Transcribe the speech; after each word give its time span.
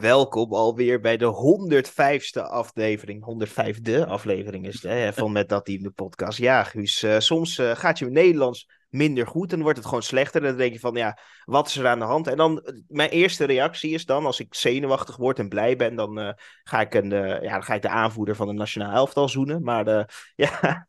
Welkom 0.00 0.52
alweer 0.52 1.00
bij 1.00 1.16
de 1.16 1.24
105ste 1.24 2.42
aflevering. 2.42 3.46
105e 3.48 4.06
aflevering 4.06 4.66
is 4.66 4.82
hè, 4.82 5.12
van 5.12 5.32
Met 5.32 5.48
Dat 5.48 5.64
Team, 5.64 5.82
de 5.82 5.90
podcast. 5.90 6.38
Ja, 6.38 6.64
Guus, 6.64 7.02
uh, 7.02 7.18
soms 7.18 7.58
uh, 7.58 7.70
gaat 7.76 7.98
je 7.98 8.06
Nederlands 8.06 8.68
minder 8.90 9.26
goed. 9.26 9.50
Dan 9.50 9.62
wordt 9.62 9.78
het 9.78 9.86
gewoon 9.86 10.02
slechter. 10.02 10.40
Dan 10.40 10.56
denk 10.56 10.72
je 10.72 10.80
van, 10.80 10.94
ja, 10.94 11.18
wat 11.44 11.68
is 11.68 11.76
er 11.76 11.86
aan 11.86 11.98
de 11.98 12.04
hand? 12.04 12.26
En 12.26 12.36
dan, 12.36 12.60
eh, 12.60 12.74
mijn 12.88 13.10
eerste 13.10 13.44
reactie 13.44 13.90
is 13.90 14.04
dan, 14.04 14.26
als 14.26 14.40
ik 14.40 14.54
zenuwachtig 14.54 15.16
word 15.16 15.38
en 15.38 15.48
blij 15.48 15.76
ben, 15.76 15.94
dan, 15.96 16.18
uh, 16.18 16.32
ga, 16.62 16.80
ik 16.80 16.94
een, 16.94 17.10
uh, 17.10 17.42
ja, 17.42 17.52
dan 17.52 17.62
ga 17.62 17.74
ik 17.74 17.82
de 17.82 17.88
aanvoerder 17.88 18.36
van 18.36 18.46
de 18.46 18.52
nationaal 18.52 18.94
elftal 18.94 19.28
zoenen. 19.28 19.62
Maar 19.62 19.88
uh, 19.88 20.02
ja, 20.44 20.86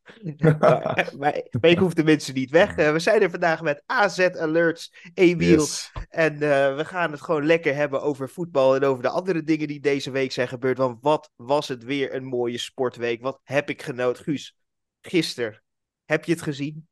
maar, 0.59 1.11
maar, 1.19 1.69
ik 1.69 1.77
hoef 1.77 1.93
de 1.93 2.03
mensen 2.03 2.33
niet 2.33 2.49
weg. 2.49 2.75
we 2.75 2.99
zijn 2.99 3.21
er 3.21 3.29
vandaag 3.29 3.61
met 3.61 3.83
AZ 3.85 4.19
Alerts, 4.19 4.93
Emiel. 5.13 5.59
Yes. 5.59 5.91
En 6.09 6.37
we 6.75 6.85
gaan 6.85 7.11
het 7.11 7.21
gewoon 7.21 7.45
lekker 7.45 7.75
hebben 7.75 8.01
over 8.01 8.29
voetbal 8.29 8.75
en 8.75 8.83
over 8.83 9.03
de 9.03 9.09
andere 9.09 9.43
dingen 9.43 9.67
die 9.67 9.79
deze 9.79 10.11
week 10.11 10.31
zijn 10.31 10.47
gebeurd. 10.47 10.77
Want 10.77 10.97
wat 11.01 11.31
was 11.35 11.67
het 11.67 11.83
weer 11.83 12.15
een 12.15 12.25
mooie 12.25 12.57
sportweek. 12.57 13.21
Wat 13.21 13.39
heb 13.43 13.69
ik 13.69 13.81
genoten. 13.81 14.23
Guus, 14.23 14.55
gisteren, 15.01 15.63
heb 16.05 16.25
je 16.25 16.31
het 16.31 16.41
gezien? 16.41 16.89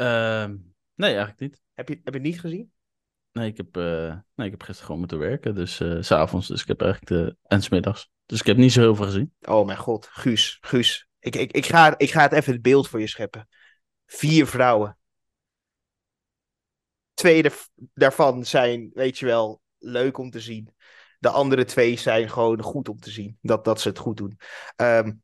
Uh, 0.00 0.44
nee, 0.94 1.10
eigenlijk 1.10 1.40
niet. 1.40 1.62
Heb 1.74 1.88
je, 1.88 1.94
heb 1.94 2.14
je 2.14 2.20
het 2.20 2.28
niet 2.28 2.40
gezien? 2.40 2.72
Nee, 3.32 3.50
ik 3.50 3.56
heb, 3.56 3.76
uh, 3.76 4.18
nee, 4.34 4.46
ik 4.46 4.52
heb 4.52 4.62
gisteren 4.62 4.84
gewoon 4.84 4.98
moeten 4.98 5.18
werken. 5.18 5.54
Dus 5.54 5.80
uh, 5.80 6.02
s'avonds. 6.02 6.48
Dus 6.48 6.62
ik 6.62 6.68
heb 6.68 6.80
eigenlijk 6.82 7.12
de... 7.12 7.36
En 7.42 7.62
smiddags. 7.62 8.10
Dus 8.26 8.40
ik 8.40 8.46
heb 8.46 8.56
niet 8.56 8.72
zo 8.72 8.80
heel 8.80 8.94
veel 8.94 9.04
gezien. 9.04 9.34
Oh 9.40 9.66
mijn 9.66 9.78
god. 9.78 10.06
Guus. 10.06 10.58
Guus. 10.60 11.08
Ik, 11.18 11.36
ik, 11.36 11.52
ik, 11.52 11.66
ga, 11.66 11.98
ik 11.98 12.10
ga 12.10 12.22
het 12.22 12.32
even 12.32 12.52
het 12.52 12.62
beeld 12.62 12.88
voor 12.88 13.00
je 13.00 13.06
scheppen. 13.06 13.48
Vier 14.06 14.46
vrouwen. 14.46 14.98
Twee 17.14 17.50
daarvan 17.94 18.44
zijn, 18.44 18.90
weet 18.94 19.18
je 19.18 19.26
wel, 19.26 19.62
leuk 19.78 20.18
om 20.18 20.30
te 20.30 20.40
zien. 20.40 20.74
De 21.18 21.28
andere 21.28 21.64
twee 21.64 21.96
zijn 21.96 22.30
gewoon 22.30 22.62
goed 22.62 22.88
om 22.88 22.98
te 23.00 23.10
zien. 23.10 23.38
Dat, 23.40 23.64
dat 23.64 23.80
ze 23.80 23.88
het 23.88 23.98
goed 23.98 24.16
doen. 24.16 24.38
Um, 24.76 25.22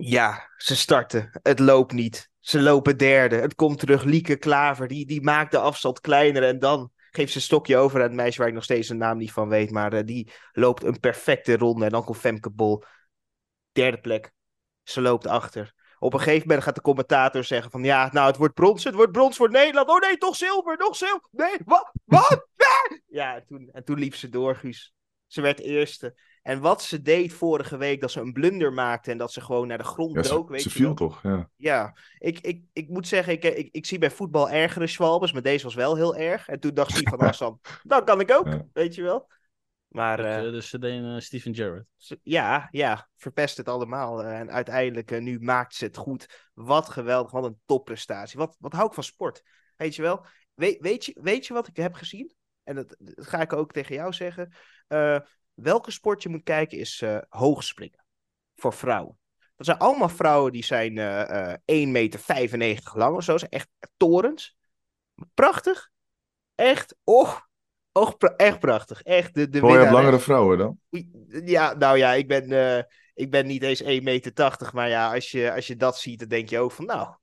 ja, 0.00 0.50
ze 0.56 0.76
starten. 0.76 1.30
Het 1.42 1.58
loopt 1.58 1.92
niet. 1.92 2.30
Ze 2.38 2.60
lopen 2.60 2.96
derde. 2.96 3.36
Het 3.36 3.54
komt 3.54 3.78
terug. 3.78 4.02
Lieke 4.02 4.36
Klaver, 4.36 4.88
die, 4.88 5.06
die 5.06 5.22
maakt 5.22 5.50
de 5.50 5.58
afstand 5.58 6.00
kleiner. 6.00 6.42
En 6.42 6.58
dan 6.58 6.92
geeft 7.10 7.30
ze 7.30 7.36
een 7.36 7.42
stokje 7.42 7.76
over 7.76 7.96
aan 7.96 8.06
het 8.06 8.16
meisje 8.16 8.38
waar 8.38 8.48
ik 8.48 8.54
nog 8.54 8.64
steeds 8.64 8.88
een 8.88 8.96
naam 8.96 9.16
niet 9.16 9.32
van 9.32 9.48
weet. 9.48 9.70
Maar 9.70 9.94
uh, 9.94 10.00
die 10.04 10.30
loopt 10.52 10.84
een 10.84 11.00
perfecte 11.00 11.56
ronde. 11.56 11.84
En 11.84 11.90
dan 11.90 12.04
komt 12.04 12.18
Femke 12.18 12.50
Bol. 12.50 12.82
Derde 13.72 14.00
plek. 14.00 14.32
Ze 14.82 15.00
loopt 15.00 15.26
achter. 15.26 15.74
Op 15.98 16.12
een 16.12 16.20
gegeven 16.20 16.46
moment 16.46 16.64
gaat 16.64 16.74
de 16.74 16.80
commentator 16.80 17.44
zeggen 17.44 17.70
van... 17.70 17.84
Ja, 17.84 18.08
nou, 18.12 18.26
het 18.26 18.36
wordt 18.36 18.54
brons. 18.54 18.84
Het 18.84 18.94
wordt 18.94 19.12
brons 19.12 19.36
voor 19.36 19.50
Nederland. 19.50 19.88
Oh 19.88 19.98
nee, 19.98 20.18
toch 20.18 20.36
zilver. 20.36 20.76
Nog 20.78 20.96
zilver. 20.96 21.28
Nee, 21.30 21.56
wat? 21.64 21.92
Wat? 22.04 22.46
ja, 23.06 23.34
en 23.34 23.44
toen, 23.46 23.68
en 23.72 23.84
toen 23.84 23.98
liep 23.98 24.14
ze 24.14 24.28
door, 24.28 24.56
Guus. 24.56 24.94
Ze 25.26 25.40
werd 25.40 25.60
eerste. 25.60 26.14
En 26.50 26.60
wat 26.60 26.82
ze 26.82 27.02
deed 27.02 27.32
vorige 27.32 27.76
week, 27.76 28.00
dat 28.00 28.10
ze 28.10 28.20
een 28.20 28.32
blunder 28.32 28.72
maakte 28.72 29.10
en 29.10 29.18
dat 29.18 29.32
ze 29.32 29.40
gewoon 29.40 29.66
naar 29.66 29.78
de 29.78 29.84
grond 29.84 30.14
ja, 30.14 30.22
dook. 30.22 30.46
Ze, 30.46 30.52
weet 30.52 30.62
ze 30.62 30.68
je 30.68 30.74
viel 30.74 30.84
wel. 30.84 30.94
toch, 30.94 31.22
ja. 31.22 31.50
Ja, 31.56 31.96
ik, 32.18 32.38
ik, 32.40 32.62
ik 32.72 32.88
moet 32.88 33.06
zeggen, 33.08 33.32
ik, 33.32 33.44
ik, 33.44 33.68
ik 33.72 33.86
zie 33.86 33.98
bij 33.98 34.10
voetbal 34.10 34.50
ergere 34.50 34.86
schwalbes, 34.86 35.32
maar 35.32 35.42
deze 35.42 35.64
was 35.64 35.74
wel 35.74 35.96
heel 35.96 36.16
erg. 36.16 36.48
En 36.48 36.60
toen 36.60 36.74
dacht 36.74 36.90
Steve 36.90 37.10
van 37.10 37.20
Hassan, 37.26 37.60
dat 37.82 38.04
kan 38.04 38.20
ik 38.20 38.30
ook, 38.32 38.46
Ja. 38.46 38.66
weet 38.72 38.94
je 38.94 39.02
wel. 39.02 39.28
Maar 39.88 40.18
eh, 40.18 40.36
eh, 40.46 40.52
dus 40.52 40.68
ze 40.68 40.78
deden 40.78 41.14
eh, 41.14 41.20
Steven 41.20 41.54
Gerrard. 41.54 41.86
ze- 41.96 42.20
ja, 42.22 42.68
ja, 42.70 43.08
verpest 43.16 43.56
het 43.56 43.68
allemaal. 43.68 44.22
Eh, 44.22 44.38
en 44.38 44.50
uiteindelijk, 44.50 45.20
nu 45.20 45.40
maakt 45.40 45.74
ze 45.74 45.84
het 45.84 45.96
goed. 45.96 46.48
Wat 46.54 46.88
geweldig, 46.88 47.30
wat 47.30 47.44
een 47.44 47.60
topprestatie. 47.64 48.38
Wat, 48.38 48.56
wat 48.58 48.72
hou 48.72 48.86
ik 48.86 48.94
van 48.94 49.04
sport, 49.04 49.42
weet 49.76 49.94
je 49.94 50.02
wel. 50.02 50.24
Weet, 50.54 50.80
weet, 50.80 51.04
je, 51.04 51.18
weet 51.22 51.46
je 51.46 51.52
wat 51.52 51.66
ik 51.66 51.76
heb 51.76 51.94
gezien? 51.94 52.34
En 52.62 52.74
dat, 52.74 52.96
dat 52.98 53.26
ga 53.26 53.40
ik 53.40 53.52
ook 53.52 53.72
tegen 53.72 53.94
jou 53.94 54.12
zeggen. 54.12 54.52
Eh, 55.60 55.64
welke 55.64 55.90
sport 55.90 56.22
je 56.22 56.28
moet 56.28 56.42
kijken 56.42 56.78
is 56.78 57.02
eh 57.02 57.18
hoogspringen. 57.28 58.04
Voor 58.56 58.72
vrouwen. 58.72 59.18
Dat 59.56 59.66
zijn 59.66 59.78
allemaal 59.78 60.08
vrouwen 60.08 60.52
die 60.52 60.64
zijn 60.64 60.98
eh 60.98 61.52
eh 61.52 61.58
1,95 61.64 62.56
meter 62.56 62.98
lang 62.98 63.16
of 63.16 63.24
zo. 63.24 63.38
Zijn 63.38 63.50
echt 63.50 63.68
torens. 63.96 64.56
Prachtig. 65.34 65.90
Echt. 66.54 66.96
Och, 67.04 67.48
pra- 68.18 68.34
echt 68.36 68.58
prachtig. 68.58 69.02
Echt 69.02 69.34
de, 69.34 69.48
de 69.48 69.60
Oh, 69.62 69.66
winnares. 69.66 69.92
langere 69.92 70.18
vrouwen 70.18 70.58
dan? 70.58 70.78
Ja, 71.44 71.74
nou 71.74 71.98
ja, 71.98 72.12
ik 72.12 72.28
ben, 72.28 72.52
eh, 72.52 72.82
ik 73.14 73.30
ben 73.30 73.46
niet 73.46 73.62
eens 73.62 73.82
1,80 73.82 74.02
meter. 74.02 74.70
Maar 74.72 74.88
ja, 74.88 75.14
als 75.14 75.30
je, 75.30 75.52
als 75.52 75.66
je 75.66 75.76
dat 75.76 75.98
ziet, 75.98 76.18
dan 76.18 76.28
denk 76.28 76.48
je 76.48 76.58
ook 76.58 76.72
van, 76.72 76.84
nou, 76.84 77.14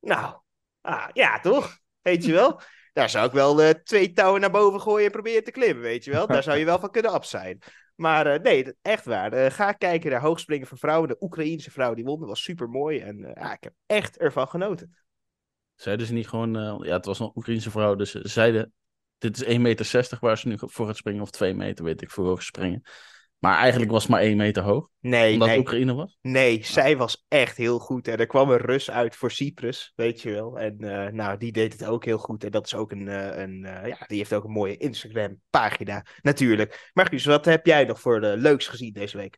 nou, 0.00 0.40
ah, 0.80 1.08
ja, 1.12 1.40
toch? 1.40 1.78
Weet 2.02 2.24
je 2.24 2.32
wel? 2.32 2.60
Daar 2.98 3.10
zou 3.10 3.26
ik 3.26 3.32
wel 3.32 3.62
eh, 3.62 3.70
twee 3.70 4.12
touwen 4.12 4.40
naar 4.40 4.50
boven 4.50 4.80
gooien 4.80 5.06
en 5.06 5.12
proberen 5.12 5.44
te 5.44 5.50
klimmen, 5.50 5.82
weet 5.82 6.04
je 6.04 6.10
wel? 6.10 6.26
Daar 6.26 6.42
zou 6.42 6.58
je 6.58 6.64
wel 6.64 6.78
van 6.78 6.90
kunnen 6.90 7.10
af 7.10 7.26
zijn. 7.26 7.58
Maar 7.94 8.26
eh, 8.26 8.40
nee, 8.40 8.74
echt 8.82 9.04
waar. 9.04 9.32
Eh, 9.32 9.50
ga 9.50 9.72
kijken 9.72 10.10
naar 10.10 10.20
hoogspringen 10.20 10.66
voor 10.66 10.78
vrouwen. 10.78 11.08
De 11.08 11.16
Oekraïense 11.20 11.70
vrouw 11.70 11.94
die 11.94 12.04
won, 12.04 12.18
dat 12.18 12.28
was 12.28 12.42
super 12.42 12.68
mooi. 12.68 12.98
En 12.98 13.32
ja, 13.34 13.52
ik 13.52 13.62
heb 13.62 13.72
echt 13.86 14.18
ervan 14.18 14.48
genoten. 14.48 14.96
Zeiden 15.74 16.06
ze 16.06 16.12
niet 16.12 16.28
gewoon... 16.28 16.82
ja, 16.82 16.96
het 16.96 17.04
was 17.04 17.18
een 17.18 17.32
Oekraïense 17.34 17.70
vrouw, 17.70 17.94
dus 17.94 18.10
ze 18.10 18.28
zeiden... 18.28 18.72
Dit 19.18 19.36
is 19.36 19.56
1,60 19.56 19.60
meter 19.60 20.16
waar 20.20 20.38
ze 20.38 20.48
nu 20.48 20.54
voor 20.58 20.86
gaat 20.86 20.96
springen, 20.96 21.22
of 21.22 21.30
2 21.30 21.54
meter, 21.54 21.84
weet 21.84 22.02
ik, 22.02 22.10
voor 22.10 22.24
hoog 22.26 22.42
springen. 22.42 22.82
Maar 23.38 23.56
eigenlijk 23.58 23.90
was 23.90 24.02
het 24.02 24.10
maar 24.10 24.20
1 24.20 24.36
meter 24.36 24.62
hoog, 24.62 24.88
Nee, 25.00 25.32
omdat 25.32 25.48
nee. 25.48 25.58
Oekraïne 25.58 25.94
was. 25.94 26.18
Nee, 26.22 26.64
zij 26.64 26.96
was 26.96 27.24
echt 27.28 27.56
heel 27.56 27.78
goed. 27.78 28.08
En 28.08 28.18
er 28.18 28.26
kwam 28.26 28.50
een 28.50 28.58
Rus 28.58 28.90
uit 28.90 29.16
voor 29.16 29.30
Cyprus, 29.30 29.92
weet 29.96 30.20
je 30.22 30.30
wel. 30.30 30.58
En 30.58 30.78
eh, 30.78 31.12
nou, 31.12 31.38
die 31.38 31.52
deed 31.52 31.72
het 31.72 31.84
ook 31.84 32.04
heel 32.04 32.18
goed. 32.18 32.44
En 32.44 32.50
dat 32.50 32.66
is 32.66 32.74
ook 32.74 32.92
een, 32.92 33.08
eh, 33.08 33.42
een 33.42 33.64
eh, 33.64 33.88
ja, 33.88 34.06
die 34.06 34.18
heeft 34.18 34.32
ook 34.32 34.44
een 34.44 34.50
mooie 34.50 34.76
Instagram-pagina, 34.76 36.04
natuurlijk. 36.22 36.90
Maar 36.92 37.06
Guus, 37.06 37.24
wat 37.24 37.44
heb 37.44 37.66
jij 37.66 37.84
nog 37.84 38.00
voor 38.00 38.20
de 38.20 38.36
leuks 38.36 38.66
gezien 38.66 38.92
deze 38.92 39.16
week? 39.16 39.36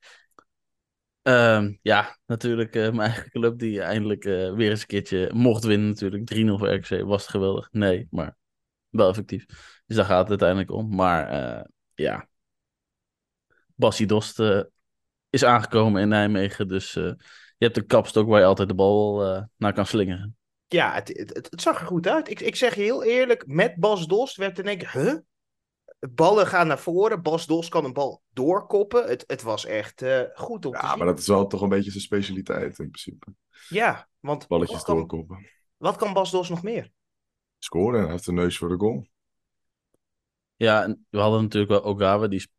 Ehm, 1.23 1.75
ja, 1.83 2.19
natuurlijk 2.27 2.75
mijn 2.75 3.01
eigen 3.01 3.31
club 3.31 3.59
die 3.59 3.83
eindelijk 3.83 4.25
weer 4.25 4.71
eens 4.71 4.81
een 4.81 4.87
keertje 4.87 5.31
mocht 5.35 5.65
winnen 5.65 5.89
natuurlijk. 5.89 6.25
3-0 6.25 6.59
voor 6.59 6.73
RKC, 6.73 7.03
was 7.03 7.23
het 7.23 7.31
geweldig? 7.31 7.69
Nee, 7.73 8.07
maar 8.11 8.37
wel 8.89 9.09
effectief. 9.09 9.47
Dus 9.87 9.97
daar 9.97 10.05
gaat 10.05 10.21
het 10.21 10.29
uiteindelijk 10.29 10.71
om. 10.71 10.95
Maar 10.95 11.67
ja, 11.95 12.29
Bassie 13.81 14.07
Dost 14.07 14.41
eh, 14.41 14.61
is 15.31 15.45
aangekomen 15.45 16.03
in 16.03 16.09
Nijmegen. 16.09 16.69
Dus 16.69 16.97
eh, 16.97 17.05
je 17.57 17.65
hebt 17.65 17.77
een 17.77 17.87
kapstok 17.87 18.29
waar 18.29 18.41
je 18.41 18.47
altijd 18.47 18.69
de 18.69 18.75
bal 18.75 19.25
eh, 19.25 19.43
naar 19.57 19.73
kan 19.73 19.87
slingeren. 19.87 20.37
Ja, 20.67 20.93
het, 20.95 21.09
het, 21.09 21.49
het, 21.51 21.61
zag 21.63 21.81
er 21.81 21.87
goed 21.87 22.07
uit. 22.09 22.31
Ik, 22.31 22.41
ik 22.41 22.57
zeg 22.57 22.75
je 22.75 22.83
heel 22.83 23.05
eerlijk, 23.05 23.47
met 23.47 23.77
Bas 23.77 24.07
Dost 24.07 24.37
werd 24.37 24.59
er 24.59 24.65
denk 24.65 24.83
ik, 24.83 24.89
huh? 24.89 25.15
Ballen 26.11 26.47
gaan 26.47 26.67
naar 26.67 26.79
voren. 26.79 27.23
Bas 27.23 27.47
Dost 27.47 27.69
kan 27.69 27.85
een 27.85 27.93
bal 27.93 28.23
doorkoppen. 28.29 29.09
Het, 29.09 29.25
het 29.27 29.43
was 29.43 29.65
echt 29.65 30.03
eh, 30.03 30.23
goed 30.35 30.67
om 30.67 30.73
te 30.73 30.79
Ja, 30.79 30.89
zien. 30.89 30.99
maar 30.99 31.07
dat 31.07 31.19
is 31.19 31.27
wel 31.27 31.47
toch 31.47 31.61
een 31.61 31.69
beetje 31.69 31.91
zijn 31.91 32.03
specialiteit 32.03 32.79
in 32.79 32.91
principe. 32.91 33.27
Ja, 33.69 34.09
want 34.21 34.49
Balletjes 34.49 34.77
wat 34.77 34.87
kan, 34.87 34.97
doorkoppen. 34.97 35.47
wat 35.77 35.97
kan 35.97 36.13
Bas 36.13 36.31
Dost 36.31 36.51
nog 36.51 36.63
meer? 36.63 36.91
Scoren 37.59 37.97
en 37.99 38.03
hij 38.03 38.13
heeft 38.13 38.27
een 38.27 38.35
neus 38.35 38.59
voor 38.59 38.69
de 38.69 38.79
goal. 38.79 39.07
Ja, 40.57 40.83
en 40.83 41.07
we 41.11 41.19
hadden 41.19 41.43
natuurlijk 41.43 41.73
wel 41.73 41.85
Ogawa, 41.85 42.27
die 42.29 42.41
op 42.41 42.53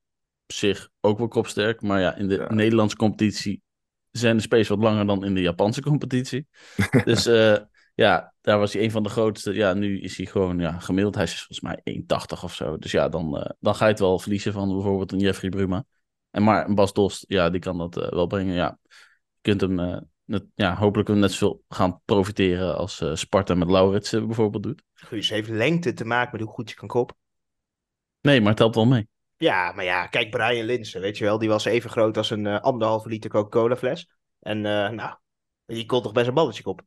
zich 0.52 0.90
ook 1.00 1.18
wel 1.18 1.28
kopsterk. 1.28 1.82
Maar 1.82 2.00
ja, 2.00 2.16
in 2.16 2.28
de 2.28 2.36
Ja. 2.36 2.54
Nederlandse 2.54 2.96
competitie 2.96 3.62
zijn 4.12 4.36
de 4.36 4.42
space 4.42 4.76
wat 4.76 4.84
langer 4.84 5.08
dan 5.08 5.26
in 5.26 5.34
de 5.34 5.42
Japanse 5.42 5.82
competitie. 5.82 6.48
dus 7.06 7.26
eh, 7.26 7.58
ja, 7.96 8.34
daar 8.42 8.60
was 8.60 8.74
hij 8.74 8.84
een 8.84 8.92
van 8.92 9.04
de 9.04 9.10
grootste. 9.10 9.54
Ja, 9.54 9.74
nu 9.74 10.02
is 10.02 10.18
hij 10.18 10.26
gewoon 10.26 10.60
ja, 10.60 10.80
gemiddeld. 10.80 11.16
Hij 11.16 11.24
is 11.24 11.36
volgens 11.36 11.62
mij 11.62 12.04
1,80 12.38 12.44
of 12.44 12.54
zo. 12.54 12.78
Dus 12.78 12.92
ja, 12.92 13.10
dan, 13.10 13.38
eh, 13.38 13.50
dan 13.60 13.76
ga 13.76 13.86
je 13.86 13.92
het 13.92 14.00
wel 14.00 14.20
verliezen 14.20 14.54
van 14.54 14.74
bijvoorbeeld 14.74 15.12
een 15.12 15.20
Jeffrey 15.20 15.50
Bruma. 15.50 15.84
En 16.30 16.44
maar 16.44 16.68
een 16.68 16.76
Bas 16.76 16.94
Dost, 16.94 17.26
ja, 17.28 17.50
die 17.50 17.60
kan 17.60 17.78
dat 17.78 17.98
eh, 17.98 18.10
wel 18.10 18.28
brengen. 18.28 18.54
Ja, 18.56 18.78
je 19.42 19.42
kunt 19.42 19.62
hem 19.62 19.80
eh, 19.80 19.98
net, 20.32 20.46
ja, 20.56 20.76
hopelijk 20.76 21.10
hem 21.10 21.20
net 21.20 21.32
zoveel 21.32 21.64
gaan 21.70 22.02
profiteren 22.06 22.78
als 22.78 23.02
eh, 23.02 23.16
Sparta 23.16 23.56
met 23.56 23.70
Laurits 23.70 24.14
eh, 24.14 24.26
bijvoorbeeld 24.26 24.64
doet. 24.64 24.84
Guus 24.94 25.30
heeft 25.30 25.50
lengte 25.50 25.94
te 25.94 26.06
maken 26.06 26.32
met 26.32 26.42
hoe 26.42 26.50
goed 26.50 26.70
je 26.70 26.76
kan 26.76 26.88
koppen. 26.88 27.16
Nee, 28.22 28.40
maar 28.42 28.50
het 28.50 28.60
helpt 28.60 28.76
wel 28.76 28.86
mee. 28.86 29.08
Ja, 29.42 29.72
maar 29.72 29.84
ja, 29.84 30.08
kijk, 30.08 30.30
Brian 30.30 30.66
Linsen, 30.66 31.02
weet 31.02 31.18
je 31.18 31.24
wel, 31.24 31.38
die 31.38 31.50
was 31.50 31.66
even 31.66 31.90
groot 31.90 32.18
als 32.18 32.30
een 32.30 32.46
eh, 32.46 32.60
anderhalve 32.60 33.10
liter 33.10 33.30
Coca-Cola 33.30 33.76
fles. 33.76 34.10
En 34.40 34.66
eh, 34.66 34.90
nou, 34.90 35.16
die 35.66 35.86
kon 35.86 36.02
toch 36.02 36.12
best 36.12 36.28
een 36.28 36.34
balletje 36.34 36.66
op. 36.66 36.82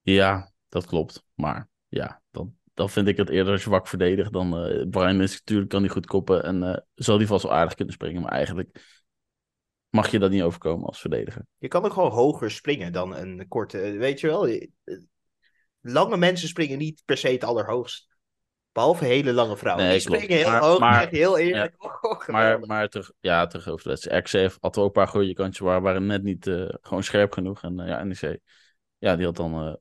Ja, 0.00 0.52
dat 0.68 0.86
klopt. 0.86 1.24
Maar 1.34 1.68
ja, 1.88 2.22
dan, 2.30 2.54
dan 2.74 2.90
vind 2.90 3.08
ik 3.08 3.16
het 3.16 3.28
eerder 3.28 3.58
zwak 3.58 3.88
verdedigd 3.88 4.32
dan 4.32 4.56
eh, 4.58 4.88
Brian 4.88 5.20
is 5.20 5.38
natuurlijk 5.38 5.70
kan 5.70 5.80
hij 5.80 5.90
goed 5.90 6.06
koppen 6.06 6.44
en 6.44 6.86
zal 6.94 7.16
hij 7.16 7.26
vast 7.26 7.42
wel 7.42 7.52
aardig 7.54 7.74
kunnen 7.74 7.94
springen. 7.94 8.22
Maar 8.22 8.32
eigenlijk 8.32 9.00
mag 9.88 10.10
je 10.10 10.18
dat 10.18 10.30
niet 10.30 10.42
overkomen 10.42 10.86
als 10.86 11.00
verdediger. 11.00 11.46
Je 11.58 11.68
kan 11.68 11.84
ook 11.84 11.92
gewoon 11.92 12.10
hoger 12.10 12.50
springen 12.50 12.92
dan 12.92 13.16
een 13.16 13.48
korte, 13.48 13.78
weet 13.78 14.20
je 14.20 14.26
wel. 14.26 14.68
Lange 15.80 16.16
mensen 16.16 16.48
springen 16.48 16.78
niet 16.78 17.02
per 17.04 17.16
se 17.16 17.28
het 17.28 17.44
allerhoogst. 17.44 18.07
Behalve 18.78 19.04
hele 19.04 19.32
lange 19.32 19.56
vrouwen. 19.56 19.84
Nee, 19.84 19.92
die 19.92 20.00
springen 20.00 20.36
heel 20.36 20.50
Maar- 20.50 20.60
hoog, 20.60 20.78
maar- 20.78 21.10
je 21.10 21.16
heel 21.16 21.38
eerlijk. 21.38 21.74
Oh, 21.78 22.28
Maar, 22.28 22.60
maar 22.60 22.88
terug, 22.88 23.12
ja, 23.20 23.46
terug 23.46 23.68
over 23.68 23.82
de 23.82 23.88
wedstrijd. 23.88 24.24
RC 24.26 24.32
heeft- 24.32 24.58
had 24.60 24.76
wel 24.76 24.84
een 24.84 24.90
paar 24.92 25.08
goede 25.08 25.32
kantjes, 25.34 25.58
waar 25.66 25.80
waren 25.80 26.06
net 26.06 26.22
niet 26.22 26.46
eh, 26.46 26.68
gewoon 26.80 27.02
scherp 27.02 27.32
genoeg. 27.32 27.62
En 27.62 27.80
eh, 27.80 27.88
ja, 27.88 28.04
NEC, 28.04 28.38
ja, 28.98 29.16
die 29.16 29.24
had 29.24 29.36
dan 29.36 29.66
eh, 29.66 29.74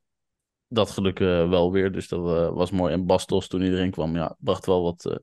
dat 0.67 0.91
geluk 0.91 1.19
eh, 1.19 1.49
wel 1.49 1.71
weer. 1.71 1.91
Dus 1.91 2.07
dat 2.07 2.19
eh, 2.19 2.53
was 2.55 2.71
mooi. 2.71 2.93
En 2.93 3.05
Bastos, 3.05 3.47
toen 3.47 3.61
erin 3.61 3.91
kwam, 3.91 4.15
ja, 4.15 4.35
bracht 4.39 4.65
wel 4.65 4.83
wat, 4.83 5.05
eh, 5.05 5.15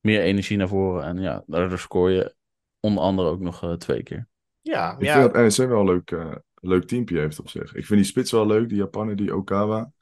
meer 0.00 0.20
energie 0.20 0.56
naar 0.56 0.68
voren. 0.68 1.04
En 1.04 1.20
ja, 1.20 1.42
daardoor 1.46 1.78
scoor 1.78 2.10
je 2.10 2.34
onder 2.80 3.02
andere 3.02 3.28
ook 3.28 3.40
nog 3.40 3.62
eh, 3.62 3.72
twee 3.72 4.02
keer. 4.02 4.28
Ja, 4.60 4.96
Ik 4.98 5.02
ja. 5.04 5.20
vind 5.20 5.32
dat 5.34 5.42
NEC 5.58 5.68
wel 5.68 5.80
een 5.80 5.86
leuk, 5.86 6.10
eh, 6.10 6.34
leuk 6.54 6.84
teampje 6.84 7.18
heeft 7.18 7.38
op 7.38 7.48
zich. 7.48 7.74
Ik 7.74 7.86
vind 7.86 8.00
die 8.00 8.08
spits 8.08 8.30
wel 8.30 8.46
leuk, 8.46 8.68
die 8.68 8.78
Japaner, 8.78 9.16
die 9.16 9.34
Okawa. 9.36 9.92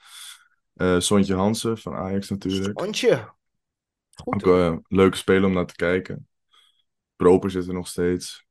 Eh 0.83 0.99
Sontje 0.99 1.35
Hansen 1.35 1.79
van 1.79 1.95
Ajax 1.95 2.29
natuurlijk. 2.29 2.81
Ontje. 2.81 3.33
Goed. 4.15 4.45
Ook 4.45 4.55
eh, 4.57 4.65
een 4.65 4.85
leuke 4.89 5.17
speler 5.17 5.45
om 5.45 5.53
naar 5.53 5.67
te 5.67 5.75
kijken. 5.75 6.29
Proper 7.17 7.51
zit 7.51 7.67
er 7.67 7.75
nog 7.75 7.89
steeds. 7.89 8.47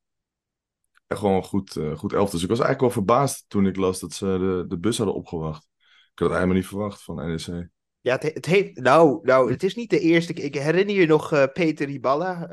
Echt 1.08 1.20
gewoon 1.20 1.36
een 1.36 1.44
goed, 1.44 1.76
eh, 1.76 1.98
goed 1.98 2.14
elftal. 2.14 2.32
Dus 2.32 2.44
ik 2.44 2.50
was 2.50 2.60
eigenlijk 2.60 2.80
wel 2.80 3.04
verbaasd 3.04 3.46
toen 3.48 3.68
ik 3.68 3.76
las 3.76 4.00
dat 4.00 4.14
ze 4.14 4.26
de, 4.26 4.66
de 4.68 4.78
bus 4.78 4.98
hadden 4.98 5.16
opgewacht. 5.16 5.68
Ik 5.84 6.20
had 6.20 6.28
het 6.28 6.38
helemaal 6.38 6.56
niet 6.56 6.68
verwacht 6.68 7.04
van 7.04 7.16
NEC. 7.16 7.70
Ja, 8.02 8.14
het, 8.14 8.24
het 8.24 8.46
heeft. 8.46 8.78
Nou, 8.78 9.20
nou, 9.24 9.52
het 9.52 9.64
is 9.64 9.76
niet 9.76 9.90
de 9.90 10.00
eerste. 10.00 10.34
keer. 10.34 10.44
Ik 10.44 10.56
herinner 10.56 10.96
je 10.96 11.06
nog 11.06 11.52
Peter 11.54 11.88
Riballa. 11.88 12.48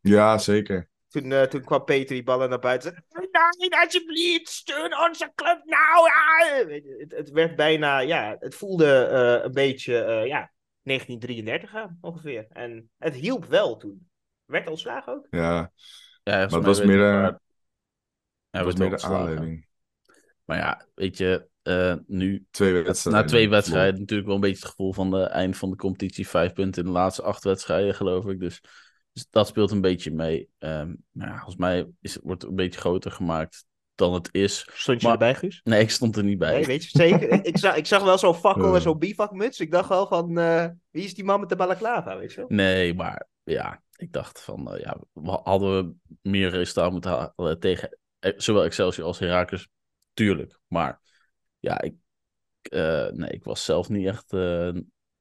Ja, 0.00 0.38
zeker. 0.38 0.88
Toen, 1.20 1.32
eh, 1.32 1.42
toen 1.42 1.64
kwam 1.64 1.84
Peter 1.84 2.16
Riballa 2.16 2.46
naar 2.46 2.58
buiten. 2.58 3.04
Nee, 3.58 3.76
alsjeblieft, 3.80 4.48
steun 4.48 4.98
onze 4.98 5.32
club 5.34 5.62
nou. 5.64 6.06
ja." 6.08 6.66
Weet 6.66 6.84
je, 6.84 6.96
Het, 6.98 7.12
het 7.16 7.30
werd 7.30 7.56
bijna, 7.56 7.98
ja, 7.98 8.36
het 8.38 8.54
voelde 8.54 8.94
eh, 9.04 9.44
een 9.44 9.52
beetje, 9.52 9.98
eh, 9.98 10.26
ja, 10.26 10.52
1933 10.82 11.74
aan 11.74 11.98
ongeveer. 12.00 12.46
En 12.48 12.90
het 12.98 13.14
hielp 13.14 13.44
wel 13.44 13.76
toen. 13.76 14.08
Werd 14.44 14.68
ontslagen 14.68 15.12
ook? 15.12 15.26
Ja, 15.30 15.72
Ja, 16.22 16.32
maar 16.36 16.48
het 16.50 16.64
was 16.64 16.82
meer, 16.84 16.96
de- 16.96 17.02
Ja, 17.02 17.38
het 18.50 18.64
was 18.64 18.74
meer 18.74 18.90
de 18.90 19.02
aanleiding. 19.02 19.66
Maar 20.44 20.56
ja, 20.58 20.86
weet 20.94 21.18
je, 21.18 21.48
eh, 21.62 21.94
nu 22.06 22.46
Twee 22.50 22.72
na 22.72 22.82
wedstrijden. 22.82 23.26
twee 23.26 23.48
wedstrijden 23.48 24.00
natuurlijk 24.00 24.26
wel 24.26 24.36
een 24.36 24.42
beetje 24.42 24.60
het 24.60 24.68
gevoel 24.70 24.92
van 24.92 25.10
de 25.10 25.22
eind 25.22 25.56
van 25.56 25.70
de 25.70 25.76
competitie. 25.76 26.28
Vijf 26.28 26.52
punten 26.52 26.82
in 26.82 26.88
de 26.88 26.94
laatste 26.98 27.22
acht 27.22 27.44
wedstrijden, 27.44 27.94
geloof 27.94 28.26
ik. 28.26 28.40
Dus, 28.40 28.60
dus 29.14 29.26
dat 29.30 29.46
speelt 29.46 29.70
een 29.70 29.80
beetje 29.80 30.10
mee. 30.10 30.48
Maar 30.58 30.88
ja, 31.12 31.34
volgens 31.34 31.56
mij 31.56 31.86
is, 32.00 32.18
wordt 32.22 32.42
het 32.42 32.50
een 32.50 32.56
beetje 32.56 32.80
groter 32.80 33.10
gemaakt 33.10 33.64
dan 33.94 34.14
het 34.14 34.28
is. 34.32 34.68
Stond 34.72 35.00
je 35.00 35.06
Maar- 35.06 35.16
erbij, 35.16 35.34
Guus? 35.34 35.60
Nee, 35.64 35.80
ik 35.80 35.90
stond 35.90 36.16
er 36.16 36.24
niet 36.24 36.38
bij. 36.38 36.52
Nee, 36.52 36.66
weet 36.66 36.82
je 36.84 36.98
zeker? 36.98 37.28
ik, 37.30 37.42
ik, 37.46 37.58
zag, 37.58 37.76
ik 37.76 37.86
zag 37.86 38.02
wel 38.02 38.18
zo'n 38.18 38.34
fakkel 38.34 38.68
en 38.68 38.74
Eh. 38.74 38.80
zo'n 38.80 38.98
bivakmuts. 38.98 39.60
Ik 39.60 39.70
dacht 39.70 39.88
wel 39.88 40.06
van, 40.06 40.38
eh, 40.38 40.66
wie 40.90 41.04
is 41.04 41.14
die 41.14 41.24
man 41.24 41.40
met 41.40 41.48
de 41.48 41.56
balaclava, 41.56 42.18
weet 42.18 42.30
je 42.32 42.36
wel? 42.36 42.46
Nee, 42.48 42.94
maar 42.94 43.28
ja, 43.42 43.82
ik 43.96 44.12
dacht 44.12 44.40
van, 44.40 44.72
eh, 44.72 44.80
ja, 44.80 44.96
we 45.12 45.30
hadden 45.30 45.86
we 45.86 45.94
meer 46.22 46.50
resultaat 46.50 46.92
moeten 46.92 47.10
halen 47.36 47.58
tegen 47.58 47.98
zowel 48.36 48.64
Excelsior 48.64 49.06
als 49.06 49.18
Heracles, 49.18 49.68
tuurlijk. 50.12 50.58
Maar 50.66 51.00
ja, 51.58 51.80
ik, 51.80 51.94
nee, 53.12 53.30
ik 53.30 53.44
was 53.44 53.64
zelf 53.64 53.88
niet 53.88 54.06
echt 54.06 54.32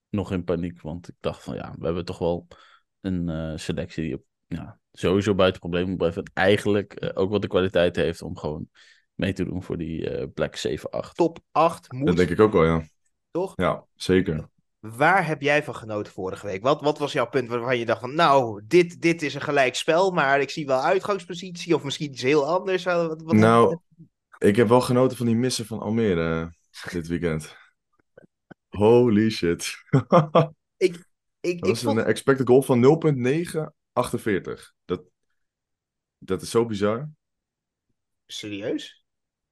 nog 0.10 0.32
in 0.32 0.44
paniek, 0.44 0.82
want 0.82 1.08
ik 1.08 1.16
dacht 1.20 1.44
van, 1.44 1.56
ja, 1.56 1.76
we 1.80 1.86
hebben 1.86 2.06
toch 2.06 2.18
wel 2.18 2.48
een 3.04 3.30
eh, 3.30 3.52
selectie 3.56 4.04
die 4.04 4.14
op, 4.14 4.24
ja, 4.48 4.80
sowieso 4.92 5.36
buiten 5.36 5.60
problemen 5.60 5.90
moet 5.90 5.98
blijven. 5.98 6.24
En 6.24 6.32
eigenlijk 6.34 6.94
eh, 6.94 7.10
ook 7.14 7.30
wat 7.32 7.42
de 7.42 7.48
kwaliteit 7.48 7.96
heeft 7.96 8.22
om 8.22 8.38
gewoon 8.38 8.70
mee 9.14 9.34
te 9.34 9.44
doen 9.46 9.64
voor 9.64 9.78
die 9.78 10.10
eh 10.10 10.28
plek 10.34 10.68
7-8. 10.68 11.12
Top 11.14 11.40
8 11.52 11.92
moet, 11.92 12.08
Dat 12.08 12.16
denk 12.16 12.30
ik 12.30 12.40
ook 12.40 12.54
wel, 12.54 12.66
ja. 12.66 12.84
toch? 13.32 13.54
Ja, 13.56 13.86
zeker. 13.96 14.50
Waar 14.80 15.28
heb 15.28 15.42
jij 15.42 15.64
van 15.64 15.76
genoten 15.76 16.14
vorige 16.14 16.46
week? 16.46 16.62
Wat, 16.64 16.82
wat 16.82 16.98
was 16.98 17.12
jouw 17.12 17.30
punt 17.30 17.48
waarvan 17.50 17.78
je 17.78 17.86
dacht 17.86 18.00
van, 18.00 18.16
nou, 18.16 18.62
dit, 18.68 19.02
dit 19.02 19.22
is 19.22 19.34
een 19.34 19.42
gelijk 19.42 19.76
spel, 19.76 20.12
maar 20.12 20.42
ik 20.42 20.50
zie 20.50 20.66
wel 20.66 20.82
uitgangspositie 20.82 21.76
of 21.76 21.84
misschien 21.84 22.12
iets 22.12 22.22
heel 22.22 22.48
anders. 22.48 22.84
Wat, 22.84 23.08
wat- 23.08 23.22
wat- 23.22 23.36
Nou, 23.36 23.78
ik 24.38 24.56
heb 24.56 24.68
wel 24.68 24.82
genoten 24.82 25.18
van 25.18 25.26
die 25.26 25.36
missen 25.36 25.66
van 25.66 25.80
Almere 25.80 26.52
eh, 26.84 26.92
dit 26.92 27.08
weekend. 27.08 27.56
Holy 28.70 29.30
shit. 29.30 29.74
ik, 30.78 31.06
Dat 31.44 31.52
ik 31.52 31.66
was 31.66 31.82
vond, 31.82 31.98
een 31.98 32.06
expected 32.06 32.48
goal 32.48 32.62
van 32.62 32.82
0.948. 32.82 34.74
Dat, 34.86 35.02
dat 36.18 36.42
is 36.42 36.50
zo 36.50 36.66
bizar. 36.66 37.10
serieus? 38.26 39.06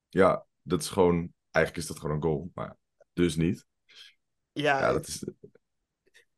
Ja, 0.09 0.45
dat 0.61 0.81
is 0.81 0.89
gewoon... 0.89 1.33
Eigenlijk 1.51 1.85
is 1.85 1.91
dat 1.93 1.99
gewoon 2.01 2.15
een 2.15 2.21
goal, 2.21 2.51
maar 2.53 2.77
dus 3.13 3.35
niet. 3.35 3.65
Ja, 4.51 4.79
Ja, 4.79 4.91
dat 4.91 5.07
is, 5.07 5.19
dat 5.19 5.33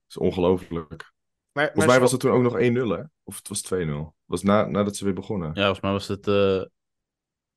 is 0.08 0.18
ongelooflijk. 0.18 1.14
maar, 1.52 1.66
Volgens 1.66 1.86
mij 1.86 2.00
was 2.00 2.12
het 2.12 2.20
toen 2.20 2.32
ook 2.32 2.42
nog 2.42 2.54
1-0, 2.54 2.98
hè? 2.98 3.04
Of 3.24 3.38
het 3.38 3.48
was 3.48 3.74
2-0. 3.74 3.78
Het 3.78 4.12
was 4.26 4.44
na, 4.44 4.66
nadat 4.66 4.96
ze 4.96 5.04
weer 5.06 5.14
begonnen. 5.14 5.48
Ja, 5.48 5.62
volgens 5.62 5.80
mij 5.82 5.92
was 5.92 6.08
het. 6.08 6.28
eh 6.28 6.64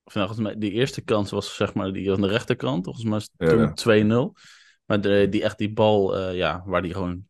volgens 0.05 0.39
mij, 0.39 0.59
die 0.59 0.71
eerste 0.71 1.01
kans 1.03 1.31
was 1.31 1.57
zeg 1.57 1.75
maar 1.75 1.93
die 1.93 2.13
aan 2.13 2.21
de 2.21 2.27
rechterkant. 2.29 2.85
Volgens 2.85 3.05
mij 3.05 3.13
was 3.15 3.31
het 3.37 3.51
Ja. 3.51 3.73
toen 3.73 3.75
2-0. 3.75 4.41
Maar 4.85 5.01
de, 5.01 5.27
die, 5.31 5.43
echt 5.43 5.59
die 5.59 5.73
bal, 5.73 6.17
eh, 6.17 6.37
ja, 6.37 6.63
waar 6.67 6.83
die 6.83 6.93
gewoon 6.95 7.29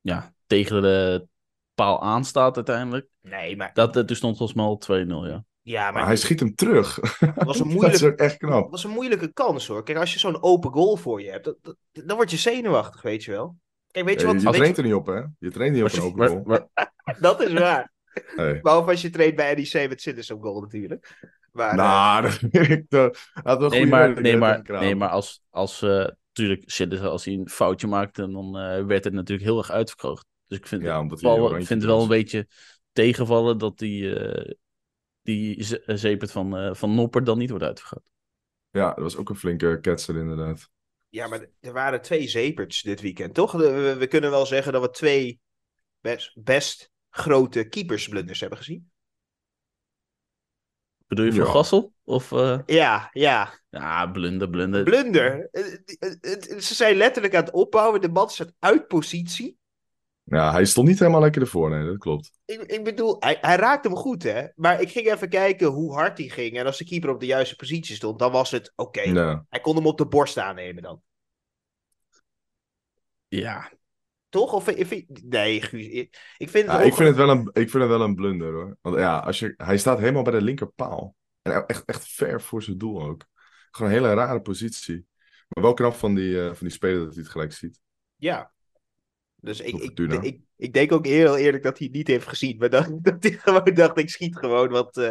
ja, 0.00 0.32
tegen 0.46 0.82
de 0.82 1.26
paal 1.74 2.02
aanstaat 2.02 2.56
uiteindelijk. 2.56 3.06
Nee, 3.20 3.56
maar, 3.56 3.70
Dat, 3.72 3.96
eh, 3.96 4.02
toen 4.02 4.16
stond 4.16 4.36
volgens 4.36 4.58
mij 4.58 4.66
al 4.66 4.78
2-0, 4.78 5.26
ja. 5.28 5.44
ja, 5.62 5.82
Maar 5.84 5.92
maar 5.92 6.06
hij 6.06 6.16
schiet 6.16 6.40
hem 6.40 6.54
terug. 6.54 6.94
het 6.94 7.18
was 7.20 7.28
een 7.28 7.34
dat 7.44 7.56
is 7.56 7.60
moeilijke, 7.74 8.06
ook 8.06 8.18
echt 8.18 8.36
knap. 8.36 8.62
Het 8.62 8.70
was 8.70 8.84
een 8.84 8.90
moeilijke 8.90 9.32
kans 9.32 9.66
hoor. 9.66 9.82
Kijk, 9.82 9.98
als 9.98 10.12
je 10.12 10.18
zo'n 10.18 10.42
open 10.42 10.72
goal 10.72 10.96
voor 10.96 11.22
je 11.22 11.30
hebt, 11.30 11.44
dat, 11.44 11.56
dat- 11.62 11.76
dan 11.92 12.16
word 12.16 12.30
je 12.30 12.36
zenuwachtig, 12.36 13.02
weet 13.02 13.24
je 13.24 13.30
wel. 13.30 13.56
Kijk, 13.90 14.06
weet 14.06 14.20
je 14.20 14.26
wat? 14.26 14.34
je 14.42 14.42
weet 14.42 14.54
traint 14.54 14.76
je- 14.76 14.82
er 14.82 14.88
niet 14.88 14.96
op, 14.96 15.06
hè? 15.06 15.20
Je 15.38 15.50
traint 15.50 15.74
niet 15.74 15.84
op 15.84 15.92
een 15.92 16.00
open 16.02 16.28
goal. 16.28 16.42
Waar, 16.44 16.66
dat 17.20 17.42
is 17.42 17.52
waar. 17.52 17.92
Nee. 18.36 18.60
Behalve 18.60 18.90
als 18.90 19.02
je 19.02 19.10
traint 19.10 19.36
bij 19.36 19.54
NEC 19.54 19.88
met 19.88 20.00
Sidders 20.00 20.30
op 20.30 20.42
goal 20.42 20.60
natuurlijk. 20.60 21.16
Maar, 21.52 21.70
eh, 21.70 21.76
Nou, 21.76 22.22
dat 22.30 23.58
vind 23.58 23.72
ik 23.72 23.72
nee, 23.72 23.86
maar, 23.86 24.20
nee, 24.20 24.36
maar, 24.36 24.62
nee, 24.66 24.94
maar 24.94 25.08
als, 25.08 25.42
als 25.50 25.82
eh 25.82 26.06
tuurlijk 26.32 26.62
zit 26.66 26.92
het 26.92 27.00
als 27.00 27.24
hij 27.24 27.34
een 27.34 27.48
foutje 27.48 27.86
maakte, 27.86 28.30
dan 28.30 28.58
eh, 28.58 28.84
werd 28.84 29.04
het 29.04 29.12
natuurlijk 29.12 29.48
heel 29.48 29.58
erg 29.58 29.70
uitvergroot. 29.70 30.24
Dus 30.46 30.58
ik 30.58 30.66
vind, 30.66 30.82
Ja, 30.82 31.06
het, 31.06 31.20
wel, 31.20 31.48
vind 31.48 31.68
het 31.68 31.84
wel 31.84 32.02
een 32.02 32.08
beetje 32.08 32.46
tegenvallen 32.92 33.58
dat 33.58 33.78
die, 33.78 34.14
eh 34.14 34.54
die 35.22 35.78
eh, 35.84 35.96
zeepert 35.96 36.32
van, 36.32 36.56
eh, 36.56 36.74
van 36.74 36.94
Nopper 36.94 37.24
dan 37.24 37.38
niet 37.38 37.50
wordt 37.50 37.64
uitvergroot. 37.64 38.04
Ja, 38.70 38.88
dat 38.94 39.02
was 39.02 39.16
ook 39.16 39.28
een 39.28 39.36
flinke 39.36 39.78
ketser 39.80 40.16
inderdaad. 40.16 40.70
ja, 41.08 41.26
maar 41.26 41.46
er 41.60 41.72
waren 41.72 42.02
twee 42.02 42.28
zeeperts 42.28 42.82
dit 42.82 43.00
weekend, 43.00 43.34
toch? 43.34 43.52
We, 43.52 43.96
we 43.98 44.06
kunnen 44.06 44.30
wel 44.30 44.46
zeggen 44.46 44.72
dat 44.72 44.82
we 44.82 44.90
twee 44.90 45.40
best, 46.00 46.42
best 46.42 46.90
grote 47.10 47.64
keepersblunders 47.64 48.40
hebben 48.40 48.58
gezien. 48.58 48.90
Bedoel 51.10 51.24
je 51.24 51.32
voor 51.32 51.44
Ja. 51.44 51.50
Gassel? 51.50 51.92
Of, 52.04 52.32
eh, 52.32 52.58
Ja, 52.66 53.08
ja. 53.12 53.60
ja, 53.70 54.06
blunder, 54.06 54.50
blunder. 54.50 54.82
Blunder. 54.82 55.48
Ze 56.60 56.74
zijn 56.74 56.96
letterlijk 56.96 57.34
aan 57.34 57.44
het 57.44 57.52
opbouwen. 57.52 58.00
De 58.00 58.08
man 58.08 58.30
staat 58.30 58.52
uit 58.58 58.88
positie. 58.88 59.58
Ja, 60.24 60.52
hij 60.52 60.64
stond 60.64 60.88
niet 60.88 60.98
helemaal 60.98 61.20
lekker 61.20 61.42
ervoor, 61.42 61.70
nee, 61.70 61.84
dat 61.86 61.98
klopt. 61.98 62.30
Ik, 62.44 62.62
ik 62.62 62.84
bedoel, 62.84 63.16
hij, 63.18 63.38
hij 63.40 63.56
raakte 63.56 63.88
hem 63.88 63.96
goed, 63.96 64.22
hè? 64.22 64.46
Maar 64.54 64.80
ik 64.80 64.90
ging 64.90 65.12
even 65.12 65.28
kijken 65.28 65.66
hoe 65.66 65.94
hard 65.94 66.18
hij 66.18 66.28
ging. 66.28 66.58
En 66.58 66.66
als 66.66 66.78
de 66.78 66.84
keeper 66.84 67.10
op 67.10 67.20
de 67.20 67.26
juiste 67.26 67.56
positie 67.56 67.94
stond, 67.94 68.18
dan 68.18 68.32
was 68.32 68.50
het 68.50 68.72
oké. 68.76 69.00
Ja. 69.00 69.44
Hij 69.48 69.60
kon 69.60 69.76
hem 69.76 69.86
op 69.86 69.98
de 69.98 70.06
borst 70.06 70.38
aannemen 70.38 70.82
dan. 70.82 71.02
Ja, 73.28 73.70
Toch? 74.30 74.52
Of, 74.52 74.68
ik 74.68 74.86
vind- 74.86 75.24
nee, 75.30 75.62
Guus. 75.62 75.86
Ik, 75.86 76.34
ik 76.38 76.48
vind 76.50 76.66
het 76.66 76.76
Ja, 76.76 76.80
ook 76.80 76.86
ik, 76.86 76.94
vind 76.94 77.08
het 77.08 77.16
wel 77.16 77.28
een, 77.30 77.50
ik 77.52 77.70
vind 77.70 77.82
het 77.82 77.92
wel 77.92 78.00
een 78.00 78.14
blunder 78.14 78.52
hoor. 78.52 78.76
Want 78.80 78.96
ja, 78.96 79.18
als 79.18 79.38
je, 79.38 79.54
hij 79.56 79.78
staat 79.78 79.98
helemaal 79.98 80.22
bij 80.22 80.32
de 80.32 80.42
linkerpaal. 80.42 81.16
En 81.42 81.66
echt, 81.66 81.84
echt 81.84 82.08
ver 82.08 82.42
voor 82.42 82.62
zijn 82.62 82.78
doel 82.78 83.02
ook. 83.02 83.26
Gewoon 83.70 83.90
een 83.92 83.98
hele 83.98 84.14
rare 84.14 84.40
positie. 84.40 85.06
Maar 85.48 85.64
wel 85.64 85.74
knap 85.74 85.94
van 85.94 86.14
die, 86.14 86.40
eh, 86.40 86.46
van 86.46 86.66
die 86.66 86.70
speler 86.70 87.04
dat 87.04 87.14
hij 87.14 87.22
het 87.22 87.32
gelijk 87.32 87.52
ziet. 87.52 87.80
Ja. 88.16 88.52
Dus 89.36 89.60
ik, 89.60 89.74
ik, 89.74 89.98
ik, 90.22 90.40
ik 90.56 90.72
denk 90.72 90.92
ook 90.92 91.06
heel 91.06 91.36
eerlijk 91.36 91.62
dat 91.62 91.78
hij 91.78 91.86
het 91.86 91.96
niet 91.96 92.06
heeft 92.06 92.28
gezien. 92.28 92.56
Maar 92.58 92.70
dat, 92.70 92.88
dat 93.02 93.22
hij 93.22 93.32
gewoon 93.32 93.74
dacht, 93.74 93.98
ik 93.98 94.10
schiet 94.10 94.36
gewoon. 94.36 94.68
Want 94.68 94.96
eh, 94.96 95.10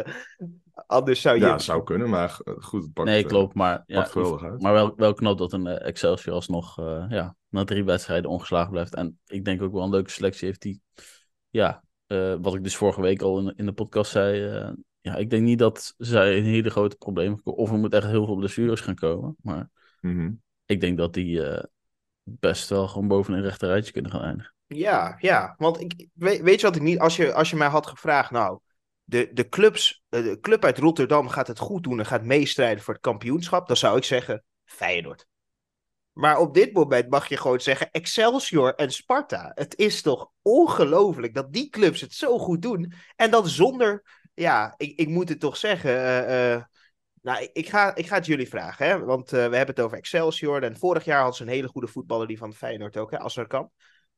anders 0.86 1.20
zou 1.20 1.36
je... 1.36 1.44
Ja, 1.44 1.58
zou 1.58 1.82
kunnen, 1.82 2.08
maar 2.08 2.40
eh, 2.44 2.54
goed, 2.58 2.82
het 2.82 2.92
pakt, 2.92 3.08
nee, 3.08 3.24
klopt. 3.24 3.54
Maar, 3.54 3.82
ja, 3.86 3.96
pakt 4.00 4.10
geweldig 4.10 4.42
uit. 4.42 4.62
maar 4.62 4.72
wel, 4.72 4.92
wel 4.96 5.14
knap 5.14 5.38
dat 5.38 5.52
een 5.52 5.66
Excelsior 5.66 6.34
alsnog 6.34 6.78
eh, 6.78 7.04
ja, 7.08 7.36
na 7.50 7.64
drie 7.64 7.84
wedstrijden 7.84 8.30
ongeslagen 8.30 8.70
blijft. 8.70 8.94
En 8.94 9.18
ik 9.26 9.44
denk 9.44 9.62
ook 9.62 9.72
wel 9.72 9.82
een 9.82 9.90
leuke 9.90 10.10
selectie 10.10 10.46
heeft 10.46 10.62
die... 10.62 10.80
Ja, 11.50 11.82
eh, 12.06 12.34
wat 12.40 12.54
ik 12.54 12.62
dus 12.62 12.76
vorige 12.76 13.00
week 13.00 13.22
al 13.22 13.38
in, 13.38 13.52
in 13.56 13.66
de 13.66 13.72
podcast 13.72 14.10
zei... 14.10 14.48
eh, 14.48 14.70
ja, 15.00 15.16
ik 15.16 15.30
denk 15.30 15.42
niet 15.42 15.58
dat 15.58 15.94
zij 15.98 16.36
een 16.36 16.44
hele 16.44 16.70
grote 16.70 16.96
probleem 16.96 17.42
komen. 17.42 17.60
Of 17.60 17.70
er 17.70 17.78
moet 17.78 17.94
echt 17.94 18.06
heel 18.06 18.26
veel 18.26 18.36
blessures 18.36 18.80
gaan 18.80 18.94
komen. 18.94 19.36
Maar 19.42 19.70
Mhm. 20.00 20.32
ik 20.66 20.80
denk 20.80 20.98
dat 20.98 21.14
die 21.14 21.46
eh, 21.46 21.64
best 22.22 22.68
wel 22.68 22.88
gewoon 22.88 23.08
boven 23.08 23.34
een 23.34 23.42
rechter 23.42 23.68
rijtje 23.68 23.92
kunnen 23.92 24.10
gaan 24.10 24.22
eindigen. 24.22 24.54
Ja, 24.66 25.16
ja. 25.18 25.54
Want 25.58 25.80
ik, 25.80 26.06
weet, 26.14 26.40
weet 26.40 26.60
je 26.60 26.66
wat 26.66 26.76
ik 26.76 26.82
niet... 26.82 26.98
Als 26.98 27.16
je, 27.16 27.32
als 27.34 27.50
je 27.50 27.56
mij 27.56 27.68
had 27.68 27.86
gevraagd, 27.86 28.30
nou... 28.30 28.58
De, 29.04 29.30
de, 29.32 29.48
clubs, 29.48 30.02
de 30.08 30.38
club 30.40 30.64
uit 30.64 30.78
Rotterdam 30.78 31.28
gaat 31.28 31.46
het 31.46 31.58
goed 31.58 31.82
doen 31.82 31.98
en 31.98 32.06
gaat 32.06 32.24
meestrijden 32.24 32.82
voor 32.84 32.94
het 32.94 33.02
kampioenschap. 33.02 33.66
Dan 33.66 33.76
zou 33.76 33.96
ik 33.96 34.04
zeggen, 34.04 34.44
Feyenoord. 34.64 35.26
Maar 36.20 36.38
op 36.38 36.54
dit 36.54 36.72
moment 36.72 37.10
mag 37.10 37.28
je 37.28 37.36
gewoon 37.36 37.60
zeggen 37.60 37.90
Excelsior 37.90 38.74
en 38.74 38.90
Sparta. 38.90 39.52
Het 39.54 39.76
is 39.78 40.02
toch 40.02 40.30
ongelooflijk 40.42 41.34
dat 41.34 41.52
die 41.52 41.68
clubs 41.68 42.00
het 42.00 42.14
zo 42.14 42.38
goed 42.38 42.62
doen. 42.62 42.92
En 43.16 43.30
dat 43.30 43.48
zonder, 43.48 44.02
ja, 44.34 44.74
ik, 44.76 44.98
ik 44.98 45.08
moet 45.08 45.28
het 45.28 45.40
toch 45.40 45.56
zeggen. 45.56 45.90
eh, 45.90 46.52
eh, 46.54 46.62
nou, 47.22 47.48
ik, 47.52 47.68
ga, 47.68 47.94
ik 47.94 48.06
ga 48.06 48.14
het 48.16 48.26
jullie 48.26 48.48
vragen, 48.48 48.86
hè? 48.86 48.98
want 48.98 49.26
eh, 49.32 49.48
we 49.48 49.56
hebben 49.56 49.74
het 49.74 49.80
over 49.80 49.96
Excelsior. 49.98 50.62
En 50.62 50.76
vorig 50.78 51.04
jaar 51.04 51.16
hadden 51.18 51.36
ze 51.36 51.42
een 51.42 51.48
hele 51.48 51.68
goede 51.68 51.88
voetballer, 51.88 52.26
die 52.26 52.38
van 52.38 52.54
Feyenoord 52.54 52.96
ook, 52.96 53.10
hè, 53.10 53.18
als 53.18 53.36
er 53.36 53.46
kan. 53.46 53.70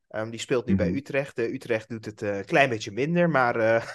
Ehm, 0.07 0.29
die 0.29 0.39
speelt 0.39 0.65
nu 0.65 0.75
bij 0.75 0.87
Mhm. 0.87 0.97
Utrecht. 0.97 1.37
Utrecht 1.39 1.89
doet 1.89 2.05
het 2.05 2.21
een 2.21 2.45
klein 2.45 2.69
beetje 2.69 2.91
minder, 2.91 3.29
maar... 3.29 3.55
eh, 3.55 3.85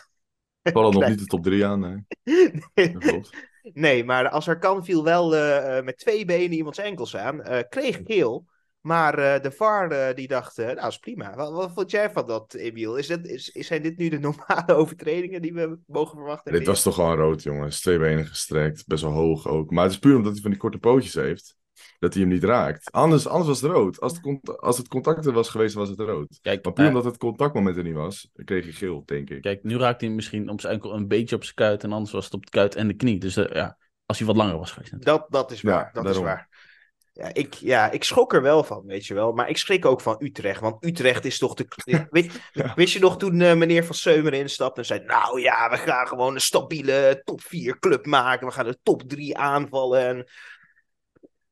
Vallen 0.63 0.93
nog 0.93 1.07
niet 1.09 1.19
de 1.19 1.27
top 1.27 1.43
3 1.43 1.67
aan, 1.67 1.81
nee. 1.81 2.05
nee, 2.75 2.93
Dat 2.93 3.03
klopt. 3.03 3.31
Nee, 3.75 4.05
maar 4.05 4.29
Azarkan 4.29 4.85
viel 4.85 5.05
wel 5.05 5.35
eh, 5.35 5.79
eh, 5.79 5.85
met 5.85 5.99
twee 5.99 6.25
benen 6.25 6.57
iemands 6.57 6.79
enkels 6.79 7.17
aan. 7.17 7.43
eh, 7.43 7.63
kreeg 7.69 8.01
geel. 8.05 8.47
Maar 8.81 9.43
de 9.43 9.51
VAR 9.51 10.15
die 10.15 10.29
dacht, 10.29 10.57
nou 10.57 10.87
is 10.87 10.99
prima. 10.99 11.35
Wat, 11.35 11.53
wat 11.53 11.73
vond 11.75 11.91
jij 11.91 12.11
van 12.11 12.27
dat, 12.27 12.55
Emiel? 12.55 12.97
Is 12.97 13.07
dit, 13.07 13.27
is, 13.27 13.45
zijn 13.45 13.83
dit 13.83 13.97
nu 13.97 14.09
de 14.09 14.19
normale 14.29 14.75
overtredingen 14.75 15.43
die 15.43 15.53
we 15.53 15.79
mogen 15.87 16.17
verwachten? 16.17 16.53
Dit 16.53 16.67
was 16.67 16.83
toch 16.83 16.95
gewoon 16.95 17.17
rood, 17.17 17.43
jongens. 17.43 17.81
Twee 17.81 17.99
benen 17.99 18.27
gestrekt, 18.27 18.87
best 18.87 19.03
wel 19.03 19.13
hoog 19.13 19.49
ook. 19.49 19.71
Maar 19.71 19.83
het 19.83 19.93
is 19.93 19.99
puur 19.99 20.17
omdat 20.17 20.33
hij 20.33 20.41
van 20.41 20.51
die 20.51 20.61
korte 20.61 20.79
pootjes 20.79 21.15
heeft, 21.15 21.57
dat 21.99 22.13
hij 22.15 22.23
hem 22.23 22.33
niet 22.33 22.45
raakt. 22.45 22.93
Anders, 22.93 23.27
anders 23.27 23.49
was 23.49 23.61
het 23.61 23.71
rood. 23.71 24.01
Als 24.01 24.13
het, 24.13 24.21
cont- 24.21 24.59
als 24.61 24.79
het 24.79 24.89
contact 24.89 25.27
er 25.27 25.33
was 25.33 25.49
geweest, 25.49 25.75
was 25.75 25.89
het 25.89 26.01
rood. 26.01 26.39
Kijk, 26.43 26.65
Maar 26.65 26.73
puur 26.73 26.85
eh, 26.85 26.91
omdat 26.91 27.05
het 27.05 27.17
contactmoment 27.17 27.77
er 27.77 27.83
niet 27.83 27.95
was, 27.95 28.31
kreeg 28.45 28.65
hij 28.65 28.73
geel, 28.73 29.03
denk 29.07 29.31
ik. 29.31 29.43
kijk, 29.43 29.63
nu 29.63 29.77
raakt 29.79 30.01
hij 30.01 30.11
misschien 30.11 30.49
op 30.49 30.61
zijn 30.61 30.73
enkel 30.73 30.95
een 30.95 31.09
beetje 31.09 31.37
op 31.37 31.43
zijn 31.43 31.55
kuit. 31.55 31.85
En 31.85 31.93
anders 31.93 32.13
was 32.13 32.25
het 32.25 32.35
op 32.35 32.45
de 32.45 32.51
kuit 32.51 32.75
en 32.75 32.89
de 32.89 32.95
knie. 32.95 33.19
Dus 33.19 33.37
eh, 33.37 33.55
ja, 33.55 33.77
als 34.07 34.19
hij 34.19 34.27
wat 34.27 34.37
langer 34.37 34.59
was 34.59 34.73
geweest. 34.73 34.93
natuurlijk. 34.93 35.21
Dat, 35.21 35.33
dat 35.43 35.51
is 35.51 35.63
waar. 35.63 35.75
Ja, 35.75 35.91
dat 35.93 36.05
daarom. 36.05 36.23
is 36.23 36.29
waar. 36.29 36.49
Ja 37.13 37.31
ik, 37.33 37.55
ja, 37.55 37.91
ik 37.91 38.05
schrok 38.05 38.33
er 38.35 38.43
wel 38.43 38.65
van, 38.65 38.83
weet 38.87 39.07
je 39.07 39.15
wel. 39.15 39.33
Maar 39.33 39.49
ik 39.49 39.57
schrik 39.57 39.85
ook 39.85 40.01
van 40.01 40.17
Utrecht. 40.19 40.61
Want 40.61 40.85
Utrecht 40.85 41.25
is 41.25 41.39
toch 41.39 41.55
de. 41.55 41.67
Weet, 42.11 42.41
Ja. 42.53 42.73
Wist 42.75 42.93
je 42.93 42.99
nog 42.99 43.17
toen 43.17 43.41
eh, 43.41 43.55
meneer 43.55 43.85
Van 43.85 43.95
Seumeren 43.95 44.39
instapte 44.39 44.81
en 44.81 44.87
zei: 44.87 45.05
Nou 45.05 45.41
ja, 45.41 45.71
we 45.71 45.77
gaan 45.77 46.07
gewoon 46.07 46.35
een 46.35 46.41
stabiele 46.41 47.21
top 47.25 47.41
4 47.41 47.79
club 47.79 48.07
maken. 48.07 48.47
We 48.47 48.53
gaan 48.53 48.65
de 48.65 48.79
top 48.83 49.03
3 49.03 49.37
aanvallen. 49.39 50.07
En 50.07 50.27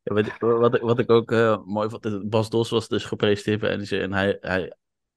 Ja, 0.06 0.14
wat, 0.14 0.26
ik- 0.26 0.36
wat, 0.38 0.74
ik, 0.74 0.80
wat 0.80 0.98
ik 0.98 1.10
ook 1.10 1.32
eh, 1.32 1.58
mooi 1.64 1.88
vond, 1.88 2.28
Bas 2.30 2.50
Dos 2.50 2.70
was 2.70 2.88
dus 2.88 3.04
gepresenteerd 3.04 3.60
bij 3.60 3.76
NEC 3.76 3.90
en 3.90 4.12
hij, 4.12 4.36
hij 4.40 4.72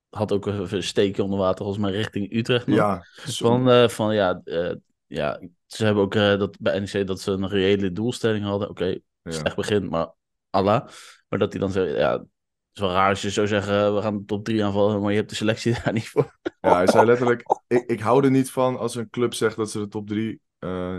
had 0.09 0.31
ook 0.31 0.45
een 0.45 0.83
steekje 0.83 1.23
onder 1.23 1.39
water, 1.39 1.65
volgens 1.65 1.83
mij 1.85 1.91
richting 1.91 2.33
Utrecht 2.33 2.67
nog. 2.67 2.77
Ja, 2.77 3.05
Van, 3.15 3.69
eh, 3.69 3.87
van 3.87 4.15
ja, 4.15 4.41
eh, 4.43 4.73
ja, 5.07 5.41
ze 5.65 5.85
hebben 5.85 6.03
ook 6.03 6.13
dat 6.13 6.57
bij 6.59 6.79
NEC 6.79 7.07
dat 7.07 7.21
ze 7.21 7.31
een 7.31 7.47
reële 7.47 7.91
doelstelling 7.91 8.45
hadden. 8.45 8.69
Oké, 8.69 8.85
ja. 9.21 9.31
slecht 9.31 9.55
begin, 9.55 9.89
maar 9.89 10.11
Allah. 10.49 10.87
Maar 11.27 11.39
dat 11.39 11.51
hij 11.51 11.61
dan 11.61 11.71
zei, 11.71 11.97
ja, 11.97 12.11
het 12.11 12.27
is 12.73 12.81
wel 12.81 12.91
raar 12.91 13.09
als 13.09 13.21
je 13.21 13.29
zou 13.29 13.47
zeggen, 13.47 13.95
we 13.95 14.01
gaan 14.01 14.17
de 14.17 14.25
top 14.25 14.45
3 14.45 14.65
aanvallen, 14.65 15.01
maar 15.01 15.11
je 15.11 15.17
hebt 15.17 15.29
de 15.29 15.35
selectie 15.35 15.73
daar 15.83 15.93
niet 15.93 16.07
voor. 16.09 16.37
ja, 16.61 16.75
hij 16.75 16.87
zei 16.87 17.05
letterlijk, 17.05 17.43
ik, 17.67 17.83
ik 17.89 17.99
hou 17.99 18.23
er 18.23 18.31
niet 18.31 18.51
van 18.51 18.77
als 18.77 18.95
een 18.95 19.09
club 19.09 19.33
zegt 19.33 19.55
dat 19.55 19.71
ze 19.71 19.79
de 19.79 19.87
top 19.87 20.07
3 20.07 20.41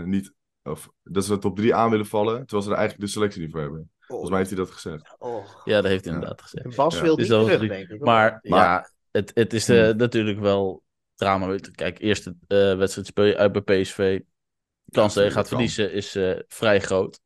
niet, 0.05 0.33
of 0.71 0.89
dat 1.03 1.25
ze 1.25 1.31
de 1.33 1.39
top 1.39 1.55
3 1.55 1.75
aan 1.75 1.89
willen 1.89 2.05
vallen, 2.05 2.37
terwijl 2.39 2.61
ze 2.61 2.69
er 2.69 2.77
eigenlijk 2.77 3.07
de 3.07 3.13
selectie 3.13 3.41
niet 3.41 3.51
voor 3.51 3.61
hebben. 3.61 3.91
Volgens 3.99 4.29
mij 4.29 4.39
heeft 4.39 4.51
hij 4.51 4.59
dat 4.59 4.71
gezegd. 4.71 5.15
oh. 5.19 5.45
Ja, 5.65 5.81
dat 5.81 5.91
heeft 5.91 6.03
hij 6.05 6.13
Ja. 6.13 6.19
inderdaad 6.19 6.41
gezegd. 6.41 6.65
En 6.65 6.75
Bas 6.75 6.95
Ja. 6.95 7.01
wil 7.01 7.15
Dus 7.15 7.29
niet 7.29 7.39
terug, 7.39 7.67
denk 7.67 7.89
ik. 7.89 7.99
Maar, 7.99 8.39
Maar- 8.41 8.59
ja, 8.59 8.89
het, 9.11 9.31
het 9.33 9.53
is 9.53 9.69
eh, 9.69 9.87
Hmm. 9.89 9.97
natuurlijk 9.97 10.39
wel 10.39 10.83
drama. 11.15 11.55
Kijk, 11.71 11.99
eerste 11.99 12.35
eh, 12.47 12.77
wedstrijd 12.77 13.07
speel 13.07 13.25
je 13.25 13.37
uit 13.37 13.51
bij 13.51 13.81
PSV. 13.81 14.19
De 14.83 14.91
kans 14.97 15.13
dat 15.13 15.23
je 15.23 15.29
gaat 15.31 15.39
kan. 15.39 15.47
verliezen 15.47 15.91
is 15.93 16.15
eh, 16.15 16.39
vrij 16.47 16.79
groot. 16.81 17.19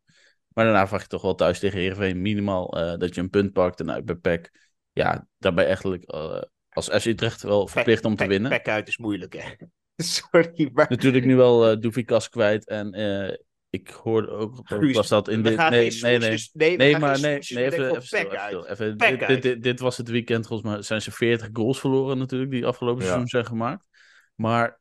Maar 0.47 0.65
daarna 0.65 0.87
vraag 0.87 1.01
je 1.01 1.07
toch 1.07 1.21
wel 1.21 1.35
thuis 1.35 1.59
tegen 1.59 1.79
Heerenveen 1.79 2.21
minimaal 2.21 2.77
eh, 2.77 2.97
dat 2.97 3.15
je 3.15 3.21
een 3.21 3.29
punt 3.29 3.53
pakt. 3.53 3.79
En 3.79 3.91
uit 3.91 4.05
bij 4.05 4.15
PEC, 4.15 4.51
ja, 4.91 5.27
daarbij 5.37 5.65
eigenlijk 5.65 6.03
eh, 6.03 6.41
als 6.69 6.87
FC 6.89 7.05
Utrecht 7.05 7.41
wel 7.41 7.67
verplicht 7.67 8.05
om 8.05 8.11
te 8.11 8.17
Pek- 8.17 8.27
winnen. 8.27 8.49
Pek 8.49 8.67
uit 8.67 8.87
is 8.87 8.97
moeilijk, 8.97 9.33
hè? 9.33 9.49
Sorry, 10.03 10.69
maar. 10.73 10.85
Natuurlijk 10.89 11.25
nu 11.25 11.35
wel 11.35 11.69
eh 11.69 11.79
Doefikas 11.79 12.29
kwijt. 12.29 12.67
En 12.67 12.93
eh, 12.93 13.37
ik 13.69 13.89
hoorde 13.89 14.29
ook, 14.29 14.69
was 14.69 15.07
dat 15.07 15.27
in 15.27 15.43
dit... 15.43 15.69
Nee, 15.69 15.91
nee, 16.01 16.17
nee. 16.17 16.77
nee, 16.77 16.97
maar 16.97 17.19
nee, 17.19 17.39
nee 17.49 17.65
even, 17.65 17.89
even, 17.89 18.01
stil, 18.01 18.31
stil. 18.47 18.61
Dit, 18.61 19.01
uit. 19.01 19.27
dit, 19.27 19.41
dit, 19.41 19.63
dit 19.63 19.79
was 19.79 19.97
het 19.97 20.07
weekend, 20.07 20.47
volgens 20.47 20.69
mij 20.69 20.81
zijn 20.81 21.01
ze 21.01 21.11
40 21.11 21.49
goals 21.53 21.79
verloren 21.79 22.17
natuurlijk, 22.17 22.51
die 22.51 22.65
afgelopen 22.65 23.01
Ja. 23.01 23.07
seizoen 23.07 23.27
zijn 23.27 23.45
gemaakt. 23.45 23.87
Maar 24.35 24.79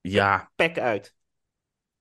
ja, 0.00 0.50
Pek 0.54 0.78
uit. 0.78 1.14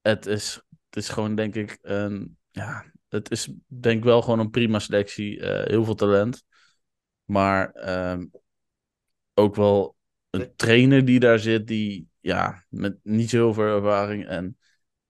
het 0.01 0.25
is, 0.25 0.53
het 0.89 1.03
is 1.03 1.09
gewoon 1.09 1.35
denk 1.35 1.55
ik 1.55 1.77
een, 1.81 2.37
ja, 2.51 2.85
het 3.09 3.31
is 3.31 3.53
denk 3.67 3.97
ik 3.97 4.03
wel 4.03 4.21
gewoon 4.21 4.39
een 4.39 4.49
prima 4.49 4.79
selectie, 4.79 5.39
eh, 5.39 5.67
heel 5.67 5.83
veel 5.83 5.95
talent. 5.95 6.43
Maar 7.25 7.71
ehm, 7.71 8.25
ook 9.33 9.55
wel 9.55 9.95
een 10.31 10.51
trainer 10.55 11.05
die 11.05 11.19
daar 11.19 11.39
zit, 11.39 11.67
die 11.67 12.07
ja, 12.19 12.65
met 12.69 12.97
niet 13.03 13.29
zo 13.29 13.37
heel 13.37 13.53
veel 13.53 13.75
ervaring 13.75 14.27
en 14.27 14.57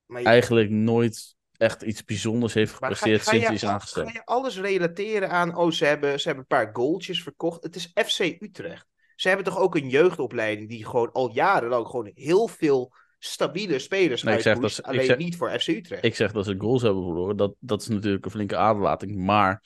je- 0.05 0.15
eigenlijk 0.23 0.69
nooit 0.69 1.35
echt 1.57 1.81
iets 1.81 2.03
bijzonders 2.03 2.53
heeft 2.53 2.71
ga, 2.71 2.77
gepresteerd 2.77 3.21
ga 3.21 3.29
sinds 3.31 3.45
hij 3.45 3.55
is 3.55 3.61
ga 3.61 3.69
aangesteld. 3.69 4.11
je 4.11 4.25
alles 4.25 4.59
relateren 4.59 5.29
aan, 5.29 5.55
oh, 5.55 5.71
ze 5.71 5.85
hebben, 5.85 6.19
ze 6.19 6.27
hebben 6.27 6.45
een 6.49 6.57
paar 6.57 6.69
goaltjes 6.75 7.23
verkocht. 7.23 7.63
Het 7.63 7.75
is 7.75 7.91
FC 8.05 8.19
Utrecht. 8.19 8.87
Ze 9.15 9.27
hebben 9.27 9.45
toch 9.45 9.57
ook 9.59 9.75
een 9.75 9.89
jeugdopleiding 9.89 10.69
die 10.69 10.85
gewoon 10.85 11.11
al 11.11 11.31
jarenlang 11.33 11.87
gewoon 11.87 12.11
heel 12.13 12.47
veel 12.47 12.93
stabiele 13.19 13.79
spelers 13.79 14.23
Nee, 14.23 14.35
ik 14.35 14.41
zeg 14.41 14.53
uitkoest. 14.53 14.75
dat 14.75 14.85
ze- 14.85 14.91
ik 14.91 14.97
Alleen 14.97 15.09
zeg- 15.09 15.17
niet 15.17 15.35
voor 15.35 15.59
FC 15.59 15.67
Utrecht. 15.67 16.03
Ik 16.05 16.15
zeg 16.15 16.31
dat 16.31 16.45
ze 16.45 16.55
goals 16.57 16.81
hebben 16.81 17.03
verloren. 17.03 17.37
Dat, 17.37 17.55
dat 17.59 17.81
is 17.81 17.87
natuurlijk 17.87 18.25
een 18.25 18.31
flinke 18.31 18.55
aderlating. 18.57 19.15
Maar 19.15 19.63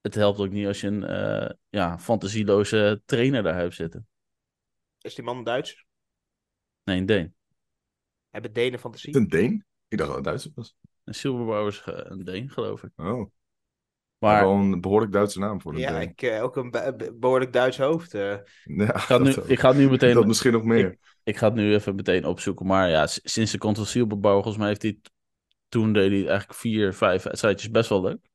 het 0.00 0.14
helpt 0.14 0.38
ook 0.38 0.50
niet 0.50 0.66
als 0.66 0.80
je 0.80 0.86
een 0.86 1.04
eh, 1.04 1.50
ja, 1.68 1.98
fantasieloze 1.98 3.02
trainer 3.04 3.42
daar 3.42 3.56
hebt 3.56 3.74
zitten. 3.74 4.06
Is 5.02 5.14
die 5.14 5.24
man 5.24 5.36
een 5.36 5.44
Duitser? 5.44 5.84
Nee, 6.84 6.98
een 6.98 7.06
Deen. 7.06 7.34
Hebben 8.30 8.52
Denen 8.52 8.72
Is 8.74 8.80
fantasie? 8.80 9.12
het 9.12 9.22
een 9.22 9.28
Deen? 9.28 9.64
Ik 9.88 9.98
dacht 9.98 10.08
dat 10.08 10.16
het 10.18 10.26
Duits 10.26 10.48
was. 10.54 10.74
Een 11.04 11.66
is 11.66 11.82
eh, 11.82 11.94
een 11.94 12.24
Deen, 12.24 12.50
geloof 12.50 12.82
ik. 12.82 12.90
Oh, 12.96 13.30
Maar 14.18 14.42
wel 14.44 14.54
een 14.54 14.80
behoorlijk 14.80 15.12
Duitse 15.12 15.38
naam 15.38 15.60
voor 15.60 15.72
een 15.74 15.78
Ja, 15.80 15.98
Deen. 15.98 16.08
ik, 16.08 16.22
eh, 16.22 16.42
ook 16.42 16.56
een 16.56 16.70
be- 16.70 16.94
be- 16.96 17.14
behoorlijk 17.14 17.52
Duits 17.52 17.78
hoofd. 17.78 18.14
eh. 18.14 18.36
Ja, 18.64 18.94
ik 18.94 18.98
ga, 18.98 19.14
het 19.14 19.22
nu, 19.22 19.34
dat, 19.34 19.48
ik 19.48 19.58
ga 19.58 19.68
het 19.68 19.76
nu 19.76 19.82
dat 19.82 19.90
meteen, 20.00 20.26
misschien 20.26 20.52
nog 20.52 20.64
meer. 20.64 20.98
ik 21.22 21.36
ga 21.36 21.46
het 21.46 21.54
nu 21.54 21.74
even 21.74 21.94
meteen 21.94 22.24
opzoeken. 22.24 22.66
Maar 22.66 22.88
ja, 22.90 23.06
sinds 23.06 23.52
de 23.52 23.58
komt 23.58 23.76
van 23.76 23.86
Silberbouwer, 23.86 24.42
volgens 24.42 24.62
mij 24.62 24.68
heeft 24.72 24.82
hij... 24.82 24.98
Toen 25.68 25.92
deed 25.92 26.10
hij 26.10 26.26
eigenlijk 26.28 26.58
vier, 26.58 26.94
vijf 26.94 27.22
wedstrijdjes 27.22 27.70
best 27.70 27.88
wel 27.88 28.02
leuk. 28.02 28.28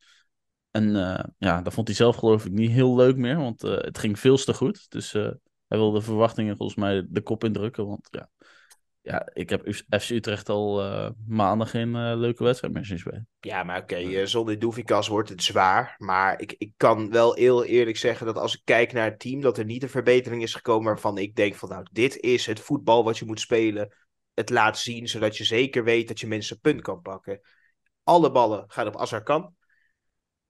En 0.72 0.96
eh, 0.96 1.24
ja, 1.38 1.62
dat 1.62 1.74
vond 1.74 1.88
hij 1.88 1.96
zelf 1.96 2.16
geloof 2.16 2.46
ik 2.46 2.52
niet 2.52 2.72
heel 2.72 2.96
leuk 2.96 3.16
meer. 3.16 3.38
Want 3.38 3.64
eh, 3.64 3.78
het 3.78 3.98
ging 3.98 4.20
veel 4.20 4.38
te 4.38 4.54
goed. 4.54 4.86
Dus 4.90 5.14
eh, 5.14 5.32
hij 5.68 5.78
wilde 5.78 6.00
de 6.00 6.06
verwachtingen 6.06 6.58
volgens 6.58 6.78
mij 6.78 7.06
de 7.10 7.22
kop 7.22 7.44
indrukken. 7.44 7.88
Want 7.88 8.08
ja, 8.12 8.30
ja 9.02 9.30
ik 9.34 9.50
heb 9.50 9.74
FC 10.00 10.10
Utrecht 10.10 10.50
al 10.50 10.84
eh, 10.84 11.10
maanden 11.28 11.68
geen 11.68 11.96
eh, 11.96 12.14
leuke 12.16 12.44
wedstrijd 12.44 12.74
meer 12.74 12.86
zien 12.86 13.00
spelen. 13.00 13.28
Ja, 13.40 13.64
maar 13.64 13.82
oké, 13.82 13.96
eh, 13.96 14.26
zonder 14.26 14.60
Doefikas 14.60 15.08
wordt 15.08 15.30
het 15.30 15.44
zwaar. 15.44 15.96
Maar 15.98 16.42
ik, 16.42 16.56
ik 16.58 16.72
kan 16.78 17.10
wel 17.10 17.34
heel 17.34 17.66
eerlijk 17.66 17.98
zeggen 17.98 18.26
dat 18.26 18.38
als 18.38 18.56
ik 18.56 18.62
kijk 18.64 18.94
naar 18.94 19.10
het 19.10 19.20
team, 19.20 19.42
dat 19.42 19.58
er 19.58 19.66
niet 19.66 19.84
een 19.84 19.90
verbetering 19.90 20.44
is 20.44 20.54
gekomen 20.54 20.86
waarvan 20.86 21.18
ik 21.18 21.36
denk 21.36 21.56
van 21.56 21.70
nou, 21.70 21.86
dit 21.92 22.18
is 22.18 22.46
het 22.46 22.60
voetbal 22.60 23.04
wat 23.04 23.18
je 23.18 23.26
moet 23.26 23.40
spelen. 23.40 23.96
Het 24.34 24.50
laat 24.50 24.78
zien, 24.78 25.08
zodat 25.08 25.38
je 25.38 25.44
zeker 25.44 25.84
weet 25.84 26.08
dat 26.08 26.20
je 26.20 26.28
mensen 26.28 26.56
een 26.56 26.72
punt 26.72 26.82
kan 26.82 27.02
pakken. 27.02 27.42
Alle 28.04 28.32
ballen 28.32 28.64
gaan 28.68 28.88
op 28.88 28.98
Azarkan. 28.98 29.56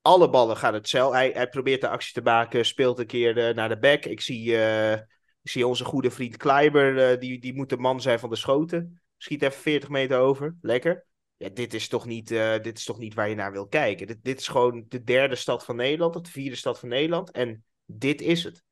Alle 0.07 0.29
ballen 0.29 0.57
gaan 0.57 0.73
hetzelfde. 0.73 1.17
Hij, 1.17 1.31
hij 1.33 1.49
probeert 1.49 1.81
de 1.81 1.89
actie 1.89 2.13
te 2.13 2.21
maken, 2.21 2.65
speelt 2.65 2.99
een 2.99 3.05
keer 3.05 3.37
eh, 3.37 3.55
naar 3.55 3.69
de 3.69 3.79
back. 3.79 4.05
Ik 4.05 4.21
zie, 4.21 4.57
eh, 4.57 4.91
ik 5.41 5.49
zie 5.49 5.67
onze 5.67 5.85
goede 5.85 6.11
vriend 6.11 6.37
Kleiber, 6.37 7.11
eh, 7.11 7.19
die, 7.19 7.39
die 7.39 7.55
moet 7.55 7.69
de 7.69 7.77
man 7.77 8.01
zijn 8.01 8.19
van 8.19 8.29
de 8.29 8.35
schoten. 8.35 9.01
Schiet 9.17 9.41
even 9.41 9.59
40 9.59 9.89
meter 9.89 10.19
over. 10.19 10.55
Lekker. 10.61 11.05
Ja, 11.37 11.49
dit 11.49 11.73
is 11.73 11.87
toch 11.87 12.05
niet, 12.05 12.31
eh, 12.31 12.53
dit 12.61 12.77
is 12.77 12.83
toch 12.83 12.97
niet 12.97 13.13
waar 13.13 13.29
je 13.29 13.35
naar 13.35 13.51
wil 13.51 13.67
kijken. 13.67 14.07
Dit, 14.07 14.17
dit 14.21 14.39
is 14.39 14.47
gewoon 14.47 14.85
de 14.87 15.03
derde 15.03 15.35
stad 15.35 15.65
van 15.65 15.75
Nederland, 15.75 16.15
of 16.15 16.21
de 16.21 16.31
vierde 16.31 16.55
stad 16.55 16.79
van 16.79 16.89
Nederland. 16.89 17.31
En 17.31 17.63
dit 17.85 18.21
is 18.21 18.43
het. 18.43 18.63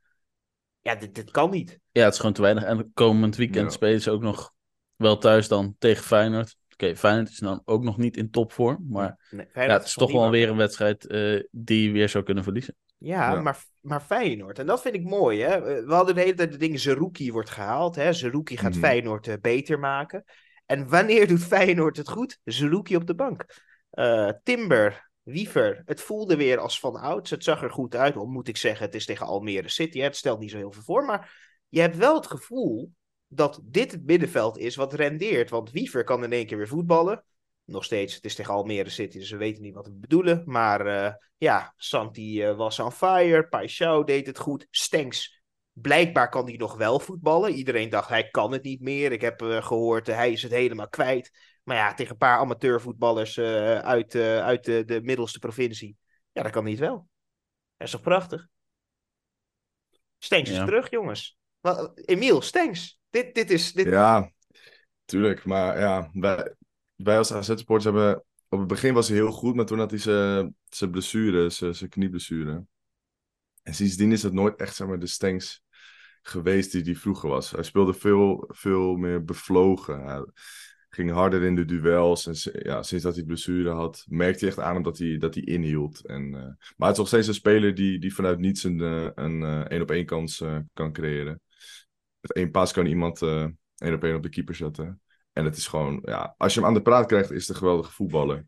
Ja, 0.82 0.96
dit, 0.96 1.16
dit 1.16 1.32
kan 1.32 1.50
niet. 1.50 1.80
Ja, 1.92 2.04
het 2.04 2.14
is 2.14 2.20
gewoon 2.20 2.36
te 2.36 2.42
weinig. 2.42 2.64
En 2.64 2.92
komend 2.94 3.36
weekend 3.36 3.66
Ja. 3.66 3.76
spelen 3.76 4.02
ze 4.02 4.12
ook 4.12 4.22
nog 4.22 4.54
wel 4.96 5.18
thuis 5.18 5.48
dan 5.48 5.76
tegen 5.80 6.04
Feyenoord. 6.04 6.56
Oké, 6.78 6.96
Feyenoord 6.96 7.30
is 7.30 7.38
dan 7.38 7.62
ook 7.66 7.84
nog 7.84 7.98
niet 7.98 8.18
in 8.18 8.30
topvorm. 8.30 8.86
Maar 8.90 9.28
Nee, 9.30 9.48
ja, 9.54 9.62
het 9.62 9.86
is 9.86 9.94
toch 9.94 10.12
wel 10.12 10.30
weer 10.30 10.50
een 10.50 10.58
wedstrijd 10.58 11.08
eh, 11.08 11.44
die 11.52 11.88
je 11.88 11.92
weer 11.92 12.10
zou 12.10 12.24
kunnen 12.24 12.44
verliezen. 12.44 12.76
Ja, 12.98 13.32
Ja. 13.32 13.42
Maar, 13.42 13.64
maar 13.82 14.02
Feyenoord. 14.02 14.60
En 14.60 14.66
dat 14.66 14.82
vind 14.82 14.96
ik 14.96 15.04
mooi. 15.04 15.42
Hè? 15.42 15.62
We 15.86 15.94
hadden 15.94 16.16
de 16.16 16.22
hele 16.22 16.34
tijd 16.34 16.52
de 16.52 16.58
ding 16.58 16.80
Zerouki 16.80 17.32
wordt 17.32 17.50
gehaald. 17.50 17.96
Hè? 17.96 18.14
Zerouki 18.14 18.58
gaat 18.58 18.72
Mhm. 18.72 18.80
Feyenoord 18.80 19.28
eh, 19.28 19.36
beter 19.42 19.80
maken. 19.80 20.24
En 20.66 20.90
wanneer 20.90 21.28
doet 21.28 21.44
Feyenoord 21.44 21.98
het 21.98 22.10
goed? 22.10 22.40
Zerouki 22.44 22.96
op 22.96 23.08
de 23.08 23.16
bank. 23.16 23.46
Eh, 23.90 24.30
Timber, 24.44 25.10
Wiever. 25.24 25.82
Het 25.86 26.02
voelde 26.02 26.36
weer 26.36 26.58
als 26.58 26.80
van 26.80 26.96
ouds. 26.96 27.30
Het 27.30 27.44
zag 27.44 27.64
er 27.64 27.72
goed 27.72 27.96
uit. 27.96 28.16
Al 28.16 28.26
moet 28.26 28.48
ik 28.48 28.58
zeggen, 28.58 28.86
het 28.86 28.96
is 28.96 29.06
tegen 29.06 29.26
Almere 29.26 29.70
City. 29.70 29.98
Hè? 29.98 30.04
Het 30.04 30.16
stelt 30.16 30.40
niet 30.40 30.52
zo 30.52 30.58
heel 30.58 30.72
veel 30.72 30.84
voor. 30.84 31.06
Maar 31.06 31.54
je 31.70 31.82
hebt 31.82 31.98
wel 31.98 32.16
het 32.16 32.28
gevoel 32.28 32.92
dat 33.36 33.60
dit 33.64 33.92
het 33.92 34.06
middenveld 34.06 34.58
is 34.58 34.76
wat 34.76 34.94
rendeert. 34.94 35.50
Want 35.50 35.72
Wiever 35.72 36.04
kan 36.04 36.24
in 36.24 36.32
één 36.32 36.46
keer 36.46 36.58
weer 36.58 36.68
voetballen. 36.68 37.24
Nog 37.64 37.84
steeds, 37.84 38.16
het 38.16 38.26
is 38.26 38.36
tegen 38.36 38.54
Almere 38.54 38.90
City, 38.90 39.18
dus 39.18 39.32
we 39.32 39.38
weten 39.38 39.62
niet 39.62 39.74
wat 39.74 39.88
we 39.88 39.94
bedoelen. 39.94 40.44
Maar 40.46 40.86
eh, 40.86 41.14
ja, 41.38 41.74
Santi 41.78 42.44
eh, 42.44 42.56
was 42.56 42.80
on 42.80 42.92
fire. 42.92 43.48
Paixão 43.48 44.06
deed 44.06 44.28
het 44.28 44.40
goed. 44.40 44.68
Stenks, 44.70 45.44
blijkbaar 45.72 46.30
kan 46.30 46.46
hij 46.46 46.56
nog 46.56 46.76
wel 46.76 47.00
voetballen. 47.00 47.54
Iedereen 47.54 47.90
dacht, 47.90 48.10
hij 48.10 48.30
kan 48.30 48.52
het 48.52 48.64
niet 48.64 48.82
meer. 48.82 49.12
Ik 49.12 49.22
heb 49.22 49.42
eh, 49.42 49.66
gehoord, 49.66 50.08
eh, 50.08 50.16
hij 50.16 50.32
is 50.32 50.42
het 50.42 50.52
helemaal 50.52 50.90
kwijt. 50.90 51.32
Maar 51.64 51.78
ja, 51.78 51.94
tegen 51.94 52.12
een 52.12 52.18
paar 52.18 52.38
amateurvoetballers 52.38 53.40
uit, 53.40 54.16
uit 54.16 54.64
de, 54.64 54.84
de 54.86 55.02
middelste 55.02 55.40
provincie. 55.40 55.98
Ja, 56.32 56.44
dat 56.44 56.52
kan 56.52 56.64
niet 56.64 56.80
wel. 56.80 57.08
Dat 57.78 57.88
is 57.88 57.92
toch 57.92 58.02
prachtig? 58.02 58.48
Stengs 60.18 60.50
is 60.50 60.58
terug, 60.58 60.90
jongens. 60.90 61.38
Emiel, 61.96 62.42
Stengs. 62.42 63.00
Dit, 63.16 63.36
dit 63.36 63.52
is... 63.52 63.74
Dit... 63.74 63.86
Ja, 63.88 64.32
tuurlijk. 65.06 65.46
Maar 65.46 65.80
ja, 65.80 66.10
wij, 66.14 66.56
wij 66.96 67.18
als 67.18 67.34
AZ-supporters 67.34 67.84
hebben... 67.84 68.24
Op 68.50 68.60
het 68.60 68.68
begin 68.68 68.94
was 68.94 69.08
hij 69.08 69.18
heel 69.18 69.32
goed, 69.32 69.56
maar 69.56 69.66
toen 69.66 69.80
had 69.80 69.90
hij 69.90 70.00
zijn 70.00 70.92
blessure, 70.92 71.50
zijn 71.50 71.90
knieblessure. 71.90 72.66
En 73.64 73.74
sindsdien 73.74 74.12
is 74.12 74.24
het 74.24 74.34
nooit 74.34 74.56
echt 74.56 74.76
zeg 74.76 74.88
maar, 74.88 75.00
de 75.00 75.08
Stengs 75.08 75.64
geweest 76.22 76.72
die 76.72 76.84
hij 76.84 76.96
vroeger 76.96 77.30
was. 77.30 77.52
Hij 77.52 77.64
speelde 77.64 77.94
veel, 77.94 78.50
veel 78.54 78.96
meer 78.96 79.24
bevlogen. 79.24 80.04
Hij 80.04 80.26
ging 80.90 81.12
harder 81.12 81.44
in 81.44 81.56
de 81.56 81.66
duels. 81.66 82.28
En 82.28 82.62
ja, 82.64 82.84
sinds 82.84 83.04
dat 83.04 83.16
hij 83.16 83.24
blessure 83.24 83.70
had, 83.70 84.06
merkte 84.10 84.40
hij 84.40 84.48
echt 84.48 84.60
aan 84.60 84.84
dat 84.84 84.98
hij, 84.98 85.18
dat 85.18 85.34
hij 85.34 85.44
inhield. 85.44 86.06
En, 86.06 86.24
eh, 86.24 86.74
maar 86.78 86.88
het 86.88 86.92
is 86.92 86.98
nog 86.98 87.08
steeds 87.08 87.28
een 87.28 87.34
speler 87.34 87.76
die, 87.76 88.00
die 88.00 88.16
vanuit 88.16 88.40
niets 88.40 88.64
een 88.64 88.82
eh, 88.82 89.10
een 89.16 89.44
eh, 89.44 89.60
één-op-één 89.60 90.06
kans 90.06 90.44
kan 90.74 90.92
creëren. 90.92 91.42
Met 92.26 92.34
één 92.38 92.52
paas 92.52 92.72
kan 92.74 92.86
iemand 92.86 93.22
eh, 93.22 93.46
één 93.78 93.94
op 93.94 94.04
één 94.04 94.16
op 94.16 94.24
de 94.24 94.30
keeper 94.30 94.56
zetten. 94.56 95.02
En 95.34 95.46
het 95.46 95.58
is 95.58 95.68
gewoon, 95.68 96.00
ja, 96.06 96.36
als 96.38 96.54
je 96.54 96.60
hem 96.60 96.68
aan 96.70 96.76
de 96.76 96.82
praat 96.82 97.06
krijgt, 97.06 97.32
is 97.32 97.40
het 97.40 97.50
een 97.50 97.56
geweldige 97.56 97.92
voetballer. 97.92 98.46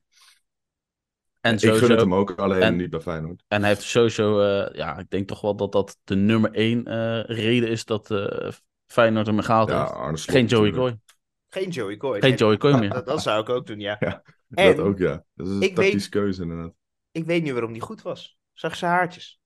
En, 1.41 1.53
Ik 1.53 1.60
gun 1.60 1.69
het 1.69 1.79
sowieso, 1.79 1.96
hem 2.03 2.13
ook, 2.13 2.31
alleen 2.31 2.62
en- 2.62 2.75
niet 2.75 2.89
bij 2.89 3.00
Feyenoord. 3.00 3.43
en 3.48 3.60
hij 3.60 3.69
heeft 3.69 3.81
sowieso, 3.81 4.39
eh, 4.41 4.75
ja, 4.75 4.98
ik 4.98 5.10
denk 5.10 5.27
toch 5.27 5.41
wel 5.41 5.55
dat 5.55 5.72
dat 5.72 5.98
de 6.03 6.15
nummer 6.15 6.51
één 6.53 6.86
eh, 6.86 7.24
reden 7.24 7.69
is 7.69 7.86
dat 7.86 8.12
eh 8.12 8.51
Feyenoord 8.88 9.27
hem 9.27 9.39
gehaald 9.39 9.69
Ja, 9.69 9.79
heeft. 9.81 9.91
Arne 9.93 10.17
Slot 10.17 10.36
Geen 10.36 10.46
Joey. 10.46 10.72
Coy. 10.72 11.00
Geen 11.50 11.69
Joey 11.69 11.98
Coy. 11.98 12.19
Geen 12.19 12.29
Nee, 12.29 12.38
Joey 12.39 12.57
Coy 12.57 12.72
dat- 12.72 12.79
meer. 12.79 12.89
Dat, 12.89 13.05
dat 13.05 13.22
zou 13.22 13.41
ik 13.41 13.50
ook 13.50 13.67
doen, 13.67 13.79
ja. 13.79 13.96
Ja, 14.00 14.24
En- 14.50 14.75
Dat 14.75 14.86
ook, 14.86 14.98
ja. 14.98 15.24
Dat 15.34 15.48
is 15.48 15.53
een 15.53 15.74
tactische 15.74 16.10
keuze 16.10 16.41
inderdaad. 16.41 16.74
Ik 17.12 17.25
weet 17.25 17.43
niet 17.43 17.51
waarom 17.51 17.74
die 17.74 17.81
goed 17.81 18.01
was. 18.01 18.38
Zag 18.53 18.75
zijn 18.75 18.91
haartjes. 18.91 19.39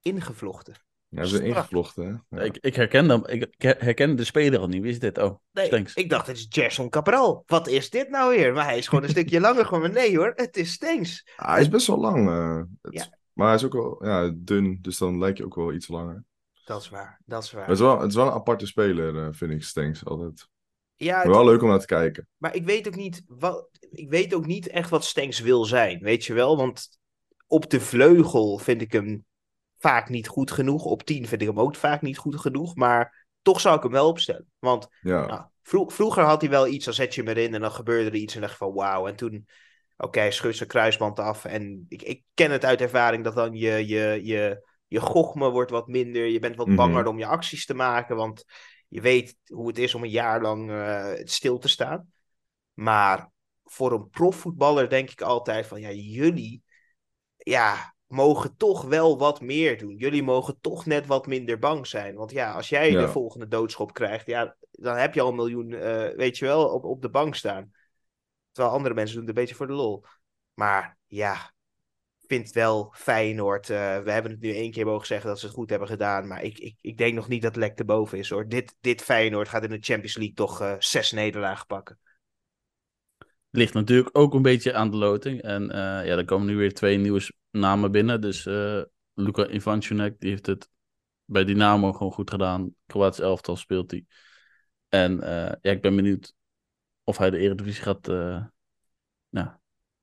Ingevlochten. 0.00 0.74
Ja, 1.08 1.24
ze 1.24 1.44
ingevlochten, 1.44 2.24
hè. 2.28 2.36
Ja. 2.38 2.42
Ik, 2.44 2.58
ik 2.60 2.74
herken 2.74 3.08
hem, 3.08 3.26
ik, 3.26 3.46
herken 3.58 4.16
de 4.16 4.24
speler 4.24 4.58
al 4.60 4.68
niet. 4.68 4.82
Wie 4.82 4.90
is 4.90 4.98
dit? 4.98 5.18
Oh, 5.18 5.36
Nee, 5.52 5.66
Stenks. 5.66 5.94
ik 5.94 6.10
dacht, 6.10 6.26
het 6.26 6.36
is 6.36 6.46
Gerson 6.48 6.88
Cabral. 6.88 7.42
Wat 7.46 7.68
is 7.68 7.90
dit 7.90 8.08
nou 8.10 8.36
weer? 8.36 8.52
Maar 8.52 8.64
hij 8.64 8.78
is 8.78 8.88
gewoon 8.88 9.04
een 9.04 9.10
stukje 9.10 9.40
langer. 9.40 9.64
Gewoon, 9.66 9.80
maar 9.80 9.90
nee 9.90 10.16
hoor, 10.16 10.32
het 10.36 10.56
is 10.56 10.72
Stenks. 10.72 11.28
Ah, 11.36 11.48
hij 11.52 11.60
is 11.60 11.68
best 11.68 11.86
wel 11.86 11.98
lang. 11.98 12.28
eh, 12.28 12.62
het- 12.82 12.92
Ja. 12.94 13.18
Maar 13.32 13.46
hij 13.46 13.56
is 13.56 13.64
ook 13.64 13.72
wel 13.72 14.04
ja, 14.06 14.32
dun, 14.36 14.78
dus 14.82 14.98
dan 14.98 15.18
lijkt 15.18 15.38
je 15.38 15.44
ook 15.44 15.54
wel 15.54 15.72
iets 15.72 15.88
langer. 15.88 16.24
Dat 16.64 16.80
is 16.82 16.88
waar, 16.88 17.20
dat 17.24 17.42
is 17.42 17.50
waar. 17.52 17.60
Maar 17.60 17.70
het, 17.70 17.78
is 17.78 17.84
wel, 17.84 18.00
het 18.00 18.08
is 18.08 18.14
wel 18.14 18.26
een 18.26 18.32
aparte 18.32 18.66
speler, 18.66 19.16
eh, 19.24 19.28
vind 19.30 19.50
ik, 19.52 19.62
Stenks 19.62 20.04
altijd. 20.04 20.48
Ja, 20.96 21.14
Maar 21.16 21.24
het- 21.24 21.34
wel 21.34 21.44
leuk 21.44 21.62
om 21.62 21.68
naar 21.68 21.78
te 21.78 21.86
kijken. 21.86 22.28
maar 22.36 22.54
ik 22.54 22.64
weet 22.64 22.86
ook 22.86 22.96
niet 22.96 23.22
wat, 23.26 23.68
ik 23.90 24.08
weet 24.10 24.34
ook 24.34 24.46
niet 24.46 24.68
echt 24.68 24.90
wat 24.90 25.04
Stenks 25.04 25.40
wil 25.40 25.64
zijn, 25.64 25.98
weet 26.00 26.24
je 26.24 26.32
wel? 26.34 26.56
Want 26.56 26.88
op 27.46 27.70
de 27.70 27.80
vleugel 27.80 28.58
vind 28.58 28.80
ik 28.82 28.92
hem 28.92 29.24
vaak 29.78 30.08
niet 30.08 30.28
goed 30.28 30.50
genoeg. 30.50 30.84
Op 30.84 31.02
10 31.02 31.26
vind 31.26 31.40
ik 31.40 31.46
hem 31.48 31.60
ook 31.60 31.76
vaak 31.76 32.02
niet 32.02 32.18
goed 32.18 32.40
genoeg. 32.40 32.74
Maar 32.74 33.26
toch 33.42 33.60
zou 33.60 33.76
ik 33.76 33.82
hem 33.82 33.92
wel 33.92 34.08
opstellen. 34.08 34.50
Want 34.58 34.88
Ja, 35.00 35.26
nou, 35.26 35.44
vro- 35.62 35.88
vroeger 35.88 36.22
had 36.22 36.40
hij 36.40 36.50
wel 36.50 36.66
iets, 36.66 36.84
dan 36.84 36.94
zet 36.94 37.14
je 37.14 37.22
hem 37.22 37.30
erin 37.30 37.54
en 37.54 37.60
dan 37.60 37.72
gebeurde 37.72 38.10
er 38.10 38.16
iets 38.16 38.34
en 38.34 38.40
dacht 38.40 38.52
je 38.52 38.58
van 38.58 38.74
wauw. 38.74 39.06
En 39.06 39.16
toen, 39.16 39.48
oké, 39.96 40.30
schudt 40.30 40.56
zijn 40.56 40.68
kruisband 40.68 41.18
af. 41.18 41.44
En 41.44 41.86
ik, 41.88 42.02
ik 42.02 42.22
ken 42.34 42.50
het 42.50 42.64
uit 42.64 42.80
ervaring 42.80 43.24
dat 43.24 43.34
dan 43.34 43.54
je, 43.54 43.86
je, 43.86 44.20
je, 44.24 44.68
je 44.86 45.00
gochme 45.00 45.50
wordt 45.50 45.70
wat 45.70 45.86
minder. 45.88 46.26
Je 46.26 46.38
bent 46.38 46.56
wat 46.56 46.66
Mhm. 46.66 46.76
banger 46.76 47.06
om 47.06 47.18
je 47.18 47.26
acties 47.26 47.66
te 47.66 47.74
maken, 47.74 48.16
want 48.16 48.44
je 48.88 49.00
weet 49.00 49.36
hoe 49.46 49.68
het 49.68 49.78
is 49.78 49.94
om 49.94 50.02
een 50.02 50.10
jaar 50.10 50.42
lang 50.42 50.70
eh, 50.70 51.12
stil 51.24 51.58
te 51.58 51.68
staan. 51.68 52.12
Maar 52.74 53.30
voor 53.64 53.92
een 53.92 54.08
profvoetballer 54.10 54.88
denk 54.88 55.10
ik 55.10 55.20
altijd 55.20 55.66
van 55.66 55.80
ja, 55.80 55.90
jullie 55.90 56.62
ja, 57.36 57.94
mogen 58.06 58.56
toch 58.56 58.82
wel 58.84 59.18
wat 59.18 59.40
meer 59.40 59.78
doen. 59.78 59.96
Jullie 59.96 60.22
mogen 60.22 60.58
toch 60.60 60.86
net 60.86 61.06
wat 61.06 61.26
minder 61.26 61.58
bang 61.58 61.86
zijn. 61.86 62.14
Want 62.14 62.30
ja, 62.30 62.52
als 62.52 62.68
jij 62.68 62.90
de 62.90 63.08
volgende 63.08 63.48
doodschop 63.48 63.92
krijgt, 63.92 64.26
ja, 64.26 64.56
dan 64.70 64.96
heb 64.96 65.14
je 65.14 65.20
al 65.20 65.28
een 65.28 65.34
miljoen, 65.34 65.72
eh, 65.72 66.16
weet 66.16 66.38
je 66.38 66.44
wel, 66.44 66.68
op, 66.68 66.84
op 66.84 67.02
de 67.02 67.10
bank 67.10 67.34
staan. 67.34 67.72
Terwijl 68.52 68.74
andere 68.74 68.94
mensen 68.94 69.16
doen 69.16 69.26
het 69.26 69.36
een 69.36 69.42
beetje 69.42 69.56
voor 69.56 69.66
de 69.66 69.72
lol. 69.72 70.04
Maar 70.54 70.98
ja, 71.06 71.34
ik 72.20 72.26
vind 72.28 72.52
wel 72.52 72.92
Feyenoord. 72.96 73.70
eh, 73.70 73.98
we 74.02 74.10
hebben 74.10 74.30
het 74.30 74.40
nu 74.40 74.54
één 74.54 74.70
keer 74.70 74.86
mogen 74.86 75.06
zeggen 75.06 75.28
dat 75.28 75.38
ze 75.38 75.46
het 75.46 75.54
goed 75.54 75.70
hebben 75.70 75.88
gedaan. 75.88 76.26
Maar 76.26 76.42
ik, 76.42 76.58
ik, 76.58 76.76
ik 76.80 76.96
denk 76.96 77.14
nog 77.14 77.28
niet 77.28 77.42
dat 77.42 77.56
Lek 77.56 77.76
te 77.76 77.84
boven 77.84 78.18
is 78.18 78.30
hoor. 78.30 78.48
Dit, 78.48 78.76
dit 78.80 79.02
Feyenoord 79.02 79.48
gaat 79.48 79.62
in 79.62 79.70
de 79.70 79.78
Champions 79.80 80.16
League 80.16 80.34
toch 80.34 80.60
eh, 80.60 80.74
zes 80.78 81.12
nederlagen 81.12 81.66
pakken. 81.66 81.98
Ligt 83.50 83.74
natuurlijk 83.74 84.18
ook 84.18 84.34
een 84.34 84.42
beetje 84.42 84.74
aan 84.74 84.90
de 84.90 84.96
loting. 84.96 85.42
En 85.42 85.70
eh, 85.70 85.78
ja, 85.78 86.16
er 86.16 86.24
komen 86.24 86.46
nu 86.46 86.56
weer 86.56 86.74
twee 86.74 86.98
nieuwe 86.98 87.20
namen 87.58 87.90
binnen. 87.90 88.20
Dus 88.20 88.46
eh 88.46 88.82
Luka 89.14 89.48
Ivančunek, 89.48 90.20
die 90.20 90.30
heeft 90.30 90.46
het 90.46 90.68
bij 91.24 91.44
Dynamo 91.44 91.92
gewoon 91.92 92.12
goed 92.12 92.30
gedaan. 92.30 92.74
Kroatisch 92.86 93.20
elftal 93.20 93.56
speelt 93.56 93.90
hij. 93.90 94.04
En 94.88 95.20
eh, 95.22 95.56
ja, 95.60 95.70
ik 95.70 95.82
ben 95.82 95.96
benieuwd 95.96 96.34
of 97.04 97.18
hij 97.18 97.30
de 97.30 97.38
Eredivisie 97.38 97.82
gaat 97.82 98.08
eh, 98.08 98.44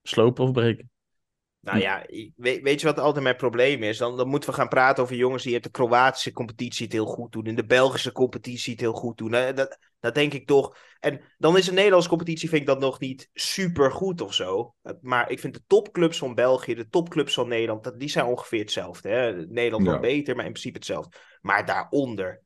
slopen 0.03 0.43
of 0.43 0.51
breken. 0.51 0.92
Nou 1.63 1.80
ja, 1.80 2.06
weet, 2.36 2.62
weet 2.62 2.80
je 2.82 2.88
wat 2.88 2.99
altijd 2.99 3.23
mijn 3.23 3.36
probleem 3.36 3.84
is? 3.84 3.97
Dan, 3.97 4.17
dan 4.17 4.28
moeten 4.28 4.49
we 4.49 4.56
gaan 4.56 4.67
praten 4.67 5.04
over 5.04 5.15
jongens 5.15 5.43
die 5.43 5.56
in 5.56 5.62
de 5.62 5.69
Kroatische 5.69 6.32
competitie 6.32 6.84
het 6.84 6.93
heel 6.93 7.06
goed 7.06 7.32
doen. 7.32 7.45
In 7.45 7.56
de 7.56 7.65
Belgische 7.65 8.12
competitie 8.12 8.71
het 8.71 8.82
heel 8.82 8.93
goed 8.93 9.17
doen. 9.17 9.32
Dat, 9.32 9.78
dat 9.99 10.15
denk 10.15 10.34
ik 10.34 10.47
toch. 10.47 10.78
En 10.99 11.21
dan 11.38 11.58
is 11.58 11.65
de 11.65 11.71
Nederlandse 11.71 12.10
competitie 12.10 12.49
vind 12.49 12.62
ik 12.62 12.67
dat 12.67 12.80
nog 12.80 12.99
niet 12.99 13.30
super 13.34 13.91
goed 13.91 14.21
of 14.21 14.34
zo. 14.34 14.76
Eh, 14.82 14.93
Maar 15.02 15.30
ik 15.30 15.39
vind 15.39 15.54
de 15.54 15.63
topclubs 15.67 16.17
van 16.17 16.36
België, 16.36 16.76
de 16.76 16.89
topclubs 16.89 17.34
van 17.34 17.47
Nederland, 17.47 17.84
dat, 17.84 17.99
die 17.99 18.10
zijn 18.10 18.26
ongeveer 18.26 18.60
hetzelfde. 18.60 19.10
Hè? 19.10 19.45
Nederland 19.47 19.86
wel 19.86 19.93
Ja. 19.93 19.99
beter, 19.99 20.36
maar 20.36 20.45
in 20.45 20.52
principe 20.52 20.78
hetzelfde. 20.78 21.17
Maar 21.41 21.65
daaronder, 21.65 22.41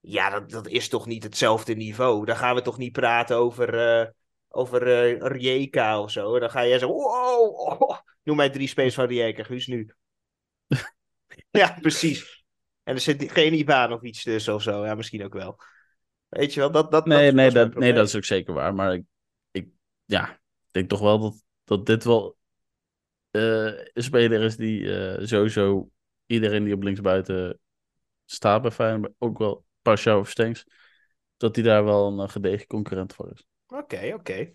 ja, 0.00 0.30
dat, 0.30 0.50
dat 0.50 0.66
is 0.66 0.88
toch 0.88 1.06
niet 1.06 1.22
hetzelfde 1.22 1.74
niveau. 1.74 2.24
Dan 2.24 2.36
gaan 2.36 2.54
we 2.54 2.62
toch 2.62 2.78
niet 2.78 2.92
praten 2.92 3.36
over, 3.36 4.00
eh 4.00 4.06
over 4.50 4.82
eh, 4.86 5.16
Rijeka 5.20 6.00
of 6.00 6.10
zo. 6.10 6.38
Dan 6.38 6.50
ga 6.50 6.66
jij 6.66 6.78
zeggen, 6.78 6.96
wow, 6.98 7.60
oh, 7.60 7.98
noem 8.28 8.36
mij 8.36 8.50
drie 8.50 8.68
spelers 8.68 8.94
van 8.94 9.06
Rijeka, 9.06 9.42
Guus, 9.42 9.66
nu. 9.66 9.90
ja, 11.50 11.78
precies. 11.80 12.44
En 12.82 12.94
er 12.94 13.00
zit 13.00 13.32
geen 13.32 13.54
Ivan 13.54 13.92
of 13.92 14.02
iets 14.02 14.22
tussen 14.22 14.54
of 14.54 14.62
zo. 14.62 14.84
Ja, 14.84 14.94
misschien 14.94 15.24
ook 15.24 15.32
wel. 15.32 15.60
Weet 16.28 16.54
je 16.54 16.60
wel, 16.60 16.70
dat, 16.70 16.90
dat, 16.90 17.06
Nee, 17.06 17.24
dat, 17.24 17.34
nee, 17.34 17.50
dat, 17.50 17.74
nee, 17.74 17.92
dat 17.92 18.06
is 18.06 18.16
ook 18.16 18.24
zeker 18.24 18.54
waar. 18.54 18.74
Maar 18.74 18.94
ik, 18.94 19.04
ik 19.50 19.68
ja, 20.04 20.40
denk 20.70 20.88
toch 20.88 21.00
wel 21.00 21.18
dat, 21.18 21.42
dat 21.64 21.86
dit 21.86 22.04
wel 22.04 22.36
eh, 23.30 23.66
een 23.92 24.02
speler 24.02 24.42
is 24.42 24.56
die 24.56 24.96
eh, 24.96 25.26
sowieso 25.26 25.90
iedereen 26.26 26.64
die 26.64 26.74
op 26.74 26.82
linksbuiten 26.82 27.58
staat 28.24 28.62
bij 28.62 28.70
Feyenoord, 28.70 29.12
ook 29.18 29.38
wel 29.38 29.64
Pashao 29.82 30.20
of 30.20 30.30
Stenks, 30.30 30.64
dat 31.36 31.54
hij 31.54 31.64
daar 31.64 31.84
wel 31.84 32.06
een 32.06 32.20
eh, 32.20 32.28
gedegen 32.28 32.66
concurrent 32.66 33.14
voor 33.14 33.30
is. 33.32 33.46
Oké, 33.66 34.12
oké. 34.14 34.52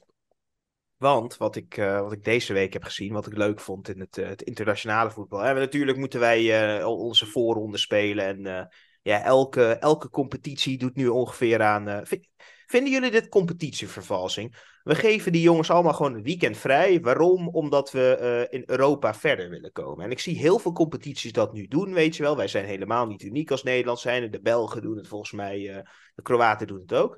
Want 1.04 1.38
wat 1.38 1.56
ik, 1.56 1.78
eh, 1.78 2.00
wat 2.00 2.12
ik 2.12 2.24
deze 2.24 2.54
week 2.54 2.74
heb 2.74 2.84
gezien, 2.84 3.14
wat 3.14 3.28
ik 3.28 3.38
leuk 3.38 3.60
vond 3.60 3.90
in 3.90 4.00
het, 4.00 4.18
eh, 4.18 4.28
het 4.28 4.42
internationale 4.42 5.12
voetbal. 5.12 5.40
Hè, 5.40 5.54
natuurlijk 5.54 5.98
moeten 5.98 6.20
wij 6.20 6.84
al 6.84 6.98
onze 6.98 7.26
voorronde 7.26 7.78
spelen. 7.78 8.26
En 8.26 8.70
ja, 9.02 9.24
elke, 9.24 9.64
elke 9.66 10.10
competitie 10.10 10.78
doet 10.78 10.96
nu 10.96 11.08
ongeveer 11.08 11.62
aan. 11.62 12.06
vi- 12.06 12.30
vinden 12.66 12.92
jullie 12.92 13.12
dit 13.12 13.30
competitievervalsing? 13.30 14.56
We 14.84 14.96
geven 14.96 15.32
die 15.32 15.42
jongens 15.42 15.70
allemaal 15.70 15.94
gewoon 15.94 16.14
een 16.14 16.24
weekend 16.24 16.58
vrij. 16.58 17.02
Waarom? 17.02 17.48
Omdat 17.48 17.92
we 17.92 18.48
in 18.50 18.64
Europa 18.66 19.14
verder 19.14 19.50
willen 19.50 19.72
komen. 19.72 20.06
En 20.06 20.12
ik 20.12 20.20
zie 20.20 20.38
heel 20.38 20.60
veel 20.60 20.74
competities 20.74 21.32
dat 21.32 21.54
nu 21.54 21.68
doen, 21.68 21.94
weet 21.94 22.16
je 22.16 22.24
wel. 22.24 22.38
Wij 22.38 22.48
zijn 22.48 22.66
helemaal 22.66 23.08
niet 23.08 23.24
uniek 23.24 23.52
als 23.52 23.64
Nederland 23.64 24.00
zijn. 24.00 24.32
De 24.32 24.42
Belgen 24.42 24.82
doen 24.82 24.98
het 24.98 25.08
volgens 25.08 25.32
mij. 25.32 25.84
de 26.16 26.22
Kroaten 26.22 26.68
doen 26.68 26.80
het 26.82 26.94
ook. 26.94 27.18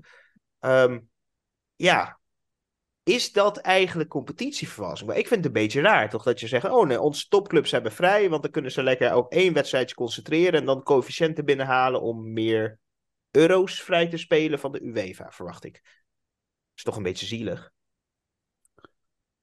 Ehm, 0.60 1.00
ja, 1.76 2.20
is 3.06 3.32
dat 3.32 3.58
eigenlijk 3.58 4.10
competitievervalsing? 4.10 5.10
Maar 5.10 5.18
ik 5.18 5.28
vind 5.28 5.44
het 5.44 5.56
een 5.56 5.62
beetje 5.62 5.82
raar, 5.82 6.10
toch? 6.10 6.24
Dat 6.24 6.40
je 6.40 6.48
zegt, 6.48 6.70
oh 6.70 6.88
nee, 6.88 7.02
onze 7.02 7.28
topclubs 7.28 7.72
hebben 7.72 7.92
vrij, 7.92 8.30
want 8.30 8.42
dan 8.42 8.52
kunnen 8.52 8.72
ze 8.72 8.84
lekker 8.84 9.16
op 9.16 9.32
één 9.32 9.54
wedstrijdje 9.54 9.96
concentreren 9.96 10.60
en 10.60 10.66
dan 10.66 10.84
coëfficiënten 10.84 11.46
binnenhalen 11.46 12.02
om 12.02 12.34
meer 12.34 12.80
euro's 13.32 13.82
vrij 13.82 14.08
te 14.08 14.18
spelen 14.18 14.60
van 14.60 14.72
de 14.72 14.82
UEFA, 14.82 15.32
verwacht 15.32 15.64
ik. 15.64 15.82
is 16.76 16.84
toch 16.84 16.96
een 16.96 17.04
beetje 17.04 17.26
zielig. 17.26 17.72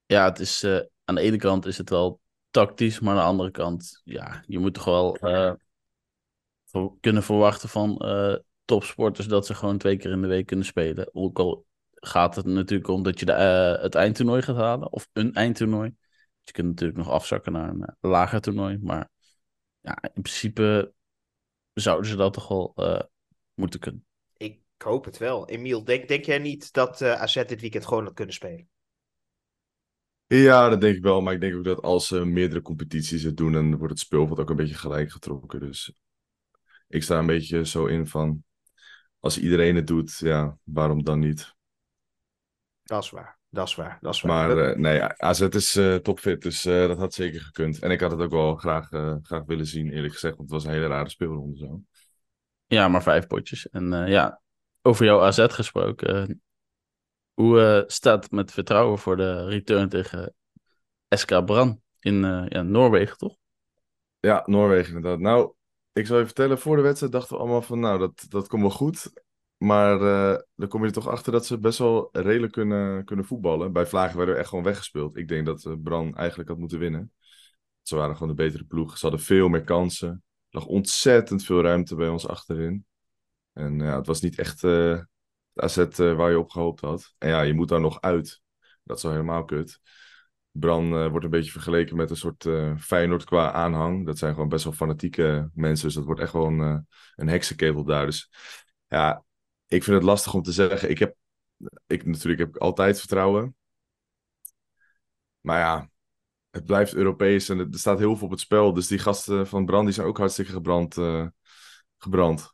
Ja, 0.05 0.25
het 0.25 0.39
is, 0.39 0.63
eh, 0.63 0.79
aan 1.05 1.15
de 1.15 1.21
ene 1.21 1.37
kant 1.37 1.65
is 1.65 1.77
het 1.77 1.89
wel 1.89 2.19
tactisch, 2.49 2.99
maar 2.99 3.13
aan 3.13 3.19
de 3.19 3.27
andere 3.27 3.51
kant, 3.51 4.01
ja, 4.03 4.43
je 4.47 4.59
moet 4.59 4.73
toch 4.73 4.85
wel 4.85 5.15
eh, 5.15 5.53
kunnen 6.99 7.23
verwachten 7.23 7.69
van 7.69 7.97
eh, 7.97 8.35
topsporters 8.65 9.27
dat 9.27 9.45
ze 9.45 9.55
gewoon 9.55 9.77
twee 9.77 9.97
keer 9.97 10.11
in 10.11 10.21
de 10.21 10.27
week 10.27 10.45
kunnen 10.45 10.65
spelen. 10.65 11.09
Ook 11.15 11.39
al 11.39 11.65
gaat 12.05 12.35
het 12.35 12.45
natuurlijk 12.45 12.89
om 12.89 13.03
dat 13.03 13.19
je 13.19 13.25
de, 13.25 13.31
eh, 13.31 13.81
het 13.81 13.95
eindtoernooi 13.95 14.41
gaat 14.41 14.55
halen, 14.55 14.91
of 14.91 15.09
een 15.13 15.33
eindtoernooi. 15.33 15.89
Dus 15.89 16.43
je 16.43 16.51
kunt 16.51 16.67
natuurlijk 16.67 16.97
nog 16.97 17.09
afzakken 17.09 17.51
naar 17.51 17.69
een 17.69 17.83
eh, 17.83 17.95
lager 17.99 18.41
toernooi, 18.41 18.77
maar 18.81 19.09
ja, 19.79 20.01
in 20.01 20.21
principe 20.21 20.93
zouden 21.73 22.09
ze 22.09 22.15
dat 22.15 22.33
toch 22.33 22.47
wel 22.47 22.71
eh, 22.75 23.01
moeten 23.53 23.79
kunnen. 23.79 24.05
Ik 24.37 24.59
hoop 24.77 25.05
het 25.05 25.17
wel. 25.17 25.47
Emiel, 25.47 25.83
denk, 25.83 26.07
denk 26.07 26.25
jij 26.25 26.39
niet 26.39 26.73
dat 26.73 27.01
eh, 27.01 27.21
AZ 27.21 27.33
dit 27.33 27.61
weekend 27.61 27.85
gewoon 27.85 28.03
had 28.03 28.13
kunnen 28.13 28.33
spelen? 28.33 28.67
Ja, 30.27 30.69
dat 30.69 30.81
denk 30.81 30.95
ik 30.95 31.03
wel. 31.03 31.21
Maar 31.21 31.33
ik 31.33 31.41
denk 31.41 31.55
ook 31.55 31.63
dat 31.63 31.81
als 31.81 32.07
ze 32.07 32.25
meerdere 32.25 32.61
competities 32.61 33.23
het 33.23 33.37
doen, 33.37 33.51
dan 33.51 33.77
wordt 33.77 33.93
het 33.93 34.01
speelveld 34.01 34.39
ook 34.39 34.49
een 34.49 34.55
beetje 34.55 34.75
gelijk 34.75 35.11
getrokken. 35.11 35.59
Dus 35.59 35.93
ik 36.87 37.03
sta 37.03 37.19
een 37.19 37.25
beetje 37.25 37.65
zo 37.65 37.85
in 37.85 38.07
van, 38.07 38.43
als 39.19 39.39
iedereen 39.39 39.75
het 39.75 39.87
doet, 39.87 40.17
ja, 40.17 40.57
waarom 40.63 41.03
dan 41.03 41.19
niet? 41.19 41.55
Dat 42.83 43.03
is 43.03 43.09
waar. 43.09 43.37
Dat 43.49 43.67
is 43.67 43.75
waar. 43.75 43.97
Dat 44.01 44.13
is 44.13 44.21
waar. 44.21 44.47
Maar 44.47 44.69
eh, 44.69 44.77
nee, 44.77 45.01
AZ 45.01 45.41
is 45.41 45.75
eh, 45.75 45.95
topfit, 45.95 46.41
dus 46.41 46.65
eh, 46.65 46.87
dat 46.87 46.97
had 46.97 47.13
zeker 47.13 47.41
gekund. 47.41 47.79
En 47.79 47.91
ik 47.91 47.99
had 47.99 48.11
het 48.11 48.19
ook 48.19 48.31
wel 48.31 48.55
graag, 48.55 48.91
eh, 48.91 49.15
graag 49.21 49.43
willen 49.45 49.65
zien, 49.65 49.91
eerlijk 49.91 50.13
gezegd, 50.13 50.37
want 50.37 50.49
het 50.51 50.61
was 50.61 50.67
een 50.67 50.77
hele 50.79 50.87
rare 50.87 51.09
speelronde 51.09 51.57
zo. 51.57 51.81
Ja, 52.67 52.87
maar 52.87 53.03
vijf 53.03 53.27
potjes. 53.27 53.69
En 53.69 53.93
eh, 53.93 54.07
ja, 54.07 54.41
over 54.81 55.05
jouw 55.05 55.21
AZ 55.21 55.45
gesproken. 55.49 56.41
hoe 57.33 57.61
eh, 57.61 57.83
staat 57.87 58.23
het 58.23 58.31
met 58.31 58.51
vertrouwen 58.51 58.99
voor 58.99 59.17
de 59.17 59.45
return 59.45 59.89
tegen 59.89 60.35
SK 61.09 61.45
Bran 61.45 61.81
in 61.99 62.23
eh, 62.23 62.45
ja, 62.47 62.61
Noorwegen, 62.61 63.17
toch? 63.17 63.35
Ja, 64.19 64.43
Noorwegen 64.45 64.95
inderdaad. 64.95 65.19
Nou, 65.19 65.53
ik 65.91 66.07
zal 66.07 66.17
je 66.17 66.25
vertellen, 66.25 66.59
voor 66.59 66.75
de 66.75 66.81
wedstrijd 66.81 67.11
dachten 67.11 67.35
we 67.35 67.41
allemaal 67.41 67.61
van, 67.61 67.79
nou, 67.79 67.99
dat, 67.99 68.25
dat 68.29 68.47
komt 68.47 68.61
wel 68.61 68.71
goed. 68.71 69.22
Maar 69.63 70.01
eh, 70.01 70.39
dan 70.55 70.67
kom 70.67 70.81
je 70.81 70.87
er 70.87 70.93
toch 70.93 71.07
achter 71.07 71.31
dat 71.31 71.45
ze 71.45 71.59
best 71.59 71.77
wel 71.77 72.09
redelijk 72.11 72.51
kunnen, 72.51 73.05
kunnen 73.05 73.25
voetballen. 73.25 73.73
Bij 73.73 73.85
Vlagen 73.85 74.17
werden 74.17 74.33
we 74.35 74.39
echt 74.39 74.49
gewoon 74.49 74.63
weggespeeld. 74.63 75.17
Ik 75.17 75.27
denk 75.27 75.45
dat 75.45 75.65
eh, 75.65 75.73
Bran 75.83 76.15
eigenlijk 76.15 76.49
had 76.49 76.57
moeten 76.57 76.79
winnen. 76.79 77.11
Ze 77.81 77.95
waren 77.95 78.13
gewoon 78.13 78.35
de 78.35 78.43
betere 78.43 78.63
ploeg. 78.63 78.97
Ze 78.97 79.05
hadden 79.05 79.25
veel 79.25 79.47
meer 79.47 79.63
kansen. 79.63 80.09
Er 80.09 80.19
lag 80.49 80.65
ontzettend 80.65 81.43
veel 81.43 81.61
ruimte 81.61 81.95
bij 81.95 82.07
ons 82.07 82.27
achterin. 82.27 82.85
En 83.53 83.79
ja, 83.79 83.95
het 83.95 84.07
was 84.07 84.21
niet 84.21 84.37
echt 84.39 84.63
eh 84.63 84.99
het 85.53 85.77
AZ 85.77 85.97
waar 85.97 86.29
je 86.29 86.39
op 86.39 86.49
gehoopt 86.49 86.81
had. 86.81 87.13
En 87.17 87.29
ja, 87.29 87.41
je 87.41 87.53
moet 87.53 87.69
daar 87.69 87.81
nog 87.81 88.01
uit. 88.01 88.41
Dat 88.83 88.97
is 88.97 89.03
helemaal 89.03 89.45
kut. 89.45 89.79
Bran 90.51 91.09
wordt 91.09 91.25
een 91.25 91.31
beetje 91.31 91.51
vergeleken 91.51 91.95
met 91.95 92.09
een 92.09 92.15
soort 92.15 92.47
Feyenoord 92.79 93.23
qua 93.23 93.51
aanhang. 93.51 94.05
Dat 94.05 94.17
zijn 94.17 94.33
gewoon 94.33 94.49
best 94.49 94.63
wel 94.63 94.73
fanatieke 94.73 95.49
mensen. 95.53 95.85
Dus 95.85 95.95
dat 95.95 96.05
wordt 96.05 96.21
echt 96.21 96.33
eh, 96.33 96.77
een 97.15 97.27
heksenketel 97.27 97.83
daar. 97.83 98.05
Dus 98.05 98.29
ja, 98.87 99.23
ik 99.73 99.83
vind 99.83 99.95
het 99.95 100.05
lastig 100.05 100.33
om 100.33 100.41
te 100.41 100.51
zeggen. 100.51 100.89
Ik 100.89 100.99
heb, 100.99 101.15
ik, 101.87 102.05
natuurlijk 102.05 102.39
heb 102.39 102.49
ik 102.49 102.57
altijd 102.57 102.99
vertrouwen. 102.99 103.55
Maar 105.41 105.59
ja, 105.59 105.89
het 106.49 106.65
blijft 106.65 106.93
Europees 106.93 107.49
en 107.49 107.59
er 107.59 107.67
er 107.71 107.79
staat 107.79 107.99
heel 107.99 108.15
veel 108.15 108.25
op 108.25 108.31
het 108.31 108.39
spel. 108.39 108.73
Dus 108.73 108.87
die 108.87 108.99
gasten 108.99 109.47
van 109.47 109.65
Brand 109.65 109.85
die 109.85 109.93
zijn 109.93 110.07
ook 110.07 110.17
hartstikke 110.17 110.51
gebrand. 110.51 110.97
eh, 110.97 111.27
gebrand. 111.97 112.51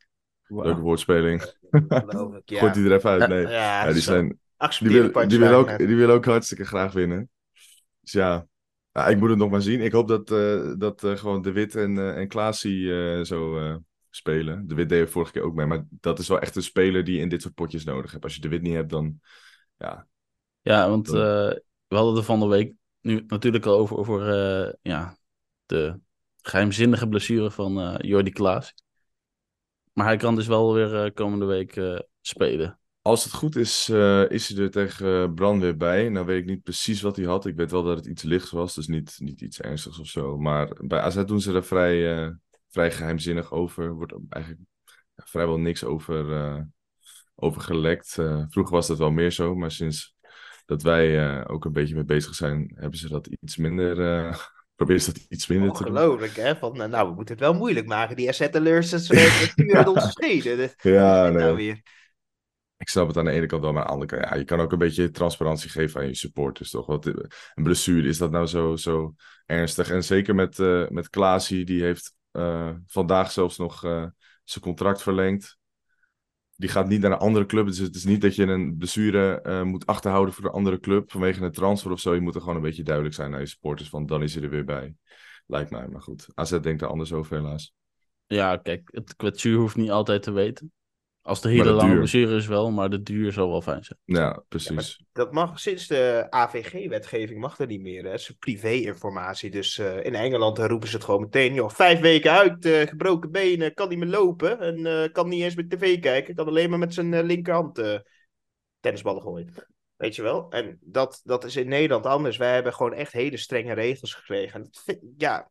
Leuke 0.47 0.81
woordspeling. 0.81 1.53
Ongelooflijk, 1.71 2.49
ja. 2.49 2.59
Gooit 2.59 2.73
die 2.73 2.85
er 2.85 2.91
even 2.91 3.09
uit. 3.09 3.29
Nee. 3.29 3.47
Ja, 3.47 3.91
die, 3.91 4.01
zijn, 4.01 4.39
die, 4.79 4.89
wil, 4.89 5.27
die, 5.27 5.49
ook, 5.49 5.77
die 5.77 5.95
willen 5.95 6.15
ook 6.15 6.25
hartstikke 6.25 6.65
graag 6.65 6.93
winnen. 6.93 7.29
Dus 8.01 8.11
ja, 8.11 8.47
ja, 8.91 9.07
ik 9.07 9.17
moet 9.17 9.29
het 9.29 9.37
nog 9.37 9.49
maar 9.49 9.61
zien. 9.61 9.81
Ik 9.81 9.91
hoop 9.91 10.07
dat, 10.07 10.31
eh, 10.31 10.73
dat 10.77 11.03
eh, 11.03 11.15
gewoon 11.15 11.41
De 11.41 11.51
Wit 11.51 11.75
en, 11.75 11.97
eh 11.97 12.17
en 12.17 12.27
Klaasie 12.27 13.25
zo 13.25 13.57
spelen. 14.09 14.67
De 14.67 14.75
Wit 14.75 14.89
deed 14.89 15.01
er 15.01 15.09
vorige 15.09 15.31
keer 15.31 15.41
ook 15.41 15.53
mee. 15.55 15.65
Maar 15.65 15.85
dat 15.89 16.19
is 16.19 16.27
wel 16.27 16.39
echt 16.39 16.55
een 16.55 16.63
speler 16.63 17.03
die 17.03 17.15
je 17.15 17.21
in 17.21 17.29
dit 17.29 17.41
soort 17.41 17.53
potjes 17.53 17.83
nodig 17.83 18.11
hebt. 18.11 18.23
Als 18.23 18.35
je 18.35 18.41
De 18.41 18.49
Wit 18.49 18.61
niet 18.61 18.73
hebt, 18.73 18.89
dan... 18.89 19.19
Ja, 19.77 20.07
Ja, 20.61 20.89
want 20.89 21.05
Dan- 21.05 21.15
eh, 21.15 21.57
we 21.87 21.95
hadden 21.95 22.17
er 22.17 22.23
van 22.23 22.39
de 22.39 22.47
week 22.47 22.73
nu 23.01 23.23
natuurlijk 23.27 23.65
al 23.65 23.77
over, 23.77 23.97
over 23.97 24.29
eh, 24.29 24.73
ja, 24.81 25.17
de 25.65 25.99
geheimzinnige 26.41 27.07
blessure 27.07 27.51
van 27.51 27.79
eh 27.79 27.95
Jordi 27.97 28.31
Klaas. 28.31 28.73
Maar 29.93 30.05
hij 30.05 30.17
kan 30.17 30.35
dus 30.35 30.47
wel 30.47 30.73
weer 30.73 31.13
komende 31.13 31.45
week 31.45 32.01
spelen. 32.21 32.79
Als 33.01 33.23
het 33.23 33.33
goed 33.33 33.55
is, 33.55 33.89
is 34.29 34.49
hij 34.49 34.63
er 34.63 34.71
tegen 34.71 35.33
Bran 35.33 35.59
weer 35.59 35.77
bij. 35.77 36.09
Nou 36.09 36.25
weet 36.25 36.41
ik 36.41 36.45
niet 36.49 36.63
precies 36.63 37.01
wat 37.01 37.15
hij 37.15 37.25
had. 37.25 37.45
Ik 37.45 37.55
weet 37.55 37.71
wel 37.71 37.83
dat 37.83 37.97
het 37.97 38.05
iets 38.05 38.23
lichts 38.23 38.51
was, 38.51 38.75
dus 38.75 38.87
niet, 38.87 39.15
niet 39.19 39.41
iets 39.41 39.61
ernstigs 39.61 39.99
of 39.99 40.07
zo. 40.07 40.37
Maar 40.37 40.77
bij 40.81 40.99
AZ 40.99 41.23
doen 41.23 41.41
ze 41.41 41.53
er 41.53 41.63
vrij, 41.65 42.25
vrij 42.69 42.91
geheimzinnig 42.91 43.51
over. 43.51 43.83
Er 43.83 43.93
wordt 43.93 44.13
eigenlijk 44.29 44.63
vrijwel 45.25 45.57
niks 45.57 45.83
over, 45.83 46.33
eh, 46.33 46.61
over 47.35 47.61
gelekt. 47.61 48.17
Eh, 48.17 48.43
vroeger 48.49 48.75
was 48.75 48.87
dat 48.87 48.97
wel 48.97 49.11
meer 49.11 49.31
zo, 49.31 49.55
maar 49.55 49.71
sinds 49.71 50.15
dat 50.65 50.81
wij 50.81 51.19
eh, 51.19 51.43
ook 51.47 51.65
een 51.65 51.71
beetje 51.71 51.95
mee 51.95 52.03
bezig 52.03 52.35
zijn, 52.35 52.71
hebben 52.75 52.99
ze 52.99 53.09
dat 53.09 53.27
iets 53.27 53.57
minder... 53.57 53.95
proberen 54.75 55.01
ze 55.01 55.13
dat 55.13 55.25
iets 55.29 55.47
minder 55.47 55.71
te 55.71 55.83
doen. 55.83 55.91
Ongelooflijk, 55.91 56.35
hè? 56.35 56.55
Van, 56.55 56.77
nou, 56.77 56.89
nou, 56.89 57.09
we 57.09 57.15
moeten 57.15 57.35
het 57.35 57.43
wel 57.43 57.53
moeilijk 57.53 57.85
maken. 57.85 58.15
Die 58.15 58.29
assetteleurs, 58.29 58.89
dat 58.89 59.09
uit 59.73 59.87
onze 59.87 60.09
steden. 60.09 60.73
Ja, 60.81 61.29
nou 61.29 61.33
nee. 61.33 61.53
weer? 61.53 61.81
Ik 62.77 62.89
snap 62.89 63.07
het 63.07 63.17
aan 63.17 63.25
de 63.25 63.31
ene 63.31 63.45
kant 63.45 63.61
wel, 63.61 63.73
maar 63.73 63.81
aan 63.81 63.87
de 63.87 63.93
andere 63.93 64.11
kant, 64.11 64.29
ja, 64.29 64.37
je 64.37 64.45
kan 64.45 64.59
ook 64.59 64.71
een 64.71 64.77
beetje 64.77 65.11
transparantie 65.11 65.69
geven 65.69 66.01
aan 66.01 66.07
je 66.07 66.15
supporters, 66.15 66.69
toch? 66.69 66.85
Wat, 66.85 67.05
een 67.05 67.63
blessure, 67.63 68.07
is 68.07 68.17
dat 68.17 68.31
nou 68.31 68.45
zo, 68.45 68.75
zo 68.75 69.13
ernstig? 69.45 69.89
En 69.89 70.03
zeker 70.03 70.35
met, 70.35 70.57
met 70.89 71.09
Klaasie, 71.09 71.65
die 71.65 71.83
heeft 71.83 72.13
vandaag 72.85 73.31
zelfs 73.31 73.57
nog 73.57 73.83
eh, 73.83 74.05
zijn 74.43 74.63
contract 74.63 75.01
verlengd. 75.01 75.57
Die 76.55 76.69
gaat 76.69 76.87
niet 76.87 77.01
naar 77.01 77.11
een 77.11 77.17
andere 77.17 77.45
club, 77.45 77.65
dus 77.65 77.77
het 77.77 77.95
is 77.95 78.05
niet 78.05 78.21
dat 78.21 78.35
je 78.35 78.43
een 78.43 78.77
blessure 78.77 79.41
eh, 79.41 79.63
moet 79.63 79.85
achterhouden 79.85 80.33
voor 80.33 80.45
een 80.45 80.51
andere 80.51 80.79
club 80.79 81.11
vanwege 81.11 81.43
een 81.43 81.51
transfer 81.51 81.91
of 81.91 81.99
zo. 81.99 82.13
Je 82.13 82.21
moet 82.21 82.35
er 82.35 82.41
gewoon 82.41 82.55
een 82.55 82.61
beetje 82.61 82.83
duidelijk 82.83 83.15
zijn 83.15 83.33
aan 83.33 83.39
je 83.39 83.45
supporters, 83.45 83.89
van 83.89 84.05
dan 84.05 84.23
is 84.23 84.33
hij 84.33 84.43
er 84.43 84.49
weer 84.49 84.65
bij. 84.65 84.95
Lijkt 85.45 85.71
mij, 85.71 85.87
maar 85.87 86.01
goed. 86.01 86.27
AZ 86.33 86.59
denkt 86.59 86.81
er 86.81 86.87
anders 86.87 87.13
over 87.13 87.35
helaas. 87.35 87.73
Ja, 88.27 88.57
kijk, 88.57 88.89
het 88.91 89.15
kwetsuur 89.15 89.57
hoeft 89.57 89.75
niet 89.75 89.91
altijd 89.91 90.23
te 90.23 90.31
weten. 90.31 90.71
Als 91.21 91.41
de 91.41 91.49
hele 91.49 91.71
lange 91.71 91.87
duur. 91.89 91.97
blessure 91.97 92.35
is 92.35 92.47
wel, 92.47 92.71
maar 92.71 92.89
de 92.89 93.01
duur 93.03 93.31
zal 93.31 93.49
wel 93.49 93.61
fijn 93.61 93.83
zijn. 93.83 93.99
Ja, 94.05 94.43
precies. 94.47 95.03
Dat 95.11 95.31
mag 95.31 95.59
sinds 95.59 95.87
de 95.87 96.27
AVG-wetgeving 96.29 97.39
mag 97.39 97.55
dat 97.55 97.67
niet 97.67 97.81
meer. 97.81 98.03
hè. 98.03 98.09
Het 98.09 98.19
is 98.19 98.31
privé-informatie. 98.39 99.49
Dus 99.51 99.77
eh, 99.77 100.03
in 100.05 100.15
Engeland 100.15 100.57
roepen 100.57 100.87
ze 100.87 100.95
het 100.95 101.03
gewoon 101.05 101.21
meteen. 101.21 101.53
Joh, 101.53 101.69
vijf 101.69 101.99
weken 101.99 102.31
uit, 102.31 102.65
eh, 102.65 102.87
gebroken 102.87 103.31
benen, 103.31 103.73
kan 103.73 103.89
niet 103.89 103.97
meer 103.97 104.07
lopen. 104.07 104.59
En 104.59 104.85
eh, 104.85 105.11
kan 105.11 105.29
niet 105.29 105.41
eens 105.43 105.55
met 105.55 105.69
tv 105.69 105.99
kijken. 105.99 106.35
Kan 106.35 106.47
alleen 106.47 106.69
maar 106.69 106.79
met 106.79 106.93
zijn 106.93 107.23
linkerhand 107.23 107.77
eh, 107.77 107.99
tennisballen 108.79 109.21
gooien. 109.21 109.53
Weet 109.95 110.15
je 110.15 110.21
wel? 110.21 110.49
En 110.49 110.77
dat, 110.81 111.21
dat 111.23 111.43
is 111.43 111.55
in 111.55 111.67
Nederland 111.67 112.05
anders. 112.05 112.37
Wij 112.37 112.53
hebben 112.53 112.73
gewoon 112.73 112.93
echt 112.93 113.11
hele 113.11 113.37
strenge 113.37 113.73
regels 113.73 114.13
gekregen. 114.13 114.53
En 114.59 114.63
dat 114.71 114.81
vind- 114.85 114.99
ja, 115.17 115.49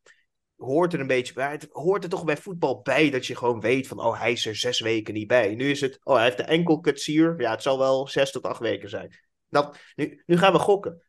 hoort 0.58 0.92
er 0.92 1.00
een 1.00 1.06
beetje 1.06 1.34
bij. 1.34 1.50
Het 1.50 1.68
hoort 1.72 2.04
er 2.04 2.10
toch 2.10 2.24
bij 2.24 2.36
voetbal 2.36 2.80
bij 2.82 3.10
dat 3.10 3.26
je 3.26 3.36
gewoon 3.36 3.60
weet 3.60 3.86
van... 3.86 4.00
oh, 4.00 4.20
hij 4.20 4.32
is 4.32 4.46
er 4.46 4.56
zes 4.56 4.80
weken 4.80 5.14
niet 5.14 5.26
bij. 5.26 5.54
Nu 5.54 5.70
is 5.70 5.80
het... 5.80 6.00
oh, 6.02 6.14
hij 6.14 6.24
heeft 6.24 6.36
de 6.36 6.42
enkelkutsuur. 6.42 7.40
Ja, 7.40 7.50
het 7.50 7.62
zal 7.62 7.78
wel 7.78 8.08
zes 8.08 8.32
tot 8.32 8.42
acht 8.42 8.60
weken 8.60 8.88
zijn. 8.88 9.18
Dat, 9.48 9.78
nu, 9.96 10.22
nu 10.26 10.36
gaan 10.36 10.52
we 10.52 10.58
gokken. 10.58 11.02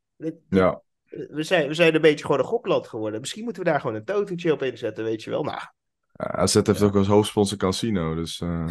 Ja, 0.49 0.81
We 1.09 1.43
zijn, 1.43 1.67
we 1.67 1.73
zijn 1.73 1.95
een 1.95 2.01
beetje 2.01 2.25
gewoon 2.25 2.39
een 2.39 2.45
gokland 2.45 2.87
geworden. 2.87 3.19
Misschien 3.19 3.43
moeten 3.43 3.63
we 3.63 3.69
daar 3.69 3.79
gewoon 3.79 3.95
een 3.95 4.05
totootje 4.05 4.53
op 4.53 4.63
inzetten, 4.63 5.03
weet 5.03 5.23
je 5.23 5.29
wel. 5.29 5.43
Nou, 5.43 5.59
AZ 6.13 6.53
heeft 6.53 6.81
ook 6.81 6.95
als 6.95 7.07
hoofdsponsor 7.07 7.57
Casino, 7.57 8.15
dus 8.15 8.41
eh, 8.41 8.67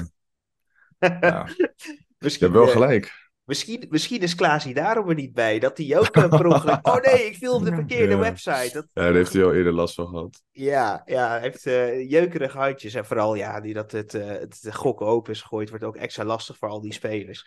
ja, 1.20 1.48
je 1.56 1.72
misschien, 2.18 2.46
hebt 2.46 2.58
wel 2.58 2.66
eh, 2.66 2.72
gelijk. 2.72 3.27
Misschien, 3.48 3.86
misschien 3.90 4.20
is 4.20 4.34
Klaasie 4.34 4.74
daarom 4.74 5.08
er 5.08 5.14
niet 5.14 5.32
bij. 5.32 5.58
Dat 5.58 5.78
hij 5.78 5.98
ook 5.98 6.06
eh, 6.16 6.28
per 6.28 6.46
ongeluk... 6.46 6.86
Oh 6.88 6.96
nee, 7.00 7.26
ik 7.26 7.36
viel 7.36 7.54
op 7.54 7.64
de 7.64 7.74
verkeerde 7.74 8.12
Ja. 8.12 8.18
website. 8.18 8.70
Dat, 8.72 8.86
Ja, 8.92 9.02
daar 9.02 9.12
heeft 9.14 9.32
hij 9.32 9.44
al 9.44 9.54
eerder 9.54 9.72
last 9.72 9.94
van 9.94 10.06
gehad. 10.06 10.42
Ja, 10.50 11.02
ja, 11.04 11.28
hij 11.30 11.40
heeft 11.40 11.66
eh, 11.66 12.10
jeukerige 12.10 12.58
handjes. 12.58 12.94
En 12.94 13.06
vooral, 13.06 13.34
ja, 13.34 13.60
die 13.60 13.74
dat 13.74 13.92
het, 13.92 14.14
eh, 14.14 14.26
het 14.26 14.68
gokken 14.72 15.06
open 15.06 15.32
is 15.32 15.40
gegooid, 15.42 15.68
wordt 15.70 15.84
ook 15.84 15.96
extra 15.96 16.24
lastig 16.24 16.56
voor 16.56 16.68
al 16.68 16.80
die 16.80 16.92
spelers. 16.92 17.46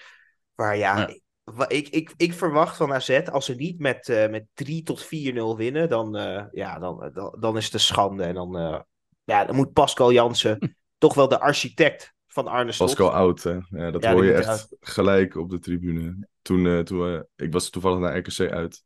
Maar 0.56 0.78
ja, 0.78 0.98
Ja. 0.98 1.08
ik- 1.08 1.22
Ik, 1.68 1.88
ik, 1.90 2.14
ik 2.18 2.34
verwacht 2.34 2.78
van 2.78 2.94
AZ, 2.94 3.22
als 3.32 3.46
ze 3.46 3.56
niet 3.56 3.80
met, 3.80 4.10
eh, 4.10 4.30
met 4.30 4.46
3 4.54 4.84
tot 4.84 5.04
4-0 5.04 5.58
winnen, 5.58 5.90
dan, 5.90 6.18
eh, 6.18 6.44
ja, 6.52 6.80
dan, 6.80 7.10
dan, 7.14 7.36
dan 7.40 7.58
is 7.58 7.66
het 7.66 7.74
een 7.74 7.80
schande. 7.80 8.24
En 8.24 8.34
dan, 8.34 8.58
eh, 8.58 8.80
ja, 9.24 9.46
dan 9.46 9.56
moet 9.56 9.74
Pascal 9.74 10.12
Jansen, 10.12 10.76
toch 10.98 11.14
wel 11.14 11.28
de 11.28 11.40
architect 11.40 12.14
van 12.32 12.48
Arne 12.48 12.72
Slot. 12.72 12.88
Pascal 12.88 13.14
Oud, 13.14 13.44
hè. 13.44 13.60
Ja, 13.70 13.92
dat 13.92 14.04
Ja, 14.04 14.12
hoor 14.14 14.26
je 14.26 14.34
echt 14.34 14.68
gelijk 14.80 15.36
op 15.36 15.50
de 15.50 15.60
tribune. 15.60 16.28
Toen, 16.42 16.68
eh, 16.68 16.80
toen 16.80 17.16
eh, 17.16 17.22
ik 17.36 17.52
was 17.52 17.70
toevallig 17.70 18.00
naar 18.00 18.18
RKC 18.18 18.52
uit. 18.52 18.84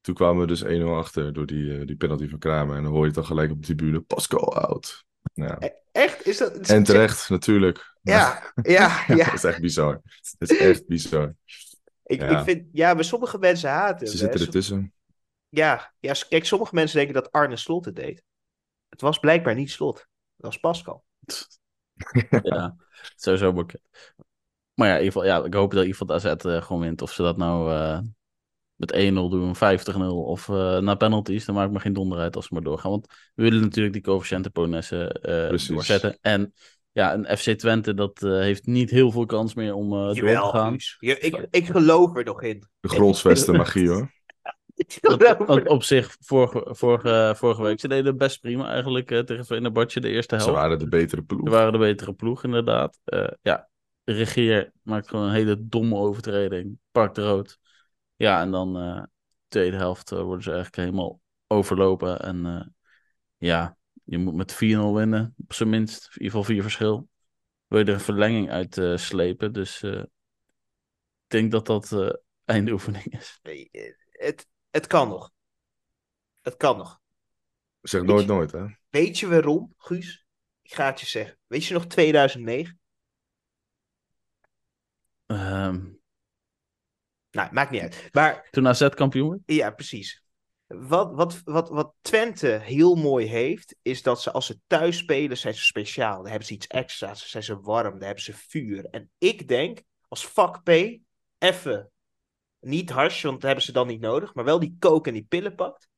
Toen 0.00 0.14
kwamen 0.14 0.40
we 0.40 0.46
dus 0.46 0.62
1-0 0.64 0.96
achter 0.96 1.32
door 1.32 1.46
die, 1.46 1.78
eh, 1.78 1.86
die 1.86 1.96
penalty 1.96 2.28
van 2.28 2.38
Kramer. 2.38 2.76
En 2.76 2.82
dan 2.82 2.92
hoor 2.92 3.00
je 3.00 3.06
het 3.06 3.14
dan 3.14 3.26
gelijk 3.26 3.50
op 3.50 3.56
de 3.60 3.74
tribune. 3.74 4.00
Pascal 4.00 4.54
Oud. 4.54 5.04
Ja. 5.32 5.56
E- 5.58 5.70
Echt? 5.92 6.26
Is 6.26 6.38
dat... 6.38 6.56
En 6.56 6.84
terecht, 6.84 7.28
natuurlijk. 7.28 7.96
Ja, 8.02 8.52
ja, 8.62 9.04
ja. 9.06 9.24
dat 9.24 9.34
is 9.34 9.44
echt 9.44 9.60
bizar. 9.60 10.00
Dat 10.38 10.50
is 10.50 10.58
echt 10.58 10.86
bizar. 10.86 11.34
Ik, 12.02 12.20
Ja. 12.20 12.38
ik 12.38 12.44
vind, 12.44 12.68
ja, 12.72 12.94
maar 12.94 13.04
sommige 13.04 13.38
mensen 13.38 13.70
haten 13.70 14.06
Ze 14.06 14.16
zitten 14.16 14.40
ertussen. 14.40 14.92
Ja, 15.48 15.94
ja, 16.00 16.14
kijk, 16.28 16.44
sommige 16.44 16.74
mensen 16.74 16.96
denken 16.96 17.14
dat 17.14 17.32
Arne 17.32 17.56
Slot 17.56 17.84
het 17.84 17.96
deed. 17.96 18.22
Het 18.88 19.00
was 19.00 19.18
blijkbaar 19.18 19.54
niet 19.54 19.70
Slot. 19.70 19.94
Dat 19.96 20.06
was 20.52 20.58
Pascal. 20.58 21.04
Ja, 22.42 22.76
sowieso 23.16 23.52
bekend. 23.52 23.82
Maar 24.74 24.88
ja, 24.88 24.94
in 24.96 25.04
ieder 25.04 25.12
geval, 25.22 25.28
ja, 25.28 25.44
ik 25.46 25.54
hoop 25.54 25.70
dat 25.70 25.82
in 25.84 25.86
ieder 25.88 26.06
geval 26.06 26.06
de 26.18 26.28
AZ 26.28 26.56
eh, 26.56 26.62
gewoon 26.66 26.82
wint. 26.82 27.02
Of 27.02 27.12
ze 27.12 27.22
dat 27.22 27.36
nou 27.36 27.72
eh, 27.72 27.98
met 28.74 28.92
1-0 28.92 28.96
doen, 29.30 29.54
50-0 29.56 30.00
of 30.26 30.48
eh 30.48 30.78
na 30.78 30.94
penalties, 30.94 31.44
dan 31.44 31.54
maakt 31.54 31.72
me 31.72 31.80
geen 31.80 31.92
donder 31.92 32.18
uit 32.18 32.36
als 32.36 32.46
ze 32.46 32.54
maar 32.54 32.62
doorgaan. 32.62 32.90
Want 32.90 33.06
we 33.34 33.42
willen 33.42 33.60
natuurlijk 33.60 33.94
die 33.94 34.02
coëfficiënten 34.02 34.52
Ponessen 34.52 35.12
eh 35.12 35.48
Precies. 35.48 35.68
doorzetten. 35.68 36.18
En 36.20 36.52
ja, 36.92 37.14
een 37.14 37.36
FC 37.38 37.50
Twente, 37.50 37.94
dat 37.94 38.22
eh, 38.22 38.30
heeft 38.30 38.66
niet 38.66 38.90
heel 38.90 39.10
veel 39.10 39.26
kans 39.26 39.54
meer 39.54 39.74
om 39.74 39.92
eh, 39.92 39.98
door 39.98 40.14
te 40.14 40.24
gaan. 40.48 40.76
Je- 40.98 41.18
ik, 41.18 41.46
ik 41.50 41.66
geloof 41.66 42.16
er 42.16 42.24
nog 42.24 42.42
in. 42.42 42.68
De 42.80 42.88
grondsvesten 42.88 43.56
magie, 43.56 43.88
hoor. 43.88 44.12
Op 45.64 45.82
zich, 45.82 46.16
vorige, 46.20 46.74
vorige, 46.74 47.32
vorige 47.36 47.62
week, 47.62 47.80
ze 47.80 47.88
deden 47.88 48.16
best 48.16 48.40
prima 48.40 48.68
eigenlijk 48.68 49.10
uh, 49.10 49.18
tegen 49.18 49.44
Venerbahce 49.44 50.00
de 50.00 50.08
eerste 50.08 50.34
helft. 50.34 50.50
Ze 50.50 50.56
waren 50.56 50.78
de 50.78 50.88
betere 50.88 51.22
ploeg. 51.22 51.48
Ze 51.48 51.54
waren 51.54 51.72
de 51.72 51.78
betere 51.78 52.12
ploeg, 52.12 52.44
inderdaad. 52.44 53.00
Uh, 53.04 53.28
ja, 53.42 53.68
de 54.04 54.12
regeer 54.12 54.72
maakt 54.82 55.08
gewoon 55.08 55.24
een 55.24 55.34
hele 55.34 55.66
domme 55.68 55.96
overtreding. 55.96 56.78
Pakt 56.90 57.18
rood. 57.18 57.58
Ja, 58.16 58.40
en 58.40 58.50
dan 58.50 58.82
uh, 58.82 59.02
tweede 59.48 59.76
helft 59.76 60.10
worden 60.10 60.42
ze 60.42 60.52
eigenlijk 60.52 60.82
helemaal 60.82 61.20
overlopen. 61.46 62.20
En 62.20 62.74
ja, 63.36 63.76
je 64.04 64.18
moet 64.18 64.34
met 64.34 64.54
4-0 64.54 64.56
winnen, 64.94 65.34
op 65.38 65.52
zijn 65.52 65.68
minst. 65.68 66.04
In 66.04 66.12
ieder 66.12 66.26
geval 66.26 66.44
vier 66.44 66.62
verschil. 66.62 67.08
Wil 67.66 67.78
je 67.78 67.84
er 67.84 67.92
een 67.92 68.00
verlenging 68.00 68.50
uit 68.50 69.00
slepen. 69.00 69.52
Dus 69.52 69.82
ik 69.82 70.06
denk 71.26 71.50
dat 71.50 71.66
dat 71.66 72.16
eindoefening 72.44 73.18
is. 73.18 73.40
Het, 74.10 74.46
het 74.74 74.86
kan 74.86 75.08
nog. 75.08 75.32
Het 76.42 76.56
kan 76.56 76.76
nog. 76.76 77.00
Zeg 77.80 78.00
weet 78.00 78.10
nooit 78.10 78.26
je, 78.26 78.32
nooit, 78.32 78.52
hè? 78.52 78.66
Weet 78.88 79.18
je 79.18 79.28
waarom, 79.28 79.74
Guus? 79.76 80.26
Ik 80.62 80.74
ga 80.74 80.86
het 80.86 81.00
je 81.00 81.06
zeggen. 81.06 81.38
Weet 81.46 81.64
je 81.64 81.74
nog 81.74 81.86
2009? 81.86 82.80
Um... 85.26 86.02
Nou, 87.30 87.52
maakt 87.52 87.70
niet 87.70 87.80
uit. 87.80 88.08
Maar, 88.12 88.48
Toen 88.50 88.68
AZ 88.68 88.88
kampioen 88.88 89.30
werd? 89.30 89.42
Ja, 89.46 89.70
precies. 89.70 90.22
Wat, 90.66 91.14
wat, 91.14 91.40
wat, 91.44 91.68
wat 91.68 91.94
Twente 92.00 92.46
heel 92.46 92.94
mooi 92.94 93.26
heeft, 93.26 93.76
is 93.82 94.02
dat 94.02 94.22
ze 94.22 94.32
als 94.32 94.46
ze 94.46 94.60
thuis 94.66 94.96
spelen, 94.96 95.38
zijn 95.38 95.54
ze 95.54 95.64
speciaal. 95.64 96.16
Dan 96.16 96.26
hebben 96.26 96.46
ze 96.46 96.54
iets 96.54 96.66
extra's, 96.66 97.18
dan 97.18 97.28
zijn 97.28 97.42
ze 97.42 97.60
warm, 97.60 97.92
dan 97.92 98.02
hebben 98.02 98.24
ze 98.24 98.34
vuur. 98.34 98.84
En 98.84 99.10
ik 99.18 99.48
denk, 99.48 99.82
als 100.08 100.26
vak 100.26 100.62
P, 100.62 100.68
even 101.38 101.92
niet 102.64 102.90
hash, 102.90 103.22
want 103.22 103.34
dat 103.34 103.42
hebben 103.42 103.64
ze 103.64 103.72
dan 103.72 103.86
niet 103.86 104.00
nodig. 104.00 104.34
Maar 104.34 104.44
wel 104.44 104.58
die 104.58 104.76
kook 104.78 105.06
en 105.06 105.12
die 105.12 105.26
pillen 105.28 105.54
pakt. 105.54 105.88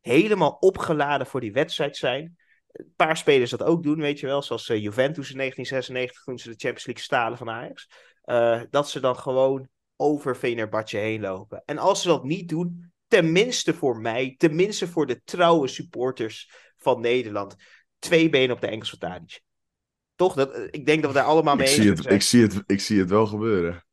Helemaal 0.00 0.56
opgeladen 0.60 1.26
voor 1.26 1.40
die 1.40 1.52
wedstrijd 1.52 1.96
zijn. 1.96 2.36
Een 2.72 2.92
paar 2.96 3.16
spelers 3.16 3.50
dat 3.50 3.62
ook 3.62 3.82
doen, 3.82 4.00
weet 4.00 4.20
je 4.20 4.26
wel. 4.26 4.42
Zoals 4.42 4.68
uh, 4.68 4.82
Juventus 4.82 5.30
in 5.30 5.36
1996 5.36 6.22
toen 6.22 6.38
ze 6.38 6.48
de 6.48 6.56
Champions 6.56 6.86
League 6.86 7.04
stalen 7.04 7.38
van 7.38 7.50
Ajax. 7.50 7.88
Uh, 8.24 8.60
dat 8.70 8.88
ze 8.88 9.00
dan 9.00 9.16
gewoon 9.16 9.68
over 9.96 10.36
Venerbatje 10.36 10.98
heen 10.98 11.20
lopen. 11.20 11.62
En 11.64 11.78
als 11.78 12.02
ze 12.02 12.08
dat 12.08 12.24
niet 12.24 12.48
doen, 12.48 12.92
tenminste 13.06 13.74
voor 13.74 14.00
mij, 14.00 14.34
tenminste 14.38 14.88
voor 14.88 15.06
de 15.06 15.20
trouwe 15.24 15.68
supporters 15.68 16.50
van 16.78 17.00
Nederland. 17.00 17.54
Twee 17.98 18.28
benen 18.28 18.54
op 18.54 18.60
de 18.60 18.66
enkels 18.66 18.90
van 18.90 18.98
Tadic. 18.98 19.40
Toch? 20.14 20.34
Dat, 20.34 20.52
eh, 20.52 20.62
ik 20.70 20.86
denk 20.86 21.02
dat 21.02 21.12
we 21.12 21.18
daar 21.18 21.26
allemaal 21.26 21.56
mee 21.56 21.66
ik 21.66 21.72
zie 21.72 21.90
het, 21.90 22.10
ik 22.10 22.22
zie 22.22 22.42
het, 22.42 22.62
Ik 22.66 22.80
zie 22.80 22.98
het 22.98 23.10
wel 23.10 23.26
gebeuren 23.26 23.83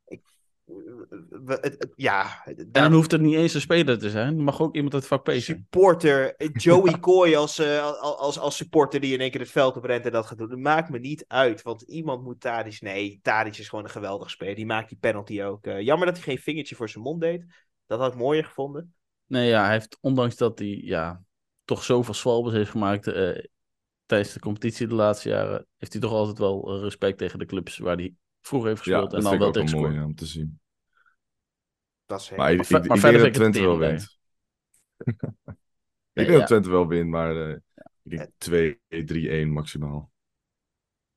ja. 1.95 2.45
En 2.45 2.67
dan 2.71 2.93
hoeft 2.93 3.11
het 3.11 3.21
niet 3.21 3.35
eens 3.35 3.53
een 3.53 3.61
speler 3.61 3.99
te 3.99 4.09
zijn. 4.09 4.37
Er 4.37 4.43
mag 4.43 4.61
ook 4.61 4.75
iemand 4.75 4.93
uit 4.93 5.07
vak 5.07 5.23
P 5.23 5.27
zijn. 5.27 5.41
Supporter. 5.41 6.35
Joey 6.53 6.99
Coy 6.99 7.35
als, 7.35 7.59
uh, 7.59 8.01
als, 8.01 8.39
als 8.39 8.55
supporter 8.55 8.99
die 8.99 9.13
in 9.13 9.19
één 9.19 9.31
keer 9.31 9.39
het 9.39 9.51
veld 9.51 9.77
oprent 9.77 10.05
en 10.05 10.11
dat 10.11 10.25
gaat 10.25 10.37
doen. 10.37 10.49
Dat 10.49 10.59
maakt 10.59 10.89
me 10.89 10.99
niet 10.99 11.25
uit. 11.27 11.61
Want 11.61 11.81
iemand 11.81 12.23
moet 12.23 12.41
Tadic... 12.41 12.81
Nee, 12.81 13.19
Tadic 13.21 13.57
is 13.57 13.69
gewoon 13.69 13.83
een 13.83 13.91
geweldige 13.91 14.29
speler. 14.29 14.55
Die 14.55 14.65
maakt 14.65 14.89
die 14.89 14.97
penalty 14.97 15.41
ook. 15.41 15.65
Uh, 15.65 15.81
jammer 15.81 16.05
dat 16.05 16.15
hij 16.15 16.23
geen 16.23 16.37
vingertje 16.37 16.75
voor 16.75 16.89
zijn 16.89 17.03
mond 17.03 17.21
deed. 17.21 17.45
Dat 17.85 17.99
had 17.99 18.11
ik 18.11 18.19
mooier 18.19 18.45
gevonden. 18.45 18.93
Nee, 19.25 19.47
ja, 19.49 19.63
hij 19.63 19.71
heeft, 19.71 19.97
ondanks 20.01 20.35
dat 20.35 20.59
hij 20.59 20.81
ja, 20.83 21.23
toch 21.65 21.83
zoveel 21.83 22.13
zwalbes 22.13 22.53
heeft 22.53 22.69
gemaakt 22.69 23.07
uh, 23.07 23.37
tijdens 24.05 24.33
de 24.33 24.39
competitie 24.39 24.87
de 24.87 24.93
laatste 24.93 25.29
jaren, 25.29 25.67
heeft 25.77 25.91
hij 25.91 26.01
toch 26.01 26.11
altijd 26.11 26.37
wel 26.37 26.79
respect 26.79 27.17
tegen 27.17 27.39
de 27.39 27.45
clubs 27.45 27.77
waar 27.77 27.95
hij 27.95 28.13
vroeger 28.41 28.69
heeft 28.69 28.81
gespeeld. 28.81 29.11
Ja, 29.11 29.17
en 29.17 29.23
dan 29.23 29.37
wel 29.37 29.51
tegen 29.51 29.79
mooi 29.79 30.01
om 30.01 30.15
te 30.15 30.25
zien. 30.25 30.60
Dat 32.11 32.21
is 32.21 32.29
maar 32.29 32.53
ik, 32.53 32.61
ik, 32.61 32.85
ik, 32.85 32.93
ik 32.95 33.01
denk 33.01 33.19
dat 33.19 33.33
Twente 33.33 33.61
wel 33.61 33.77
wint. 33.77 34.17
ik 35.03 35.15
denk 36.13 36.29
dat 36.29 36.47
Twente 36.47 36.69
wel 36.69 36.87
wint, 36.87 37.09
maar 37.09 37.35
uh, 37.35 37.57
ik 38.03 38.39
denk 38.39 39.45
2-3-1 39.45 39.47
maximaal. 39.47 40.11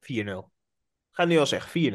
4-0. 0.00 0.26
Ga 1.10 1.24
nu 1.24 1.38
al 1.38 1.46
zeggen, 1.46 1.92
4-0. 1.92 1.94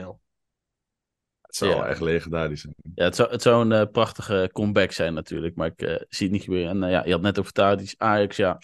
Het 1.42 1.56
zou 1.56 1.72
ja. 1.72 1.88
echt 1.88 2.02
legendarisch 2.02 2.62
zijn. 2.62 2.76
Ja, 2.96 3.04
het 3.04 3.16
zou, 3.16 3.32
het 3.32 3.42
zou 3.42 3.66
een 3.66 3.82
uh, 3.82 3.92
prachtige 3.92 4.50
comeback 4.54 4.92
zijn 4.92 5.14
natuurlijk, 5.14 5.56
maar 5.56 5.68
ik 5.68 5.82
uh, 5.82 5.90
zie 5.90 6.26
het 6.26 6.32
niet 6.32 6.44
gebeuren. 6.44 6.84
En 6.84 6.90
ja, 6.90 7.06
je 7.06 7.12
had 7.12 7.22
net 7.22 7.40
over 7.40 7.52
Tadic, 7.52 7.94
Ajax, 7.98 8.36
ja. 8.36 8.62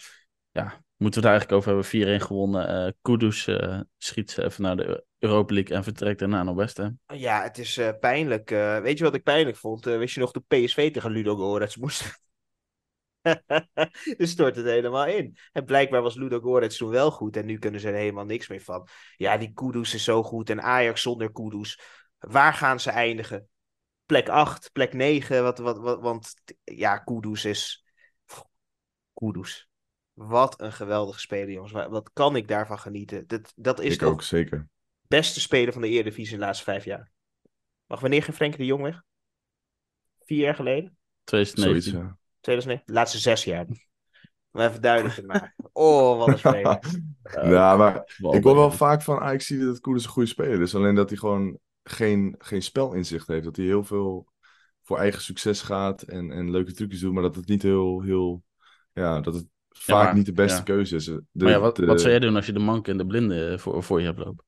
Ja, 0.50 0.84
moeten 0.96 1.22
we 1.22 1.28
het 1.28 1.38
eigenlijk 1.38 1.52
over 1.52 1.98
hebben. 2.00 2.20
4-1 2.20 2.24
gewonnen. 2.24 2.96
Kudus 3.02 3.48
schiet 3.98 4.38
even 4.38 4.62
naar 4.62 4.76
de 4.76 5.05
Europa 5.18 5.54
League 5.54 5.76
en 5.76 5.84
vertrekt 5.84 6.18
daarna 6.18 6.42
naar 6.42 6.54
West 6.54 6.76
Ham. 6.76 6.98
Ja, 7.06 7.42
het 7.42 7.58
is 7.58 7.78
uh, 7.78 7.90
pijnlijk. 8.00 8.50
Uh, 8.50 8.80
weet 8.80 8.98
je 8.98 9.04
wat 9.04 9.14
ik 9.14 9.22
pijnlijk 9.22 9.56
vond? 9.56 9.86
Uh, 9.86 9.98
wist 9.98 10.14
je 10.14 10.20
nog 10.20 10.30
de 10.30 10.44
PSV 10.48 10.92
tegen 10.92 11.10
Ludo 11.10 11.36
Gorets 11.36 11.76
moest? 11.76 12.24
dus 14.18 14.30
stort 14.30 14.56
het 14.56 14.66
helemaal 14.66 15.06
in. 15.06 15.36
En 15.52 15.64
blijkbaar 15.64 16.02
was 16.02 16.14
Ludo 16.14 16.40
Gorets 16.40 16.76
toen 16.76 16.90
wel 16.90 17.10
goed 17.10 17.36
en 17.36 17.46
nu 17.46 17.58
kunnen 17.58 17.80
ze 17.80 17.88
er 17.88 17.94
helemaal 17.94 18.24
niks 18.24 18.48
meer 18.48 18.60
van. 18.60 18.88
Ja, 19.16 19.36
die 19.36 19.52
Kudus 19.52 19.94
is 19.94 20.04
zo 20.04 20.22
goed 20.22 20.50
en 20.50 20.62
Ajax 20.62 21.02
zonder 21.02 21.32
Kudus. 21.32 21.80
Waar 22.18 22.54
gaan 22.54 22.80
ze 22.80 22.90
eindigen? 22.90 23.48
Plek 24.06 24.28
8, 24.28 24.72
plek 24.72 24.92
9, 24.92 25.42
wat, 25.42 25.58
wat, 25.58 25.78
wat, 25.78 26.00
want 26.00 26.34
ja, 26.64 26.98
Kudus 26.98 27.44
is... 27.44 27.84
Kudus. 29.14 29.68
Wat 30.12 30.60
een 30.60 30.72
geweldige 30.72 31.20
speler, 31.20 31.50
jongens. 31.50 31.72
Wat 31.72 32.10
kan 32.12 32.36
ik 32.36 32.48
daarvan 32.48 32.78
genieten? 32.78 33.26
Dat, 33.26 33.52
dat 33.56 33.80
is 33.80 33.92
ik 33.92 33.98
toch... 33.98 34.12
ook, 34.12 34.22
zeker 34.22 34.68
beste 35.08 35.40
speler 35.40 35.72
van 35.72 35.82
de 35.82 35.88
Eredivisie 35.88 36.32
in 36.34 36.38
de 36.38 36.44
laatste 36.44 36.64
vijf 36.64 36.84
jaar. 36.84 37.10
Mag 37.86 38.00
wanneer 38.00 38.22
ging 38.22 38.36
Frenkie 38.36 38.58
de 38.58 38.64
Jong 38.64 38.82
weg? 38.82 39.02
Vier 40.24 40.38
jaar 40.38 40.54
geleden? 40.54 40.96
2019. 41.24 41.92
Zoiets, 41.92 42.06
ja. 42.08 42.18
2009? 42.40 42.86
De 42.86 42.92
laatste 42.92 43.18
zes 43.18 43.44
jaar. 43.44 43.66
Om 44.50 44.60
even 44.60 44.80
duidelijk 44.80 45.14
te 45.14 45.22
maken. 45.22 45.54
Oh, 45.72 46.18
wat 46.18 46.28
een 46.28 46.38
speler. 46.38 46.78
ja, 47.42 47.76
maar 47.80 47.96
ik 48.30 48.44
hoor 48.44 48.54
wel 48.54 48.70
vaak 48.70 49.02
van 49.02 49.18
Ajax 49.18 49.46
zie 49.46 49.58
dat 49.58 49.80
Koen 49.80 49.94
een 49.94 50.04
goede 50.04 50.28
speler 50.28 50.60
is. 50.60 50.74
Alleen 50.74 50.94
dat 50.94 51.08
hij 51.08 51.18
gewoon 51.18 51.58
geen, 51.82 52.34
geen 52.38 52.62
spelinzicht 52.62 53.26
heeft. 53.26 53.44
Dat 53.44 53.56
hij 53.56 53.64
heel 53.64 53.84
veel 53.84 54.32
voor 54.82 54.98
eigen 54.98 55.22
succes 55.22 55.60
gaat 55.62 56.02
en, 56.02 56.30
en 56.30 56.50
leuke 56.50 56.72
trucjes 56.72 57.00
doet. 57.00 57.12
Maar 57.12 57.22
dat 57.22 57.36
het 57.36 57.48
niet 57.48 57.62
heel, 57.62 58.02
heel 58.02 58.42
ja, 58.92 59.20
dat 59.20 59.34
het 59.34 59.46
vaak 59.68 60.04
maar, 60.04 60.14
niet 60.14 60.26
de 60.26 60.32
beste 60.32 60.58
ja. 60.58 60.62
keuze 60.62 60.96
is. 60.96 61.04
De, 61.04 61.24
maar 61.32 61.48
ja, 61.48 61.60
wat, 61.60 61.76
de- 61.76 61.86
wat 61.86 62.00
zou 62.00 62.12
jij 62.12 62.20
doen 62.20 62.36
als 62.36 62.46
je 62.46 62.52
de 62.52 62.58
mank 62.58 62.88
en 62.88 62.96
de 62.96 63.06
blinde 63.06 63.58
voor, 63.58 63.82
voor 63.82 64.00
je 64.00 64.06
hebt 64.06 64.18
lopen? 64.18 64.44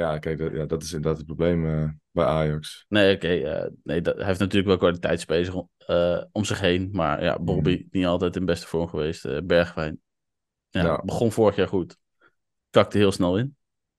Ja, 0.00 0.18
kijk, 0.18 0.38
dat, 0.38 0.52
ja, 0.52 0.64
dat 0.66 0.82
is 0.82 0.92
inderdaad 0.92 1.16
het 1.16 1.26
probleem 1.26 1.66
eh, 1.66 1.88
bij 2.10 2.24
Ajax. 2.24 2.84
Nee, 2.88 3.14
oké. 3.14 3.28
eh, 3.28 3.70
nee, 3.82 4.00
dat, 4.00 4.16
hij 4.16 4.26
heeft 4.26 4.38
natuurlijk 4.38 4.68
wel 4.68 4.76
kwaliteitsspelers 4.76 5.50
eh, 5.78 6.22
om 6.32 6.44
zich 6.44 6.60
heen. 6.60 6.88
Maar 6.92 7.22
ja, 7.22 7.38
Bobby 7.38 7.86
niet 7.90 8.06
altijd 8.06 8.36
in 8.36 8.44
beste 8.44 8.66
vorm 8.66 8.88
geweest. 8.88 9.24
eh, 9.24 9.38
Bergwijn. 9.44 10.00
Ja, 10.68 10.82
Ja. 10.84 11.02
Begon 11.04 11.32
vorig 11.32 11.56
jaar 11.56 11.68
goed. 11.68 11.96
Kakte 12.70 12.98
heel 12.98 13.12
snel 13.12 13.38
in. 13.38 13.56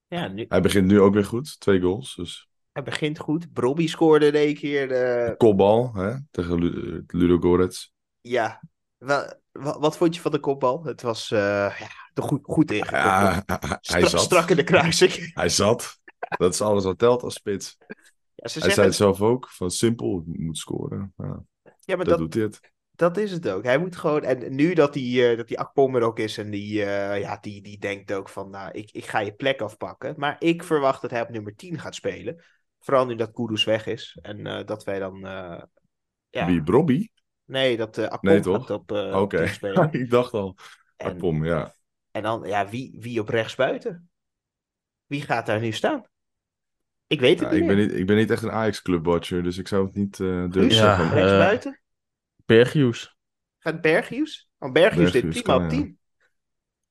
Ja, 0.07 0.27
nu, 0.27 0.45
Hij 0.47 0.61
begint 0.61 0.87
nu 0.87 0.99
ook 0.99 1.13
weer 1.13 1.25
goed. 1.25 1.59
Twee 1.59 1.81
goals. 1.81 2.15
Dus 2.15 2.47
hij 2.71 2.83
begint 2.83 3.19
goed. 3.19 3.53
Brobby 3.53 3.87
scoorde 3.87 4.25
in 4.25 4.33
één 4.35 4.55
keer. 4.55 4.91
eh, 4.91 5.35
kopbal 5.37 5.93
hè, 5.93 6.15
tegen 6.31 6.59
Lu- 6.59 7.03
Ludo 7.07 7.37
Gorets. 7.39 7.93
ja. 8.21 8.61
Wel, 8.97 9.33
wa- 9.51 9.79
wat 9.79 9.97
vond 9.97 10.15
je 10.15 10.21
van 10.21 10.31
de 10.31 10.39
kopbal? 10.39 10.83
Het 10.83 11.01
was 11.01 11.31
eh, 11.31 11.39
ja, 11.79 11.87
de 12.13 12.21
goed, 12.21 12.39
goed. 12.43 12.71
Ja, 12.71 13.43
hij 13.81 14.07
zat. 14.07 14.21
Strak 14.21 14.49
in 14.49 14.55
de 14.55 14.63
kruising. 14.63 15.13
Hij 15.33 15.49
zat. 15.49 15.99
Dat 16.37 16.53
is 16.53 16.61
alles 16.61 16.83
wat 16.83 16.97
telt 16.97 17.23
als 17.23 17.33
spits. 17.33 17.77
Ja, 18.35 18.47
ze 18.47 18.59
Hij 18.59 18.71
zei 18.71 18.87
het 18.87 18.95
zelf 18.95 19.21
ook. 19.21 19.49
Van 19.49 19.71
simpel, 19.71 20.23
moet 20.25 20.57
scoren. 20.57 21.13
Ja, 21.17 21.43
ja, 21.79 21.95
maar 21.95 22.05
dat, 22.05 22.19
dat, 22.19 22.31
doet 22.31 22.43
het. 22.43 22.59
dat 22.91 23.17
is 23.17 23.31
het 23.31 23.49
ook. 23.49 23.63
Hij 23.63 23.77
moet 23.77 23.95
gewoon. 23.95 24.23
En 24.23 24.55
nu 24.55 24.73
dat 24.73 24.93
die, 24.93 25.29
eh, 25.29 25.37
dat 25.37 25.47
die 25.47 25.59
Akpom 25.59 25.95
er 25.95 26.01
ook 26.01 26.19
is 26.19 26.37
en 26.37 26.49
die, 26.49 26.83
eh, 26.83 27.19
ja, 27.19 27.37
die, 27.41 27.61
die 27.61 27.79
denkt 27.79 28.13
ook 28.13 28.29
van. 28.29 28.49
Nou, 28.49 28.71
ik, 28.71 28.91
ik 28.91 29.05
ga 29.05 29.19
je 29.19 29.33
plek 29.33 29.61
afpakken. 29.61 30.13
Maar 30.17 30.35
ik 30.39 30.63
verwacht 30.63 31.01
dat 31.01 31.11
hij 31.11 31.21
op 31.21 31.29
nummer 31.29 31.55
10 31.55 31.79
gaat 31.79 31.95
spelen. 31.95 32.43
Vooral 32.79 33.05
nu 33.05 33.15
dat 33.15 33.31
Kudus 33.31 33.63
weg 33.63 33.85
is. 33.85 34.17
En 34.21 34.47
eh, 34.47 34.65
dat 34.65 34.83
wij 34.83 34.99
dan. 34.99 35.19
ja, 36.29 36.45
Wie, 36.45 36.63
Brobby? 36.63 37.07
Nee, 37.45 37.77
dat 37.77 37.97
eh 37.97 38.07
Akpom 38.07 38.29
Nee, 38.29 38.39
toch? 38.39 38.67
gaat 38.67 38.69
op, 38.69 38.91
Oké. 38.91 39.37
10 39.37 39.47
spelen. 39.47 39.91
ik 40.01 40.09
dacht 40.09 40.33
al. 40.33 40.55
En, 40.97 41.11
Akpom, 41.11 41.45
ja. 41.45 41.73
En 42.11 42.23
dan, 42.23 42.43
ja, 42.47 42.69
wie, 42.69 42.95
wie 42.99 43.19
op 43.19 43.29
rechts 43.29 43.55
buiten? 43.55 44.09
Wie 45.05 45.21
gaat 45.21 45.45
daar 45.45 45.59
nu 45.59 45.71
staan? 45.71 46.05
Ik 47.07 47.19
weet 47.19 47.39
het 47.39 47.49
ja 47.49 47.53
niet. 47.53 47.61
ik, 47.61 47.67
ben 47.67 47.77
niet, 47.77 47.93
ik 47.93 48.05
ben 48.05 48.15
niet 48.15 48.31
echt 48.31 48.43
een 48.43 48.51
Ajax-clubwatcher, 48.51 49.43
dus 49.43 49.57
ik 49.57 49.67
zou 49.67 49.85
het 49.85 49.95
niet 49.95 50.19
eh 50.19 50.27
durven 50.27 50.61
Guus, 50.61 50.75
Ja, 50.77 50.95
zeggen. 50.95 51.15
rechts 51.15 51.31
eh, 51.31 51.37
buiten? 51.37 51.81
Berghuis. 52.45 53.17
Gaat 53.57 53.81
Berghuis? 53.81 54.49
Want 54.57 54.73
Berghuis 54.73 55.11
deed 55.11 55.21
Berghuis 55.21 55.41
prima 55.41 55.57
kan, 55.57 55.65
op 55.65 55.71
ja. 55.71 55.77
10. 55.77 55.99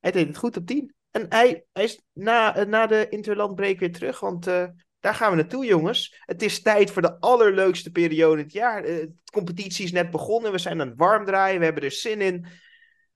Hij 0.00 0.10
deed 0.10 0.26
het 0.26 0.36
goed 0.36 0.56
op 0.56 0.66
10. 0.66 0.94
En 1.10 1.26
hij, 1.28 1.64
hij 1.72 1.84
is 1.84 2.00
na, 2.12 2.56
eh, 2.56 2.66
na 2.66 2.86
de 2.86 3.08
interlandbreek 3.08 3.78
weer 3.78 3.92
terug, 3.92 4.20
want 4.20 4.46
eh, 4.46 4.66
daar 5.00 5.14
gaan 5.14 5.30
we 5.30 5.36
naartoe, 5.36 5.64
jongens. 5.64 6.20
Het 6.20 6.42
is 6.42 6.62
tijd 6.62 6.90
voor 6.90 7.02
de 7.02 7.20
allerleukste 7.20 7.90
periode 7.90 8.36
in 8.38 8.44
het 8.44 8.52
jaar. 8.52 8.82
De 8.82 9.12
competitie 9.32 9.84
is 9.84 9.92
net 9.92 10.10
begonnen, 10.10 10.52
we 10.52 10.58
zijn 10.58 10.80
aan 10.80 10.88
het 10.88 10.98
warm 10.98 11.24
draaien, 11.24 11.58
we 11.58 11.64
hebben 11.64 11.82
er 11.82 11.92
zin 11.92 12.20
in. 12.20 12.46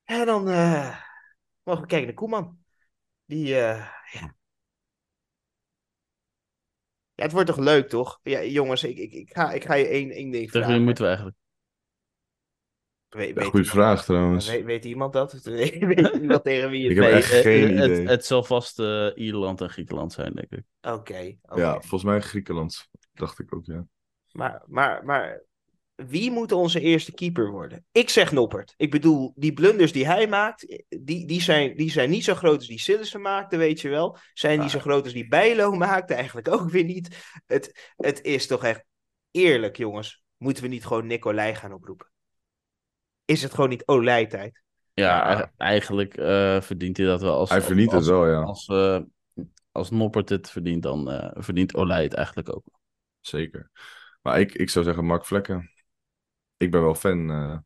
En 0.05 0.27
dan 0.27 0.49
eh, 0.49 1.01
mogen 1.65 1.83
we 1.83 1.89
kijken 1.89 2.07
naar 2.07 2.17
Koeman. 2.17 2.59
Die, 3.25 3.55
eh, 3.55 3.89
ja. 4.13 4.37
ja, 7.15 7.23
het 7.23 7.33
wordt 7.33 7.47
toch 7.49 7.59
leuk, 7.59 7.89
toch? 7.89 8.21
Ja, 8.23 8.43
jongens, 8.43 8.85
ik, 8.85 8.99
ik, 8.99 9.13
ik, 9.13 9.33
ga, 9.33 9.53
ik 9.53 9.65
ga 9.65 9.75
je 9.75 9.87
één, 9.87 10.11
één 10.11 10.31
ding 10.31 10.51
Tegen 10.51 10.53
wie 10.53 10.63
vragen. 10.63 10.85
moeten 10.85 11.03
we 11.03 11.09
eigenlijk? 11.09 11.39
weet, 13.15 13.29
Ja, 13.29 13.35
weet 13.35 13.45
goede 13.45 13.65
vraag 13.65 14.05
trouwens. 14.05 14.49
Weet, 14.49 14.65
weet 14.65 14.85
iemand 14.85 15.13
dat? 15.13 15.33
Weet 15.33 15.79
weet 15.95 16.15
iemand 16.15 16.45
tegen 16.45 16.71
wie 16.71 16.89
het 16.89 16.97
Ik 16.97 17.13
heb 17.13 17.23
geen 17.23 17.71
eh, 17.71 17.77
het, 17.77 17.91
idee. 17.91 18.07
Het, 18.07 18.25
zal 18.25 18.45
vast 18.45 18.79
eh, 18.79 19.11
Ierland 19.15 19.61
en 19.61 19.71
Griekenland 19.71 20.13
zijn, 20.13 20.35
denk 20.35 20.53
ik. 20.53 20.65
Oké, 20.81 21.37
oké. 21.43 21.61
Ja, 21.61 21.73
volgens 21.81 22.05
mij 22.05 22.21
Griekenland. 22.21 22.89
Dacht 23.13 23.39
ik 23.39 23.55
ook, 23.55 23.67
ja. 23.67 23.87
Maar, 24.33 24.63
maar, 24.67 25.05
maar 25.05 25.43
wie 25.95 26.31
moet 26.31 26.53
onze 26.53 26.81
eerste 26.81 27.13
keeper 27.13 27.51
worden? 27.51 27.85
Ik 27.93 28.09
zeg 28.09 28.33
Noppert. 28.33 28.75
Ik 28.77 28.91
bedoel, 28.91 29.33
die 29.37 29.53
blunders 29.53 29.93
die 29.93 30.07
hij 30.07 30.27
maakt, 30.29 30.83
die, 30.89 31.27
die, 31.27 31.43
zijn, 31.43 31.77
die 31.77 31.91
zijn 31.91 32.11
niet 32.11 32.25
zo 32.25 32.35
groot 32.35 32.57
als 32.57 32.67
die 32.67 32.81
Sillissen 32.81 33.21
maakte, 33.21 33.57
weet 33.57 33.81
je 33.81 33.89
wel. 33.89 34.17
Zijn 34.33 34.61
niet 34.61 34.71
zo 34.71 34.79
groot 34.79 35.05
als 35.05 35.13
die 35.13 35.29
Bijlo 35.29 35.73
maakte, 35.73 36.15
eigenlijk 36.15 36.49
ook 36.49 36.71
weer 36.71 36.85
niet. 36.85 37.17
Het, 37.47 37.93
het 37.97 38.23
is 38.23 38.47
toch 38.47 38.65
echt 38.65 38.85
eerlijk, 39.31 39.77
jongens. 39.77 40.23
Moeten 40.37 40.63
we 40.63 40.69
niet 40.69 40.87
gewoon 40.87 41.07
Nicolai 41.07 41.55
gaan 41.55 41.73
oproepen? 41.73 42.11
Is 43.25 43.43
het 43.43 43.55
gewoon 43.55 43.71
niet 43.71 43.87
Olij-tijd? 43.87 44.63
Ja, 44.93 45.31
Ja. 45.31 45.43
e- 45.43 45.51
eigenlijk 45.57 46.17
eh, 46.17 46.61
verdient 46.61 46.97
hij 46.97 47.07
dat 47.07 47.21
wel. 47.21 47.37
Als, 47.37 47.51
Hij 47.51 47.63
verdient 47.63 47.91
het 47.91 48.01
als, 48.01 48.09
wel, 48.09 48.27
ja. 48.29 48.43
Als, 48.43 48.67
eh, 48.67 49.01
als 49.73 49.91
Noppert 49.91 50.29
het 50.29 50.51
verdient, 50.51 50.83
dan 50.83 51.11
eh, 51.11 51.43
verdient 51.43 51.75
Olij 51.75 52.03
het 52.03 52.15
eigenlijk 52.15 52.55
ook. 52.55 52.65
Zeker. 53.21 53.71
Maar 54.23 54.41
ik, 54.41 54.53
ik 54.53 54.71
zou 54.71 54.85
zeggen 54.85 55.05
Mark 55.05 55.27
Vlekken. 55.27 55.74
Ik 56.57 56.71
ben 56.71 56.83
wel 56.83 56.95
fan 56.95 57.31
eh, 57.31 57.59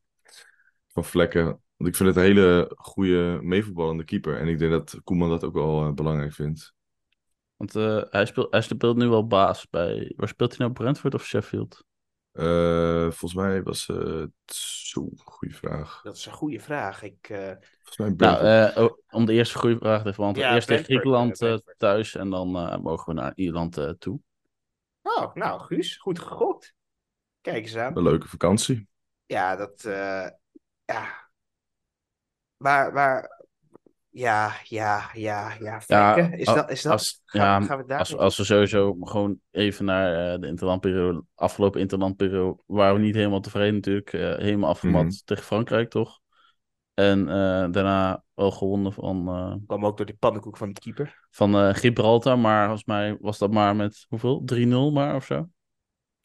van 0.88 1.04
Vlekken. 1.04 1.44
Want 1.76 1.90
ik 1.90 1.96
vind 1.96 2.08
het 2.08 2.16
een 2.16 2.22
hele 2.22 2.72
goede 2.76 3.38
meevoetballende 3.42 4.04
keeper. 4.04 4.38
En 4.38 4.48
ik 4.48 4.58
denk 4.58 4.70
dat 4.70 5.00
Koeman 5.04 5.28
dat 5.28 5.44
ook 5.44 5.54
wel 5.54 5.86
eh, 5.86 5.92
belangrijk 5.92 6.32
vindt. 6.32 6.74
Want 7.56 7.76
eh, 7.76 8.02
hij, 8.10 8.26
speelt, 8.26 8.50
hij 8.50 8.60
speelt 8.60 8.96
nu 8.96 9.08
wel 9.08 9.26
baas 9.26 9.68
bij... 9.68 10.12
Waar 10.16 10.28
speelt 10.28 10.50
hij 10.50 10.58
nou? 10.58 10.72
Brentford 10.72 11.14
of 11.14 11.24
Sheffield? 11.24 11.84
Eh, 12.32 13.02
volgens 13.02 13.34
mij 13.34 13.62
was 13.62 13.86
het... 13.86 14.30
Zo, 14.88 15.08
goede 15.16 15.54
vraag. 15.54 16.00
Dat 16.02 16.16
is 16.16 16.26
een 16.26 16.32
goede 16.32 16.60
vraag. 16.60 17.02
Ik, 17.02 17.28
eh, 17.28 17.52
Volgens 17.82 17.96
mij 17.96 18.10
Nou, 18.16 18.92
om 19.10 19.24
de 19.24 19.32
eerste 19.32 19.58
goede 19.58 19.78
vraag 19.78 20.02
te 20.02 20.02
beantwoorden. 20.02 20.42
Ja, 20.42 20.54
Eerst 20.54 20.68
tegen 20.68 20.84
Griekenland 20.84 21.60
thuis 21.76 22.14
en 22.14 22.30
dan 22.30 22.56
eh, 22.56 22.78
mogen 22.78 23.14
we 23.14 23.20
naar 23.20 23.32
Ierland 23.34 23.76
eh, 23.76 23.90
toe. 23.90 24.20
Oh, 25.02 25.34
nou, 25.34 25.60
Guus, 25.60 25.96
goed 25.96 26.18
gegokt. 26.18 26.74
Kijk 27.40 27.64
eens 27.64 27.76
aan. 27.76 27.96
Een 27.96 28.02
leuke 28.02 28.28
vakantie. 28.28 28.86
Ja, 29.26 29.56
dat. 29.56 29.84
eh, 29.84 30.28
ja. 30.84 31.28
Maar, 32.56 32.92
maar. 32.92 33.36
Ja, 34.10 34.54
ja, 34.64 35.10
ja, 35.12 35.54
ja. 35.60 35.80
Ja, 35.86 36.16
is, 36.16 36.46
dat, 36.46 36.70
is 36.70 36.82
dat. 36.82 36.92
als- 36.92 37.22
gaan, 37.26 37.62
ja, 37.62 37.66
gaan 37.66 37.78
we 37.78 37.84
daar 37.86 37.98
Als, 37.98 38.16
als 38.16 38.36
we 38.36 38.44
sowieso 38.44 38.96
gewoon 39.00 39.40
even 39.50 39.84
naar 39.84 40.34
eh, 40.34 40.40
de 40.40 40.46
interlandperiode, 40.46 41.24
afgelopen 41.34 41.80
interlandperiode, 41.80 42.62
waren 42.66 42.94
we 42.94 43.00
niet 43.00 43.14
helemaal 43.14 43.40
tevreden 43.40 43.74
natuurlijk. 43.74 44.12
eh, 44.12 44.36
helemaal 44.36 44.70
afgemat 44.70 45.02
Mhm. 45.04 45.12
tegen 45.24 45.44
Frankrijk, 45.44 45.90
toch? 45.90 46.20
En 46.94 47.20
eh, 47.28 47.34
daarna 47.70 48.24
wel 48.34 48.50
gewonnen 48.50 48.92
van, 48.92 49.28
eh, 49.28 49.54
kwam 49.66 49.86
ook 49.86 49.96
door 49.96 50.06
die 50.06 50.16
pannenkoek 50.16 50.56
van 50.56 50.72
die 50.72 50.82
keeper. 50.82 51.28
van 51.30 51.54
eh, 51.56 51.74
Gibraltar, 51.74 52.38
maar 52.38 52.62
volgens 52.64 52.86
mij 52.86 53.16
was 53.20 53.38
dat 53.38 53.52
maar 53.52 53.76
met 53.76 54.06
hoeveel? 54.08 54.42
3-0 54.44 54.92
maar 54.92 55.14
of 55.14 55.24
zo? 55.24 55.48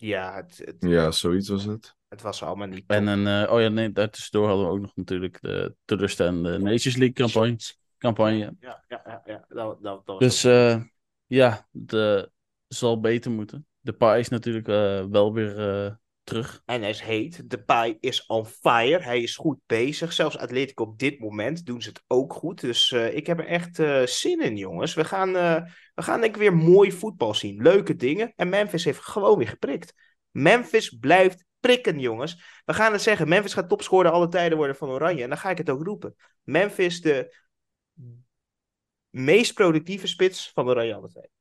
Ja, 0.04 0.36
het, 0.36 0.62
het, 0.66 0.76
Ja, 0.80 1.12
zoiets 1.12 1.50
was 1.50 1.66
het. 1.66 1.96
het 2.08 2.22
was 2.22 2.44
allemaal 2.44 2.68
niet. 2.68 2.84
En 2.88 3.08
een, 3.08 3.28
eh, 3.28 3.54
oh 3.54 3.62
ja, 3.62 3.68
nee, 3.68 3.92
daartussendoor 3.92 4.48
hadden 4.48 4.66
we 4.66 4.72
ook 4.72 4.82
nog 4.82 4.96
natuurlijk 4.96 5.42
de 5.42 5.76
teleurstellende 5.86 6.58
Nations 6.58 6.96
League 6.96 7.14
campagne. 7.14 7.58
campagne. 7.98 8.56
Ja, 8.60 8.84
ja, 8.88 9.02
ja. 9.06 9.22
ja. 9.26 9.46
Dat, 9.50 9.84
dat, 9.84 10.06
dat 10.06 10.20
Dus 10.20 10.44
eh, 10.44 10.82
ja, 11.26 11.68
het 11.72 12.30
zal 12.68 13.00
beter 13.00 13.32
moeten. 13.32 13.68
De 13.80 13.94
Pai 13.94 14.20
is 14.20 14.30
natuurlijk 14.30 14.68
eh, 14.68 15.06
wel 15.06 15.34
weer 15.34 15.86
eh, 15.86 15.94
terug. 16.24 16.62
En 16.66 16.82
hij 16.82 16.90
is 16.90 17.02
heet. 17.02 17.50
De 17.50 17.64
paai 17.64 17.98
is 18.00 18.26
on 18.26 18.46
fire. 18.46 19.04
Hij 19.04 19.22
is 19.22 19.36
goed 19.36 19.60
bezig. 19.66 20.14
Zelfs 20.14 20.38
Atletico 20.38 20.84
op 20.84 21.00
dit 21.00 21.20
moment 21.20 21.66
doen 21.66 21.82
ze 21.82 21.90
het 21.90 22.04
ook 22.08 22.34
goed. 22.34 22.62
Dus 22.62 22.92
eh, 22.92 23.16
ik 23.16 23.28
heb 23.28 23.40
er 23.40 23.48
echt 23.48 23.80
eh, 23.80 24.06
zin 24.06 24.42
in, 24.42 24.58
jongens. 24.58 24.94
We 24.94 25.06
gaan, 25.06 25.36
eh, 25.36 25.64
we 25.96 26.02
gaan 26.02 26.22
denk 26.22 26.34
ik 26.34 26.42
weer 26.42 26.56
mooi 26.56 26.92
voetbal 26.92 27.34
zien. 27.34 27.62
Leuke 27.62 27.96
dingen. 27.96 28.34
En 28.36 28.50
Memphis 28.50 28.84
heeft 28.84 29.00
gewoon 29.00 29.38
weer 29.38 29.48
geprikt. 29.48 29.94
Memphis 30.32 30.90
blijft 30.90 31.46
prikken, 31.60 32.00
jongens. 32.00 32.62
We 32.66 32.74
gaan 32.74 32.92
het 32.92 33.02
zeggen. 33.02 33.28
Memphis 33.30 33.54
gaat 33.54 33.70
topscorer 33.70 34.12
alle 34.12 34.28
tijden 34.28 34.58
worden 34.58 34.76
van 34.76 34.90
Oranje. 34.90 35.24
En 35.24 35.30
dan 35.30 35.38
ga 35.38 35.50
ik 35.50 35.58
het 35.58 35.70
ook 35.70 35.84
roepen. 35.84 36.16
Memphis 36.44 37.02
de 37.02 37.36
meest 39.10 39.54
productieve 39.54 40.08
spits 40.08 40.52
van 40.54 40.68
Oranje 40.68 40.96
alle 40.96 41.12
tijden. 41.12 41.33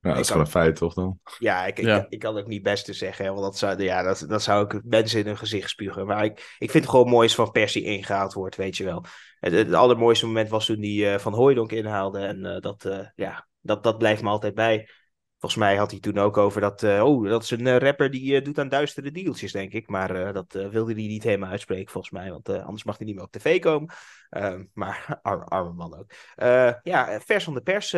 Ja, 0.00 0.08
dat 0.08 0.18
Ik 0.18 0.24
is 0.24 0.26
gewoon 0.30 0.44
een 0.44 0.50
feit, 0.50 0.76
toch 0.76 0.94
dan? 0.94 1.18
Ja, 1.38 1.66
ik, 1.66 1.78
ik, 1.78 1.84
Ja. 1.84 2.06
ik 2.08 2.18
kan 2.18 2.38
ook 2.38 2.46
niet 2.46 2.62
best 2.62 2.84
te 2.84 2.92
zeggen, 2.92 3.24
hè, 3.24 3.30
want 3.30 3.42
dat 3.42 3.58
zou, 3.58 3.82
ja, 3.82 4.02
dat, 4.02 4.24
dat 4.28 4.42
zou 4.42 4.64
ik 4.64 4.84
mensen 4.84 5.20
in 5.20 5.26
hun 5.26 5.36
gezicht 5.36 5.70
spugen. 5.70 6.06
Maar 6.06 6.24
ik, 6.24 6.54
ik 6.58 6.70
vind 6.70 6.84
het 6.84 6.92
gewoon 6.92 7.08
mooi 7.08 7.26
als 7.26 7.34
Van 7.34 7.50
Persie 7.50 7.82
ingehaald 7.84 8.32
wordt, 8.32 8.56
weet 8.56 8.76
je 8.76 8.84
wel. 8.84 9.04
Het, 9.40 9.52
het 9.52 9.72
allermooiste 9.72 10.26
moment 10.26 10.48
was 10.48 10.66
toen 10.66 10.82
hij 10.82 11.20
Van 11.20 11.34
Hooijdonk 11.34 11.72
inhaalde. 11.72 12.18
En 12.18 12.44
eh, 12.44 12.60
dat, 12.60 12.84
eh, 12.84 13.06
ja, 13.14 13.48
dat, 13.60 13.82
dat 13.82 13.98
blijft 13.98 14.22
me 14.22 14.28
altijd 14.28 14.54
bij. 14.54 14.88
Volgens 15.40 15.60
mij 15.60 15.76
had 15.76 15.90
hij 15.90 16.00
toen 16.00 16.18
ook 16.18 16.36
over 16.36 16.60
dat, 16.60 16.82
eh, 16.82 17.04
oh, 17.04 17.28
dat 17.28 17.42
is 17.42 17.50
een 17.50 17.66
eh, 17.66 17.76
rapper 17.76 18.10
die 18.10 18.36
eh, 18.36 18.44
doet 18.44 18.58
aan 18.58 18.68
duistere 18.68 19.10
dealtjes, 19.10 19.52
denk 19.52 19.72
ik. 19.72 19.88
Maar 19.88 20.32
dat 20.32 20.52
wilde 20.52 20.92
hij 20.92 21.02
niet 21.02 21.22
helemaal 21.22 21.50
uitspreken, 21.50 21.92
volgens 21.92 22.12
mij. 22.12 22.30
Want 22.30 22.48
anders 22.48 22.84
mag 22.84 22.96
hij 22.96 23.06
niet 23.06 23.14
meer 23.14 23.24
op 23.24 23.32
tv 23.32 23.60
komen. 23.60 23.94
Ehm, 24.30 24.64
maar 24.72 25.18
arme, 25.22 25.44
arme 25.44 25.72
man 25.72 25.98
ook. 25.98 26.12
Ja, 26.82 27.20
vers 27.24 27.44
van 27.44 27.54
de 27.54 27.60
pers. 27.60 27.90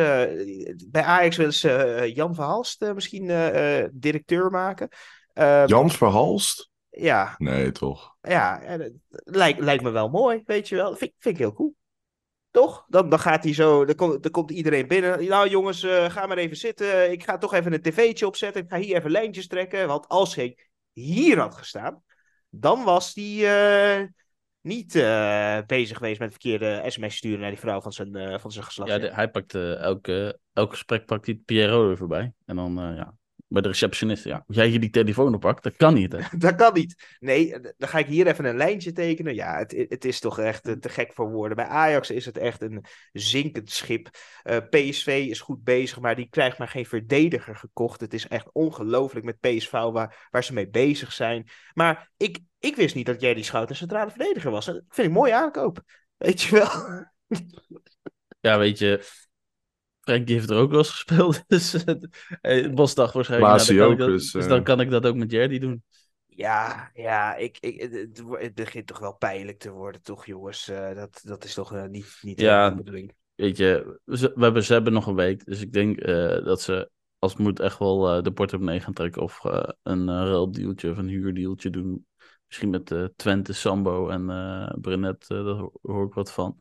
bij 0.87 1.03
Ajax 1.03 1.37
willen 1.37 1.53
ze 1.53 2.11
Jan 2.13 2.35
Verhalst 2.35 2.93
misschien 2.93 3.25
directeur 3.93 4.51
maken. 4.51 4.89
Ehm, 5.33 5.67
Jan 5.67 5.89
Verhalst? 5.89 6.71
Ja, 6.89 7.35
Nee, 7.37 7.71
toch? 7.71 8.15
ja 8.21 8.61
lijkt 9.57 9.81
me 9.81 9.89
wel 9.89 10.09
mooi, 10.09 10.41
weet 10.45 10.69
je 10.69 10.75
wel. 10.75 10.95
Vind, 10.95 11.11
vind 11.17 11.35
ik 11.35 11.41
heel 11.41 11.53
cool. 11.53 11.75
Toch? 12.53 12.85
Dan, 12.87 13.09
dan 13.09 13.19
gaat 13.19 13.43
hij 13.43 13.53
zo, 13.53 13.85
dan, 13.85 13.95
komt 13.95 14.23
dan 14.23 14.31
komt 14.31 14.51
iedereen 14.51 14.87
binnen. 14.87 15.27
Nou 15.27 15.49
jongens, 15.49 15.83
eh, 15.83 16.09
ga 16.09 16.25
maar 16.25 16.37
even 16.37 16.57
zitten. 16.57 17.11
Ik 17.11 17.23
ga 17.23 17.37
toch 17.37 17.53
even 17.53 17.73
een 17.73 17.81
tv'tje 17.81 18.27
opzetten. 18.27 18.63
Ik 18.63 18.69
ga 18.69 18.77
hier 18.77 18.95
even 18.95 19.11
lijntjes 19.11 19.47
trekken. 19.47 19.87
Want 19.87 20.07
als 20.07 20.35
hij 20.35 20.57
hier 20.91 21.39
had 21.39 21.55
gestaan, 21.55 22.03
dan 22.49 22.83
was 22.83 23.13
hij 23.13 24.01
eh, 24.01 24.07
niet 24.61 24.95
eh, 24.95 25.57
bezig 25.65 25.97
geweest 25.97 26.19
met 26.19 26.29
verkeerde 26.29 26.83
sms 26.87 27.15
sturen 27.15 27.39
naar 27.39 27.49
die 27.49 27.59
vrouw 27.59 27.81
van 27.81 27.93
zijn, 27.93 28.39
van 28.39 28.51
zijn 28.51 28.65
geslacht. 28.65 28.91
Ja, 28.91 28.97
de- 28.97 29.13
hij 29.13 29.29
pakt 29.29 29.55
elke, 29.55 30.39
elk 30.53 30.69
gesprek 30.71 31.05
pakt 31.05 31.25
hij 31.25 31.35
Pierrot 31.35 31.89
er 31.89 31.97
voorbij. 31.97 32.33
En 32.45 32.55
dan, 32.55 32.73
ja, 32.95 33.13
bij 33.47 33.61
de 33.61 33.67
receptionist, 33.67 34.23
ja. 34.23 34.43
Als 34.47 34.55
jij 34.55 34.67
hier 34.67 34.79
die 34.79 34.89
telefoon 34.89 35.33
oppakt, 35.33 35.63
dat 35.63 35.75
kan 35.75 35.93
niet, 35.93 36.11
hè. 36.11 36.19
Dat 36.37 36.55
kan 36.55 36.73
niet. 36.73 37.17
Nee, 37.19 37.59
dan 37.77 37.89
ga 37.89 37.97
ik 37.97 38.05
hier 38.05 38.27
even 38.27 38.45
een 38.45 38.57
lijntje 38.57 38.91
tekenen. 38.91 39.35
Ja, 39.35 39.57
het, 39.57 39.85
het 39.89 40.05
is 40.05 40.19
toch 40.19 40.39
echt 40.39 40.67
eh, 40.67 40.73
te 40.73 40.89
gek 40.89 41.13
voor 41.13 41.31
woorden. 41.31 41.55
Bij 41.55 41.65
Ajax 41.65 42.09
is 42.09 42.25
het 42.25 42.37
echt 42.37 42.61
een 42.61 42.85
zinkend 43.11 43.71
schip. 43.71 44.09
Eh, 44.43 44.57
PSV 44.69 45.25
is 45.29 45.41
goed 45.41 45.63
bezig, 45.63 45.99
maar 45.99 46.15
die 46.15 46.29
krijgt 46.29 46.57
maar 46.57 46.67
geen 46.67 46.85
verdediger 46.85 47.55
gekocht. 47.55 48.01
Het 48.01 48.13
is 48.13 48.27
echt 48.27 48.51
ongelooflijk 48.51 49.25
met 49.25 49.39
PSV 49.39 49.71
waar, 49.71 50.27
waar 50.31 50.43
ze 50.43 50.53
mee 50.53 50.69
bezig 50.69 51.13
zijn. 51.13 51.49
Maar 51.73 52.11
ik, 52.17 52.39
ik 52.59 52.75
wist 52.75 52.95
niet 52.95 53.05
dat 53.05 53.21
jij 53.21 53.33
die 53.33 53.43
schout 53.43 53.69
een 53.69 53.75
centrale 53.75 54.09
verdediger 54.09 54.51
was. 54.51 54.65
Dat 54.65 54.75
vind 54.75 54.97
ik 54.97 55.05
een 55.05 55.11
mooie 55.11 55.35
aankoop. 55.35 55.81
Weet 56.17 56.41
je 56.41 56.55
wel? 56.55 56.69
Ja, 58.39 58.57
weet 58.57 58.79
je, 58.79 59.03
Frank 60.03 60.27
die 60.27 60.35
heeft 60.35 60.49
er 60.49 60.57
ook 60.57 60.69
wel 60.69 60.79
eens 60.79 60.89
gespeeld. 60.89 61.43
Dus 61.47 61.83
eh, 62.41 62.73
Bos 62.73 62.95
dacht 62.95 63.13
waarschijnlijk, 63.13 63.55
nou, 63.55 63.65
dan 63.65 63.75
kan 63.77 63.85
ook, 63.85 63.91
ik 63.91 63.97
dat, 63.97 64.07
dus, 64.07 64.31
dus 64.31 64.43
eh. 64.43 64.49
dan 64.49 64.63
kan 64.63 64.79
ik 64.79 64.89
dat 64.89 65.05
ook 65.05 65.15
met 65.15 65.31
Jerdy 65.31 65.59
doen. 65.59 65.83
Ja, 66.27 66.91
ja 66.93 67.35
ik, 67.35 67.57
ik, 67.59 67.81
het, 68.39 68.53
begint 68.55 68.87
toch 68.87 68.99
wel 68.99 69.15
pijnlijk 69.15 69.59
te 69.59 69.71
worden, 69.71 70.01
toch 70.01 70.25
jongens? 70.25 70.67
Eh, 70.67 70.95
dat, 70.95 71.21
dat 71.23 71.43
is 71.43 71.53
toch 71.53 71.87
niet, 71.87 72.17
niet 72.21 72.39
Ja. 72.39 72.69
de 72.69 72.75
bedoeling. 72.75 73.13
Weet 73.35 73.57
je, 73.57 73.99
ze, 74.05 74.31
we 74.35 74.43
hebben, 74.43 74.63
ze 74.63 74.73
hebben 74.73 74.93
nog 74.93 75.07
een 75.07 75.15
week. 75.15 75.45
Dus 75.45 75.61
ik 75.61 75.73
denk 75.73 75.99
eh, 75.99 76.43
dat 76.45 76.61
ze, 76.61 76.89
als 77.19 77.31
het 77.31 77.41
moet, 77.41 77.59
echt 77.59 77.79
wel 77.79 78.15
eh, 78.15 78.23
de 78.23 78.31
portemonnee 78.31 78.79
gaan 78.79 78.93
trekken. 78.93 79.21
Of 79.21 79.39
een 79.83 79.99
uh, 79.99 80.05
ruildealtje 80.05 80.91
of 80.91 80.97
een 80.97 81.07
huurdealtje 81.07 81.69
doen. 81.69 82.05
Misschien 82.47 82.69
met 82.69 82.91
eh, 82.91 83.05
Twente, 83.15 83.53
Sambo 83.53 84.09
en 84.09 84.29
eh 84.29 84.73
Brenet, 84.81 85.25
eh, 85.29 85.45
daar 85.45 85.55
ho- 85.55 85.73
hoor 85.81 86.05
ik 86.05 86.13
wat 86.13 86.31
van. 86.31 86.59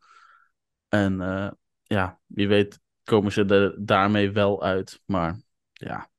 En 0.88 1.20
eh, 1.20 1.50
ja, 1.82 2.20
wie 2.26 2.48
weet 2.48 2.80
komen 3.04 3.32
ze 3.32 3.44
er 3.44 3.74
daarmee 3.86 4.30
wel 4.30 4.62
uit. 4.62 5.02
Maar 5.04 5.40
ja, 5.72 6.10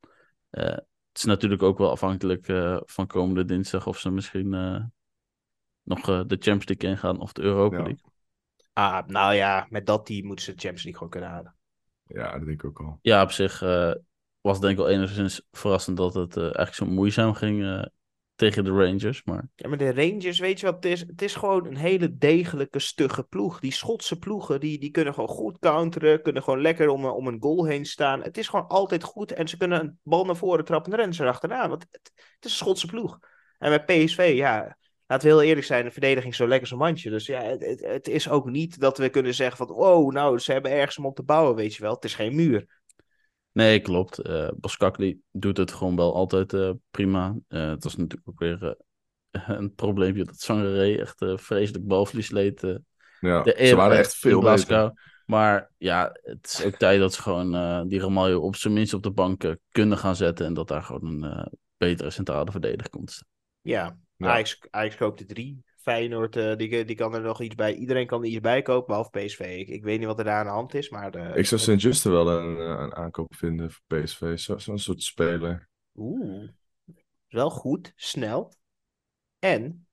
eh, 0.50 0.64
het 0.66 0.86
is 1.14 1.24
natuurlijk 1.24 1.64
ook 1.64 1.78
wel 1.78 1.90
afhankelijk 1.92 2.48
eh, 2.48 2.78
van 2.86 3.08
komende 3.08 3.46
dinsdag 3.46 3.88
of 3.88 4.00
ze 4.00 4.10
misschien 4.12 4.54
eh, 4.54 4.84
nog 5.84 6.00
eh, 6.10 6.22
de 6.28 6.36
Champions 6.40 6.66
League 6.68 6.90
ingaan 6.90 7.20
of 7.20 7.34
de 7.34 7.42
Europa 7.42 7.78
Ja. 7.78 7.84
League. 7.84 8.12
Ah, 8.74 9.08
nou 9.08 9.34
ja, 9.34 9.68
met 9.70 9.86
dat 9.86 10.06
team 10.06 10.26
moeten 10.26 10.46
ze 10.46 10.52
de 10.52 10.58
Champions 10.60 10.84
League 10.84 11.00
gewoon 11.02 11.10
kunnen 11.10 11.30
halen. 11.30 11.56
Ja, 12.08 12.32
dat 12.32 12.46
denk 12.46 12.64
ik 12.64 12.66
ook 12.66 12.80
al. 12.80 13.00
Ja, 13.02 13.24
op 13.24 13.32
zich 13.32 13.62
eh, 13.62 13.94
was 14.42 14.54
het 14.54 14.62
denk 14.62 14.78
ik 14.78 14.84
wel 14.86 14.90
enigszins 14.90 15.42
verrassend 15.52 15.98
dat 15.98 16.14
het 16.14 16.38
eh, 16.38 16.44
eigenlijk 16.44 16.74
zo 16.74 16.86
moeizaam 16.86 17.34
ging 17.34 17.64
eh, 17.64 17.86
tegen 18.36 18.64
de 18.64 18.70
Rangers. 18.70 19.24
Maar 19.24 19.50
Ja, 19.56 19.70
maar 19.70 19.78
de 19.78 19.94
Rangers, 19.94 20.40
weet 20.40 20.60
je 20.60 20.66
wat 20.66 20.76
het 20.76 20.86
is? 20.86 21.00
Het 21.00 21.22
is 21.22 21.36
gewoon 21.36 21.66
een 21.66 21.78
hele 21.78 22.18
degelijke, 22.18 22.80
stugge 22.80 23.24
ploeg. 23.24 23.60
Die 23.60 23.72
Schotse 23.72 24.20
ploegen, 24.20 24.60
die, 24.60 24.80
die 24.80 24.92
kunnen 24.92 25.14
gewoon 25.14 25.30
goed 25.30 25.60
counteren. 25.60 26.22
Kunnen 26.22 26.44
gewoon 26.44 26.62
lekker 26.62 26.90
om, 26.90 27.06
om 27.06 27.28
een 27.28 27.42
goal 27.42 27.66
heen 27.66 27.86
staan. 27.86 28.22
Het 28.22 28.38
is 28.38 28.48
gewoon 28.48 28.68
altijd 28.68 29.04
goed. 29.04 29.32
En 29.32 29.48
ze 29.48 29.58
kunnen 29.58 29.80
een 29.80 30.00
bal 30.04 30.26
naar 30.26 30.36
voren 30.36 30.66
trappen 30.66 30.92
en 30.92 30.98
rennen 30.98 31.16
ze 31.16 31.24
erachteraan. 31.24 31.70
Want 31.70 31.86
het, 31.92 32.12
het 32.16 32.46
is 32.46 32.52
een 32.52 32.58
Schotse 32.58 32.88
ploeg. 32.88 33.20
En 33.58 33.70
met 33.70 33.86
PSV, 33.86 34.32
ja, 34.36 34.78
laten 35.08 35.28
we 35.28 35.34
heel 35.34 35.44
eerlijk 35.44 35.66
zijn, 35.66 35.86
de 35.86 35.92
verdediging 35.92 36.32
is 36.32 36.38
zo 36.38 36.48
lekker 36.48 36.68
zo'n 36.68 36.78
mandje. 36.78 37.10
Dus 37.10 37.26
ja, 37.26 37.42
het, 37.42 37.82
het, 37.82 38.08
is 38.08 38.30
ook 38.30 38.50
niet 38.50 38.80
dat 38.80 38.98
we 38.98 39.10
kunnen 39.10 39.34
zeggen 39.34 39.58
van, 39.58 39.76
wow, 39.76 40.12
nou, 40.12 40.40
ze 40.40 40.52
hebben 40.52 40.72
ergens 40.72 40.98
om 40.98 41.06
op 41.06 41.16
te 41.16 41.24
bouwen, 41.24 41.56
weet 41.56 41.76
je 41.76 41.82
wel. 41.82 41.94
Het 41.94 42.04
is 42.04 42.16
geen 42.16 42.36
muur. 42.36 42.82
Nee, 43.54 43.80
klopt. 43.80 44.20
eh 44.20 44.50
Boskakli 44.56 45.22
doet 45.32 45.58
het 45.58 45.72
gewoon 45.72 45.96
wel 45.96 46.16
altijd 46.16 46.54
eh, 46.54 46.72
prima. 46.92 47.36
Eh, 47.48 47.70
het 47.70 47.84
was 47.84 47.96
natuurlijk 47.96 48.30
ook 48.30 48.40
weer 48.40 48.76
een 49.58 49.74
probleempje 49.76 50.24
dat 50.24 50.40
Sangaré 50.40 50.96
echt 50.96 51.22
eh, 51.22 51.38
vreselijk 51.38 51.88
balverlies 51.88 52.30
leed. 52.32 52.62
Ja, 53.20 53.42
de 53.42 53.56
ze 53.68 53.76
waren 53.76 53.98
echt 53.98 54.16
veel 54.16 54.48
in 54.48 54.56
beter. 54.56 55.12
Maar 55.26 55.72
ja, 55.78 56.12
het 56.24 56.46
is 56.60 56.66
ook 56.66 56.76
tijd 56.76 57.00
dat 57.00 57.14
ze 57.14 57.22
gewoon 57.22 57.56
eh, 57.56 57.82
die 57.88 58.00
Ramaljo 58.00 58.40
op 58.40 58.56
zijn 58.56 58.74
minst 58.74 58.94
op 58.94 59.04
de 59.04 59.12
bank 59.12 59.56
kunnen 59.72 59.98
gaan 59.98 60.16
zetten. 60.16 60.46
En 60.46 60.54
dat 60.54 60.68
daar 60.68 60.84
gewoon 60.84 61.24
een 61.24 61.32
eh, 61.32 61.46
betere 61.78 62.10
centrale 62.10 62.52
verdediger 62.52 62.90
komt. 62.90 63.24
Ja, 63.62 63.98
Ja. 64.18 64.28
Ajax, 64.28 64.60
Ajax 64.70 64.96
koopt 64.96 65.20
er 65.20 65.26
drie. 65.26 65.64
Feyenoord, 65.84 66.36
eh, 66.36 66.56
die, 66.56 66.86
die 66.86 66.96
kan 66.96 67.14
er 67.16 67.22
nog 67.22 67.42
iets 67.42 67.56
bij. 67.56 67.74
Iedereen 67.74 68.08
kan 68.08 68.22
er 68.22 68.28
iets 68.30 68.40
bij 68.40 68.62
kopen, 68.62 68.88
behalve 68.88 69.10
PSV. 69.26 69.40
Ik, 69.40 69.68
ik 69.68 69.84
weet 69.84 69.98
niet 69.98 70.08
wat 70.08 70.18
er 70.20 70.26
daar 70.26 70.40
aan 70.40 70.46
de 70.46 70.52
hand 70.52 70.74
is, 70.74 70.90
maar... 70.90 71.14
eh, 71.16 71.36
Ik 71.38 71.46
zou 71.46 71.62
Sint-Juste 71.62 72.10
wel 72.10 72.30
een, 72.30 72.58
eh, 72.58 72.66
een 72.84 72.96
aankoop 72.96 73.36
vinden 73.36 73.72
voor 73.72 73.84
PSV. 73.88 74.38
Zo- 74.40 74.58
Zo'n 74.58 74.78
soort 74.80 75.02
speler. 75.04 75.70
Oeh, 75.96 76.50
wel 77.28 77.50
goed, 77.50 77.94
snel. 77.96 78.54
En, 79.40 79.88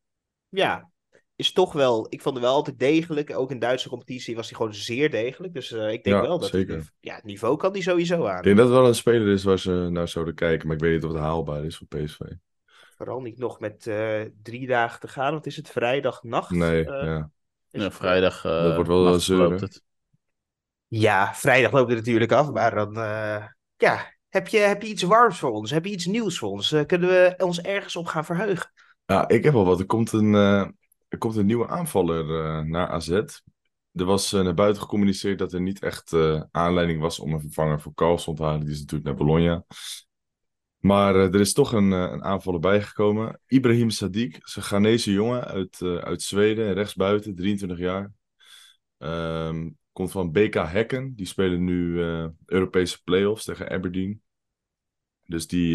ja, 0.49 0.91
is 1.37 1.53
toch 1.53 1.73
wel... 1.73 2.07
Ik 2.09 2.23
vond 2.23 2.35
hem 2.35 2.45
wel 2.45 2.55
altijd 2.55 2.79
degelijk. 2.79 3.37
Ook 3.37 3.51
in 3.51 3.59
Duitse 3.59 3.89
competitie 3.89 4.37
was 4.37 4.49
hij 4.49 4.57
gewoon 4.57 4.75
zeer 4.75 5.11
degelijk. 5.11 5.55
Dus 5.55 5.73
ik 5.73 6.05
denk 6.05 6.17
Ja, 6.17 6.21
wel 6.23 6.39
dat... 6.39 6.49
zeker. 6.51 6.77
Het, 6.77 6.93
ja, 7.01 7.15
het 7.15 7.25
niveau 7.25 7.57
kan 7.57 7.73
hij 7.73 7.81
sowieso 7.81 8.27
aan. 8.27 8.37
Ik 8.39 8.43
denk 8.45 8.57
dat 8.57 8.67
het 8.69 8.77
wel 8.77 8.87
een 8.87 8.95
speler 8.95 9.29
is 9.29 9.45
waar 9.45 9.59
ze 9.59 9.89
naar 9.91 10.09
zouden 10.09 10.35
kijken. 10.35 10.67
Maar 10.67 10.77
ik 10.77 10.83
weet 10.83 10.95
niet 10.95 11.05
of 11.05 11.13
het 11.13 11.21
haalbaar 11.21 11.65
is 11.65 11.77
voor 11.77 11.87
PSV. 11.87 12.21
Vooral 13.01 13.21
niet 13.21 13.39
nog 13.39 13.61
met 13.61 13.87
eh, 13.87 14.21
drie 14.43 14.67
dagen 14.67 15.01
te 15.01 15.09
gaan. 15.09 15.33
Wat 15.33 15.47
is 15.47 15.57
het? 15.57 15.69
Vrijdagnacht? 15.71 16.51
Nee, 16.51 16.85
Eh, 16.85 17.05
ja. 17.07 17.31
is 17.71 17.81
Ja, 17.81 17.85
het, 17.85 17.93
eh, 17.93 17.99
vrijdag 17.99 18.45
eh, 18.45 18.51
Dat 18.51 18.75
wordt 18.75 18.89
wel 18.89 19.03
nacht 19.05 19.21
zeuren. 19.21 19.49
loopt 19.49 19.61
het. 19.61 19.83
Ja, 20.89 21.35
vrijdag 21.35 21.73
loopt 21.73 21.89
het 21.89 21.99
natuurlijk 21.99 22.33
af, 22.33 22.51
maar 22.51 22.75
dan, 22.75 22.97
eh, 22.97 23.47
ja, 23.77 24.13
heb 24.29 24.49
je, 24.49 24.59
heb 24.59 24.83
je 24.83 24.89
iets 24.89 25.03
warms 25.03 25.39
voor 25.39 25.51
ons? 25.51 25.71
Heb 25.71 25.85
je 25.85 25.91
iets 25.93 26.07
nieuws 26.07 26.39
voor 26.39 26.51
ons? 26.51 26.75
Kunnen 26.87 27.09
we 27.09 27.35
ons 27.39 27.61
ergens 27.61 27.97
op 27.97 28.07
gaan 28.07 28.25
verheugen? 28.25 28.73
Ja, 29.07 29.29
ik 29.29 29.45
heb 29.45 29.53
wel 29.53 29.65
wat. 29.65 29.81
Er 29.81 29.87
komt 29.87 30.13
een, 30.13 30.35
eh, 30.35 30.69
er 31.09 31.19
komt 31.19 31.37
een 31.37 31.47
nieuwe 31.47 31.69
aanvaller 31.69 32.45
eh, 32.45 32.61
naar 32.65 32.89
AZ. 32.89 33.09
Er 33.93 34.05
was 34.05 34.33
eh, 34.33 34.41
naar 34.43 34.55
buiten 34.55 34.83
gecommuniceerd 34.83 35.39
dat 35.39 35.53
er 35.53 35.61
niet 35.61 35.83
echt 35.83 36.13
eh, 36.13 36.43
aanleiding 36.51 37.01
was 37.01 37.19
om 37.19 37.33
een 37.33 37.41
vervanger 37.41 37.81
voor 37.81 37.95
Carlson 37.95 38.35
te 38.35 38.43
halen. 38.43 38.61
Die 38.61 38.71
is 38.71 38.79
natuurlijk 38.81 39.05
naar 39.09 39.27
Bologna. 39.27 39.65
Maar 40.81 41.15
eh, 41.15 41.35
er 41.35 41.41
is 41.41 41.53
toch 41.53 41.73
een, 41.73 41.93
eh, 41.93 42.09
een 42.13 42.25
aanvaller 42.25 42.61
bijgekomen. 42.61 43.41
Ibrahim 43.47 43.91
Sadiq, 43.91 44.35
een 44.55 44.63
Ghanese 44.63 45.13
jongen 45.13 45.45
uit, 45.45 45.81
eh, 45.81 45.97
uit 45.97 46.23
Zweden, 46.23 46.73
rechtsbuiten, 46.73 47.35
23 47.35 47.79
jaar. 47.79 48.13
Ehm, 48.99 49.71
komt 49.93 50.11
van 50.11 50.33
BK 50.33 50.55
Hekken. 50.55 51.15
Die 51.15 51.27
spelen 51.27 51.65
nu 51.65 52.01
Europese 52.47 53.03
play-offs 53.05 53.45
tegen 53.45 53.71
Aberdeen. 53.71 54.23
Dus 55.27 55.47
die, 55.47 55.75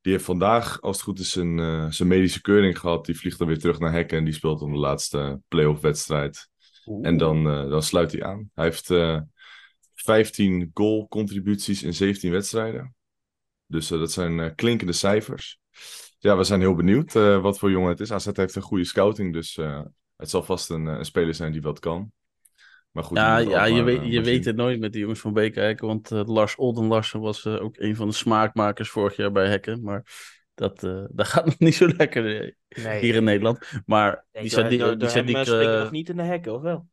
die 0.00 0.12
heeft 0.12 0.24
vandaag, 0.24 0.80
als 0.80 0.96
het 0.96 1.04
goed 1.04 1.18
is, 1.18 1.30
zijn, 1.30 1.92
zijn 1.92 2.08
medische 2.08 2.40
keuring 2.40 2.78
gehad. 2.78 3.06
Die 3.06 3.18
vliegt 3.18 3.38
dan 3.38 3.46
weer 3.46 3.58
terug 3.58 3.78
naar 3.78 3.92
Hekken 3.92 4.18
en 4.18 4.24
die 4.24 4.34
speelt 4.34 4.60
dan 4.60 4.72
de 4.72 4.78
laatste 4.78 5.40
play-off 5.48 5.80
wedstrijd. 5.80 6.48
En 7.02 7.16
dan, 7.16 7.44
dan 7.44 7.82
sluit 7.82 8.12
hij 8.12 8.22
aan. 8.22 8.50
Hij 8.54 8.64
heeft 8.64 8.90
eh 8.90 9.20
15 9.94 10.70
goal 10.74 11.08
contributies 11.08 11.82
in 11.82 11.94
17 11.94 12.30
wedstrijden. 12.30 12.95
Dus 13.66 13.90
eh, 13.90 13.98
dat 13.98 14.12
zijn 14.12 14.40
eh, 14.40 14.50
klinkende 14.54 14.92
cijfers. 14.92 15.58
Ja, 16.18 16.36
we 16.36 16.44
zijn 16.44 16.60
heel 16.60 16.74
benieuwd 16.74 17.14
eh, 17.14 17.40
wat 17.40 17.58
voor 17.58 17.70
jongen 17.70 17.88
het 17.90 18.00
is. 18.00 18.12
AZ 18.12 18.28
heeft 18.32 18.54
een 18.54 18.62
goede 18.62 18.84
scouting, 18.84 19.32
dus 19.32 19.56
eh, 19.56 19.82
het 20.16 20.30
zal 20.30 20.42
vast 20.42 20.70
een, 20.70 20.86
een 20.86 21.04
speler 21.04 21.34
zijn 21.34 21.52
die 21.52 21.62
wat 21.62 21.78
kan. 21.78 22.12
Maar 22.90 23.04
goed, 23.04 23.16
Ja, 23.16 23.38
die 23.38 23.48
ja 23.48 23.64
je, 23.64 23.74
maar, 23.74 23.84
weet, 23.84 24.12
je 24.12 24.22
weet 24.22 24.44
het 24.44 24.56
nooit 24.56 24.80
met 24.80 24.92
die 24.92 25.00
jongens 25.00 25.20
van 25.20 25.32
Beekijk. 25.32 25.80
Want 25.80 26.10
Lars 26.10 26.56
Olden 26.56 26.84
Larsen 26.86 27.20
was 27.20 27.46
ook 27.46 27.76
een 27.76 27.96
van 27.96 28.08
de 28.08 28.14
smaakmakers 28.14 28.90
vorig 28.90 29.16
jaar 29.16 29.32
bij 29.32 29.48
Hekken. 29.48 29.82
Maar 29.82 30.06
dat, 30.54 30.84
eh, 30.84 31.04
dat 31.14 31.26
gaat 31.26 31.44
nog 31.44 31.58
niet 31.58 31.74
zo 31.74 31.88
lekker 31.96 32.22
Nee, 32.68 33.00
hier 33.00 33.14
in 33.14 33.24
Nederland. 33.24 33.70
Maar 33.86 34.26
Nee, 34.32 34.42
die 34.42 34.50
door, 34.56 34.68
die 34.68 34.78
door 34.78 35.08
eh, 35.08 35.08
springen 35.08 35.74
eh, 35.74 35.80
nog 35.82 35.90
niet 35.90 36.08
in 36.08 36.16
de 36.16 36.22
hekken, 36.22 36.54
of 36.54 36.62
wel? 36.62 36.88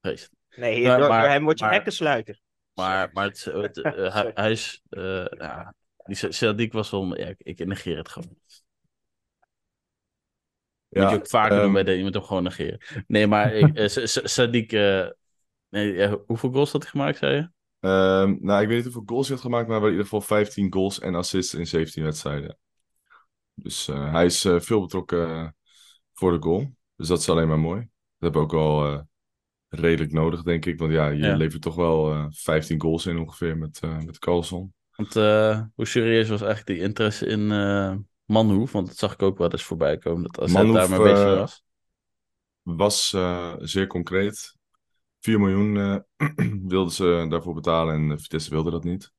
Jezus. 0.00 0.30
Nee, 0.56 0.86
Maar- 0.86 0.98
door, 0.98 1.08
maar- 1.08 1.20
door 1.22 1.30
hem 1.30 1.44
word 1.44 1.58
je 1.58 1.64
maar- 1.64 1.74
hekkensluiter. 1.74 2.40
Maar, 2.74 3.10
maar 3.12 3.24
het, 3.24 3.44
het, 3.44 3.78
eh, 3.80 4.24
hij, 4.34 4.50
is... 4.50 4.82
eh 4.90 5.24
ja, 5.38 6.52
die 6.52 6.68
was 6.72 6.90
wel... 6.90 7.16
Ja, 7.18 7.26
ik, 7.26 7.36
ik 7.38 7.66
negeer 7.66 7.96
het 7.96 8.08
gewoon. 8.08 8.36
Moet 10.92 11.08
je 11.10 11.16
ook 11.16 11.28
vaker 11.28 11.60
doen 11.60 11.64
ehm, 11.64 11.72
bij 11.72 11.82
de, 11.82 11.92
je 11.92 12.02
moet 12.02 12.14
hem 12.14 12.22
gewoon 12.22 12.42
negeren. 12.42 12.80
Nee, 13.06 13.26
maar 13.26 13.54
ik, 13.54 13.74
eh, 13.74 13.88
Sa- 13.88 14.06
Sa- 14.06 14.46
Sadiq... 14.46 14.66
eh, 14.66 15.08
nee, 15.68 16.02
eh, 16.02 16.14
hoeveel 16.26 16.52
goals 16.52 16.72
had 16.72 16.82
hij 16.82 16.90
gemaakt, 16.90 17.18
zei 17.18 17.34
je? 17.36 17.50
Ehm, 17.80 18.36
nou, 18.40 18.62
ik 18.62 18.68
weet 18.68 18.76
niet 18.76 18.84
hoeveel 18.84 19.02
goals 19.06 19.26
hij 19.28 19.36
heeft 19.36 19.46
gemaakt, 19.48 19.68
maar 19.68 19.80
in 19.82 19.86
ieder 19.88 20.02
geval 20.02 20.20
15 20.20 20.72
goals 20.72 21.00
en 21.00 21.14
assists 21.14 21.54
in 21.54 21.66
17 21.66 22.02
wedstrijden. 22.04 22.58
Dus 23.54 23.88
eh, 23.88 24.12
hij 24.12 24.24
is 24.24 24.44
eh, 24.44 24.60
veel 24.60 24.80
betrokken 24.80 25.28
eh, 25.30 25.48
voor 26.12 26.32
de 26.32 26.42
goal. 26.42 26.74
Dus 26.96 27.08
dat 27.08 27.18
is 27.18 27.28
alleen 27.28 27.48
maar 27.48 27.58
mooi. 27.58 27.80
Dat 27.80 27.88
hebben 28.18 28.40
we 28.40 28.46
ook 28.46 28.52
wel 28.52 28.86
eh, 28.92 29.00
redelijk 29.80 30.12
nodig, 30.12 30.42
denk 30.42 30.66
ik. 30.66 30.78
Want 30.78 30.92
ja, 30.92 31.08
je 31.08 31.18
Ja. 31.18 31.36
levert 31.36 31.62
toch 31.62 31.74
wel 31.74 32.12
eh 32.12 32.26
15 32.30 32.80
goals 32.80 33.06
in 33.06 33.18
ongeveer 33.18 33.56
met, 33.58 33.78
eh 33.82 33.98
met 33.98 34.18
Carlson. 34.18 34.72
Want 34.96 35.16
eh, 35.16 35.60
hoe 35.74 35.86
serieus 35.86 36.28
was 36.28 36.40
eigenlijk 36.42 36.78
die 36.78 36.86
interesse 36.88 37.26
in 37.26 37.46
Manhoef? 38.24 38.72
Want 38.72 38.86
dat 38.86 38.96
zag 38.96 39.12
ik 39.12 39.22
ook 39.22 39.38
wel 39.38 39.50
eens 39.50 39.62
voorbij 39.64 39.98
komen. 39.98 40.22
Dat 40.22 40.40
AZ 40.40 40.52
Manhoef, 40.52 40.74
daar 40.74 40.90
mee 40.90 41.12
bezig 41.12 41.24
was. 41.24 41.62
Was 42.62 43.08
zeer 43.58 43.86
concreet. 43.86 44.56
4 45.20 45.40
miljoen 45.40 46.04
wilden 46.68 46.92
ze 46.92 47.26
daarvoor 47.28 47.54
betalen 47.54 48.10
en 48.10 48.20
Vitesse 48.20 48.50
wilde 48.50 48.70
dat 48.70 48.84
niet. 48.84 49.12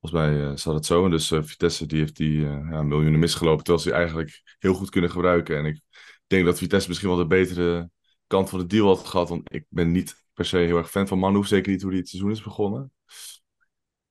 Volgens 0.00 0.22
mij 0.22 0.56
zat 0.56 0.74
het 0.74 0.86
zo. 0.86 1.08
Dus 1.08 1.30
eh, 1.30 1.42
Vitesse 1.42 1.86
die 1.86 1.98
heeft 1.98 2.16
die 2.16 2.40
ja, 2.40 2.82
miljoenen 2.82 3.20
misgelopen, 3.20 3.64
terwijl 3.64 3.84
ze 3.84 3.88
die 3.88 3.98
eigenlijk 3.98 4.56
heel 4.58 4.74
goed 4.74 4.90
kunnen 4.90 5.10
gebruiken. 5.10 5.56
En 5.58 5.64
ik 5.64 5.80
denk 6.26 6.44
dat 6.44 6.58
Vitesse 6.58 6.88
misschien 6.88 7.08
wel 7.10 7.18
de 7.18 7.26
betere 7.26 7.90
kant 8.26 8.48
van 8.48 8.58
de 8.58 8.66
deal 8.66 8.86
had 8.86 9.06
gehad. 9.06 9.28
Want 9.28 9.54
ik 9.54 9.66
ben 9.68 9.92
niet 9.92 10.26
per 10.32 10.44
se 10.44 10.56
heel 10.56 10.76
erg 10.76 10.90
fan 10.90 11.08
van 11.08 11.18
Manhoef. 11.18 11.46
Zeker 11.46 11.72
niet 11.72 11.82
hoe 11.82 11.90
die 11.90 12.00
het 12.00 12.08
seizoen 12.08 12.30
is 12.30 12.42
begonnen. 12.42 12.92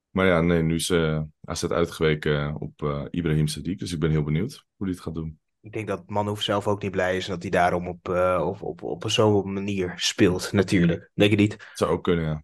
Maar 0.09 0.25
ja, 0.25 0.41
nee, 0.41 0.61
nu 0.61 0.75
is 0.75 0.89
eh 0.89 1.21
AZ 1.43 1.63
uitgeweken 1.63 2.55
op 2.55 2.83
eh, 2.83 3.05
Ibrahim 3.09 3.47
Sadiq. 3.47 3.75
Dus 3.75 3.91
ik 3.91 3.99
ben 3.99 4.11
heel 4.11 4.23
benieuwd 4.23 4.65
hoe 4.75 4.85
hij 4.85 4.95
het 4.95 5.05
gaat 5.05 5.15
doen. 5.15 5.39
Ik 5.61 5.73
denk 5.73 5.87
dat 5.87 6.09
Manhoef 6.09 6.41
zelf 6.41 6.67
ook 6.67 6.81
niet 6.81 6.91
blij 6.91 7.17
is 7.17 7.25
en 7.25 7.33
dat 7.33 7.41
hij 7.41 7.51
daarom 7.51 7.87
op, 7.87 8.09
eh, 8.09 8.45
op, 8.47 8.61
op, 8.61 8.83
op 8.83 9.09
zo'n 9.09 9.53
manier 9.53 9.93
speelt, 9.95 10.51
natuurlijk. 10.51 11.11
Denk 11.13 11.31
je 11.31 11.37
niet? 11.37 11.51
Het 11.51 11.69
zou 11.73 11.91
ook 11.91 12.03
kunnen, 12.03 12.25
ja. 12.25 12.43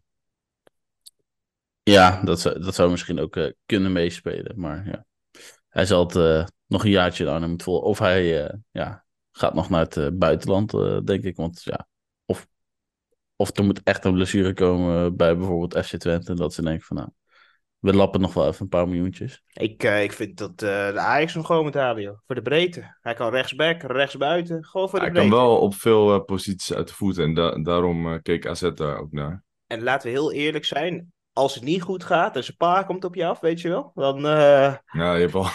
Ja, 1.84 2.22
dat 2.24 2.40
zou, 2.40 2.60
dat 2.60 2.76
zou 2.76 2.92
misschien 2.92 3.20
ook 3.20 3.36
eh, 3.36 3.52
kunnen 3.66 3.92
meespelen. 3.92 4.60
Maar 4.60 4.86
ja, 4.86 5.06
hij 5.70 5.86
zal 5.86 6.06
het 6.06 6.16
eh, 6.16 6.46
nog 6.68 6.84
een 6.84 6.90
jaartje 6.90 7.24
in 7.24 7.30
Arnhem 7.30 7.50
moeten 7.50 7.68
volgen. 7.68 7.88
Of 7.88 8.00
hij 8.00 8.46
eh, 8.46 8.58
ja, 8.72 9.06
gaat 9.32 9.54
nog 9.54 9.70
naar 9.70 9.80
het 9.80 9.98
eh, 9.98 10.08
buitenland, 10.14 10.74
eh, 10.74 10.98
denk 11.04 11.24
ik. 11.24 11.36
Want 11.36 11.62
ja, 11.64 11.88
of, 12.26 12.48
of 13.36 13.58
er 13.58 13.64
moet 13.64 13.82
echt 13.84 14.06
een 14.06 14.14
blessure 14.14 14.54
komen 14.54 15.16
bij 15.16 15.38
bijvoorbeeld 15.38 15.86
FC 15.86 15.96
Twente. 15.98 16.32
En 16.32 16.36
dat 16.38 16.54
ze 16.54 16.62
denken 16.62 16.86
van 16.86 16.98
nou, 16.98 17.10
we 17.80 17.94
lappen 17.94 18.22
nog 18.22 18.34
wel 18.34 18.48
even 18.48 18.62
een 18.62 18.68
paar 18.70 18.88
miljoentjes. 18.88 19.44
Ik, 19.54 19.84
eh, 19.84 20.04
ik 20.04 20.12
vind 20.12 20.38
dat 20.38 20.52
eh, 20.52 20.58
de 20.94 21.00
Ajax 21.00 21.34
hem 21.34 21.44
gewoon 21.44 21.64
moet 21.64 21.74
halen, 21.74 22.02
joh. 22.04 22.18
Voor 22.26 22.36
de 22.36 22.42
breedte. 22.42 22.98
Hij 23.02 23.14
kan 23.14 23.32
rechtsback, 23.32 23.82
rechtsbuiten. 23.82 24.66
Gewoon 24.66 24.90
voor 24.90 25.00
de 25.00 25.06
Hij 25.06 25.14
breedte. 25.14 25.30
kan 25.36 25.40
wel 25.40 25.58
op 25.60 25.74
veel 25.76 26.24
posities 26.24 26.74
uit 26.74 26.88
de 26.88 26.94
voet 26.94 27.18
en 27.18 27.34
da- 27.34 27.62
daarom 27.62 28.14
eh, 28.14 28.20
keek 28.22 28.48
AZ 28.48 28.72
daar 28.76 28.98
ook 28.98 29.12
naar. 29.12 29.44
En 29.68 29.84
laten 29.84 30.08
we 30.08 30.18
heel 30.18 30.32
eerlijk 30.32 30.66
zijn. 30.66 31.14
Als 31.34 31.56
het 31.56 31.64
niet 31.64 31.82
goed 31.82 32.04
gaat 32.04 32.36
en 32.36 32.44
zijn 32.44 32.58
pa 32.58 32.84
komt 32.84 33.04
op 33.04 33.16
je 33.16 33.26
af, 33.26 33.40
weet 33.40 33.62
je 33.62 33.70
wel. 33.70 33.92
Dan 33.96 34.18
eh, 34.26 34.76
Ja, 34.92 35.14
je 35.16 35.20
hebt 35.20 35.34
wel... 35.34 35.46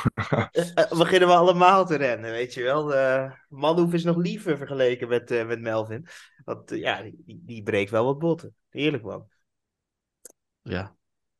eh, 0.50 0.70
eh, 0.74 0.98
beginnen 0.98 1.28
we 1.28 1.34
allemaal 1.34 1.86
te 1.86 1.96
rennen, 1.96 2.30
weet 2.30 2.54
je 2.54 2.62
wel. 2.62 2.94
Uh, 2.94 3.30
Manhoef 3.48 3.92
is 3.92 4.04
nog 4.04 4.16
liever 4.16 4.56
vergeleken 4.56 5.08
met, 5.08 5.46
met 5.46 5.60
Melvin. 5.60 6.06
Want 6.44 6.70
ja, 6.70 7.02
die, 7.02 7.40
die 7.44 7.62
breekt 7.62 7.90
wel 7.90 8.04
wat 8.04 8.18
botten. 8.18 8.54
Eerlijk 8.70 9.02
man. 9.02 9.28
Ja, 10.62 10.96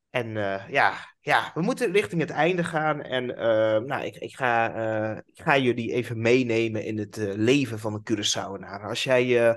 En 0.09 0.37
eh, 0.37 0.69
ja, 0.69 0.93
ja, 1.19 1.51
we 1.53 1.61
moeten 1.61 1.91
richting 1.91 2.21
het 2.21 2.29
einde 2.29 2.63
gaan. 2.63 3.01
En 3.01 3.37
eh, 3.37 3.79
nou, 3.81 4.03
ik, 4.05 4.15
ik, 4.15 4.35
ga, 4.35 4.73
eh, 4.73 5.17
ik 5.17 5.41
ga 5.41 5.57
jullie 5.57 5.91
even 5.93 6.21
meenemen 6.21 6.83
in 6.83 6.97
het 6.97 7.15
leven 7.35 7.79
van 7.79 7.93
een 7.93 8.03
Curaçaoenaar. 8.11 8.81
Als 8.81 9.03
jij, 9.03 9.49
eh, 9.49 9.55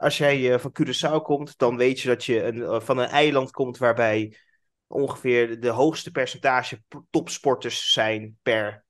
als 0.00 0.18
jij 0.18 0.52
eh, 0.52 0.58
van 0.58 0.72
Curaçao 0.80 1.22
komt, 1.22 1.58
dan 1.58 1.76
weet 1.76 2.00
je 2.00 2.08
dat 2.08 2.24
je 2.24 2.42
een, 2.42 2.62
eh, 2.62 2.80
van 2.80 2.98
een 2.98 3.08
eiland 3.08 3.50
komt 3.50 3.78
waarbij 3.78 4.36
ongeveer 4.86 5.60
de 5.60 5.68
hoogste 5.68 6.10
percentage 6.10 6.82
topsporters 7.10 7.92
zijn 7.92 8.38
per 8.42 8.84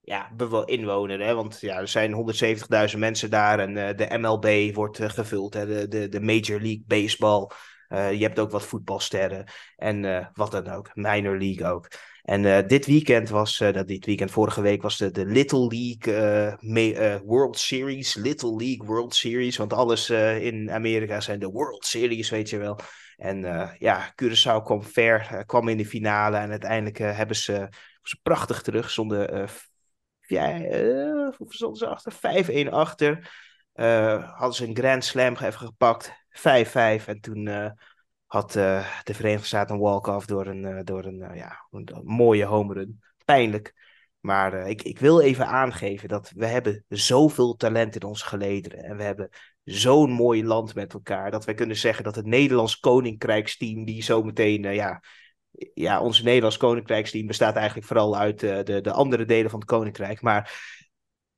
ja, 0.00 0.30
inwoner. 0.64 1.20
Hè? 1.20 1.34
Want 1.34 1.60
ja, 1.60 1.78
er 1.78 1.88
zijn 1.88 2.12
170.000 2.92 2.98
mensen 2.98 3.30
daar 3.30 3.58
en 3.58 3.76
eh, 3.76 3.96
de 3.96 4.18
MLB 4.18 4.74
wordt 4.74 4.98
gevuld. 5.02 5.54
Hè? 5.54 5.66
De, 5.66 5.88
de, 5.88 6.08
de 6.08 6.20
Major 6.20 6.60
League 6.60 6.84
Baseball. 6.86 7.50
Je 7.90 8.22
hebt 8.22 8.38
ook 8.38 8.50
wat 8.50 8.62
voetbalsterren 8.62 9.44
en 9.76 10.30
wat 10.34 10.50
dan 10.50 10.68
ook. 10.68 10.90
Minor 10.94 11.38
League 11.38 11.66
ook. 11.66 11.88
En 12.30 12.44
uh, 12.44 12.58
dit 12.66 12.86
weekend 12.86 13.28
was, 13.28 13.60
uh, 13.60 13.82
dit 13.86 14.06
weekend, 14.06 14.30
vorige 14.30 14.60
week 14.60 14.82
was 14.82 14.96
de, 14.96 15.24
Little 15.26 15.66
League 15.66 16.58
uh, 16.60 17.16
World 17.24 17.58
Series. 17.58 18.14
Little 18.14 18.56
League 18.56 18.86
World 18.86 19.14
Series, 19.14 19.56
want 19.56 19.72
alles 19.72 20.10
in 20.40 20.70
Amerika 20.70 21.20
zijn 21.20 21.38
de 21.38 21.50
World 21.50 21.84
Series, 21.84 22.30
weet 22.30 22.50
je 22.50 22.58
wel. 22.58 22.78
En 23.16 23.40
ja, 23.78 24.14
Curaçao 24.14 24.62
kwam 24.64 24.82
ver, 24.82 25.44
kwam 25.46 25.68
in 25.68 25.76
de 25.76 25.86
finale 25.86 26.36
en 26.36 26.50
uiteindelijk 26.50 26.98
hebben 26.98 27.36
ze, 27.36 27.68
prachtig 28.22 28.62
terug. 28.62 28.90
Stonden, 28.90 29.48
ja, 30.20 30.58
stonden 31.48 31.76
ze 31.76 31.86
achter? 31.86 32.12
5-1 32.66 32.68
achter. 32.68 33.30
hadden 34.34 34.54
ze 34.54 34.66
een 34.66 34.76
Grand 34.76 35.04
Slam 35.04 35.34
even 35.34 35.52
gepakt, 35.52 36.12
5-5. 36.30 37.04
En 37.06 37.20
toen 37.20 37.72
had 38.30 38.56
uh, 38.56 38.86
de 39.04 39.14
Verenigde 39.14 39.46
Staten 39.46 39.74
een 39.74 39.80
walk-off 39.80 40.26
door 40.26 40.46
een, 40.46 40.62
uh, 40.62 40.80
door 40.84 41.04
een, 41.04 41.18
uh, 41.18 41.36
ja, 41.36 41.66
een, 41.70 41.88
mooie 42.04 42.44
home 42.44 42.74
run. 42.74 43.02
Pijnlijk. 43.24 43.74
Maar 44.20 44.68
ik, 44.68 44.82
ik 44.82 44.98
wil 44.98 45.20
even 45.20 45.46
aangeven 45.46 46.08
dat 46.08 46.32
we 46.34 46.46
hebben 46.46 46.84
zoveel 46.88 47.56
talent 47.56 47.94
in 47.94 48.02
ons 48.02 48.22
gelederen. 48.22 48.84
En 48.84 48.96
we 48.96 49.02
hebben 49.02 49.28
zo'n 49.64 50.10
mooi 50.10 50.44
land 50.44 50.74
met 50.74 50.92
elkaar. 50.92 51.30
Dat 51.30 51.44
wij 51.44 51.54
kunnen 51.54 51.76
zeggen 51.76 52.04
dat 52.04 52.14
het 52.14 52.26
Nederlands 52.26 52.78
Koninkrijksteam, 52.78 53.84
die 53.84 54.02
zometeen, 54.02 54.62
ja, 54.62 55.02
ja, 55.74 56.00
ons 56.00 56.22
Nederlands 56.22 56.56
Koninkrijksteam 56.56 57.26
bestaat 57.26 57.56
eigenlijk 57.56 57.86
vooral 57.86 58.16
uit 58.16 58.40
de, 58.40 58.80
de 58.82 58.92
andere 58.92 59.24
delen 59.24 59.50
van 59.50 59.60
het 59.60 59.68
Koninkrijk. 59.68 60.20
Maar 60.20 60.52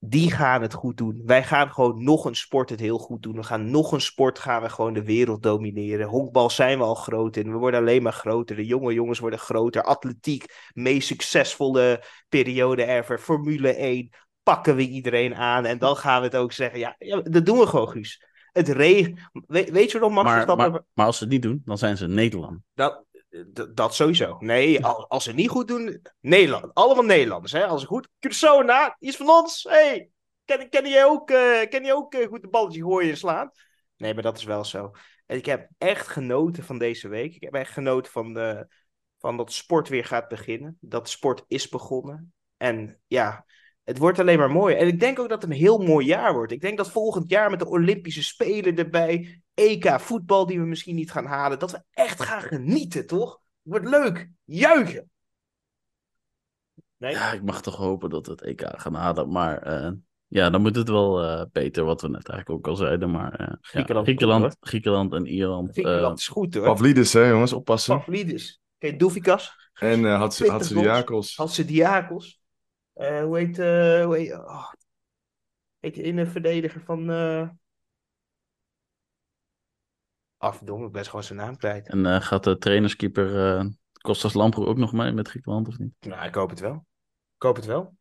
die 0.04 0.30
gaan 0.30 0.62
het 0.62 0.74
goed 0.74 0.96
doen. 0.96 1.22
Wij 1.24 1.44
gaan 1.44 1.72
gewoon 1.72 2.04
nog 2.04 2.24
een 2.24 2.36
sport 2.36 2.70
het 2.70 2.80
heel 2.80 2.98
goed 2.98 3.22
doen. 3.22 3.36
We 3.36 3.42
gaan 3.42 3.70
nog 3.70 3.92
een 3.92 4.00
sport 4.00 4.38
gaan 4.38 4.62
we 4.62 4.68
gewoon 4.68 4.92
de 4.92 5.04
wereld 5.04 5.42
domineren. 5.42 6.06
Honkbal 6.06 6.50
zijn 6.50 6.78
we 6.78 6.84
al 6.84 6.94
groot 6.94 7.36
in. 7.36 7.52
We 7.52 7.58
worden 7.58 7.80
alleen 7.80 8.02
maar 8.02 8.12
groter. 8.12 8.56
De 8.56 8.66
jonge 8.66 8.92
jongens 8.92 9.18
worden 9.18 9.38
groter. 9.38 9.82
Atletiek, 9.82 10.70
meest 10.72 11.06
succesvolle 11.06 12.04
periode 12.28 12.84
ever. 12.84 13.18
Formule 13.18 13.74
1. 13.74 14.10
Pakken 14.42 14.76
we 14.76 14.88
iedereen 14.88 15.34
aan. 15.34 15.64
En 15.64 15.78
dan 15.78 15.96
gaan 15.96 16.20
we 16.20 16.26
het 16.26 16.36
ook 16.36 16.52
zeggen. 16.52 16.78
Ja, 16.78 16.94
ja 16.98 17.20
dat 17.20 17.46
doen 17.46 17.58
we 17.58 17.66
gewoon, 17.66 17.88
Guus. 17.88 18.24
Het 18.52 18.68
regen. 18.68 19.30
weet, 19.46 19.70
weet 19.70 19.90
je 19.90 19.98
nog, 19.98 20.12
Max? 20.12 20.46
Maar, 20.46 20.56
maar, 20.56 20.70
maar, 20.94 21.06
als 21.06 21.16
ze 21.16 21.24
het 21.24 21.32
niet 21.32 21.42
doen, 21.42 21.62
dan 21.64 21.78
zijn 21.78 21.96
ze 21.96 22.08
Nederland. 22.08 22.58
Dat, 22.74 23.04
dat 23.74 23.94
sowieso. 23.94 24.36
Nee, 24.38 24.84
als, 24.84 25.24
ze 25.24 25.32
niet 25.32 25.48
goed 25.48 25.68
doen, 25.68 26.02
Nederland. 26.20 26.74
Allemaal 26.74 27.04
Nederlanders. 27.04 27.52
Hè? 27.52 27.66
Als 27.66 27.80
ze 27.80 27.86
goed. 27.86 28.08
Curaçao 28.08 28.64
na, 28.64 28.96
is 28.98 29.16
van 29.16 29.28
ons. 29.28 29.66
Hey, 29.68 30.08
ken, 30.44 30.68
ken 30.68 30.86
je 30.86 31.04
ook, 31.04 31.30
uh, 31.30 31.68
ken 31.68 31.84
je 31.84 31.94
ook 31.94 32.14
uh, 32.14 32.26
goed 32.26 32.42
de 32.42 32.48
balletje 32.48 32.82
gooien 32.82 33.10
en 33.10 33.16
slaan? 33.16 33.50
Nee, 33.96 34.14
maar 34.14 34.22
dat 34.22 34.38
is 34.38 34.44
wel 34.44 34.64
zo. 34.64 34.90
En 35.26 35.36
ik 35.36 35.46
heb 35.46 35.68
echt 35.78 36.08
genoten 36.08 36.64
van 36.64 36.78
deze 36.78 37.08
week. 37.08 37.34
Ik 37.34 37.42
heb 37.42 37.54
echt 37.54 37.72
genoten 37.72 38.12
van, 38.12 38.34
de, 38.34 38.66
van 39.18 39.36
dat 39.36 39.52
sport 39.52 39.88
weer 39.88 40.04
gaat 40.04 40.28
beginnen. 40.28 40.76
Dat 40.80 41.08
sport 41.08 41.44
is 41.48 41.68
begonnen. 41.68 42.32
En 42.56 43.00
ja, 43.06 43.44
het 43.84 43.98
wordt 43.98 44.18
alleen 44.18 44.38
maar 44.38 44.50
mooi. 44.50 44.74
En 44.74 44.86
ik 44.86 45.00
denk 45.00 45.18
ook 45.18 45.28
dat 45.28 45.42
het 45.42 45.50
een 45.50 45.56
heel 45.56 45.78
mooi 45.78 46.06
jaar 46.06 46.32
wordt. 46.32 46.52
Ik 46.52 46.60
denk 46.60 46.76
dat 46.76 46.90
volgend 46.90 47.30
jaar 47.30 47.50
met 47.50 47.58
de 47.58 47.68
Olympische 47.68 48.22
Spelen 48.22 48.76
erbij, 48.76 49.41
EK 49.54 50.00
voetbal 50.00 50.46
die 50.46 50.60
we 50.60 50.66
misschien 50.66 50.94
niet 50.94 51.10
gaan 51.10 51.26
halen, 51.26 51.58
dat 51.58 51.70
we 51.70 51.82
echt 51.90 52.22
gaan 52.22 52.42
genieten, 52.42 53.06
toch? 53.06 53.30
Het 53.30 53.72
wordt 53.72 53.88
leuk. 53.88 54.30
Juichen. 54.44 55.10
Nee? 56.96 57.12
Ja, 57.12 57.32
ik 57.32 57.42
mag 57.42 57.62
toch 57.62 57.76
hopen 57.76 58.10
dat 58.10 58.26
we 58.26 58.32
het 58.32 58.42
EK 58.42 58.62
gaan 58.76 58.94
halen. 58.94 59.30
Maar 59.30 59.82
uh, 59.82 59.90
ja, 60.26 60.50
dan 60.50 60.60
moet 60.62 60.76
het 60.76 60.88
wel 60.88 61.24
uh, 61.24 61.44
beter, 61.52 61.84
wat 61.84 62.00
we 62.00 62.08
net 62.08 62.28
eigenlijk 62.28 62.58
ook 62.58 62.68
al 62.68 62.76
zeiden. 62.76 63.10
Maar 63.10 63.40
uh, 63.40 63.46
Griekenland, 63.60 64.06
ja, 64.06 64.12
Griekenland, 64.14 64.56
Griekenland 64.60 65.12
en 65.12 65.26
Ierland. 65.26 65.70
Griekenland 65.70 66.18
is 66.18 66.28
goed 66.28 66.54
hoor. 66.54 66.64
Pavlidis, 66.64 67.12
hè 67.12 67.28
jongens, 67.28 67.52
oppassen. 67.52 67.96
Pavlidis. 67.96 68.60
Kijk, 68.78 68.98
Doefikas. 68.98 69.70
En 69.74 70.00
uh, 70.00 70.18
Hatse 70.18 70.74
Diakos. 70.74 71.36
Hatse 71.36 71.64
Diakos. 71.64 72.40
Uh, 72.94 73.22
hoe 73.22 73.38
heet, 73.38 73.58
uh, 73.58 74.04
hoe 74.04 74.16
heet, 74.16 74.32
oh, 74.32 74.72
heet 75.80 75.94
de 75.94 76.02
innenverdediger 76.02 76.80
van... 76.84 77.10
Afdomme, 80.42 80.86
ik 80.86 80.92
ben 80.92 81.04
gewoon 81.04 81.22
zijn 81.22 81.38
naam 81.38 81.56
kwijt. 81.56 81.88
En 81.88 82.04
uh, 82.04 82.20
gaat 82.20 82.44
de 82.44 82.58
trainerskeeper 82.58 83.56
uh, 83.58 83.64
Kostas 84.00 84.34
Lamproe 84.34 84.66
ook 84.66 84.76
nog 84.76 84.92
mee 84.92 85.12
met 85.12 85.28
Griekenland 85.28 85.68
of 85.68 85.78
niet? 85.78 85.92
Nou, 86.00 86.26
ik 86.26 86.34
hoop 86.34 86.50
het 86.50 86.60
wel. 86.60 86.86
Ik 87.36 87.42
hoop 87.42 87.56
het 87.56 87.64
wel. 87.64 87.96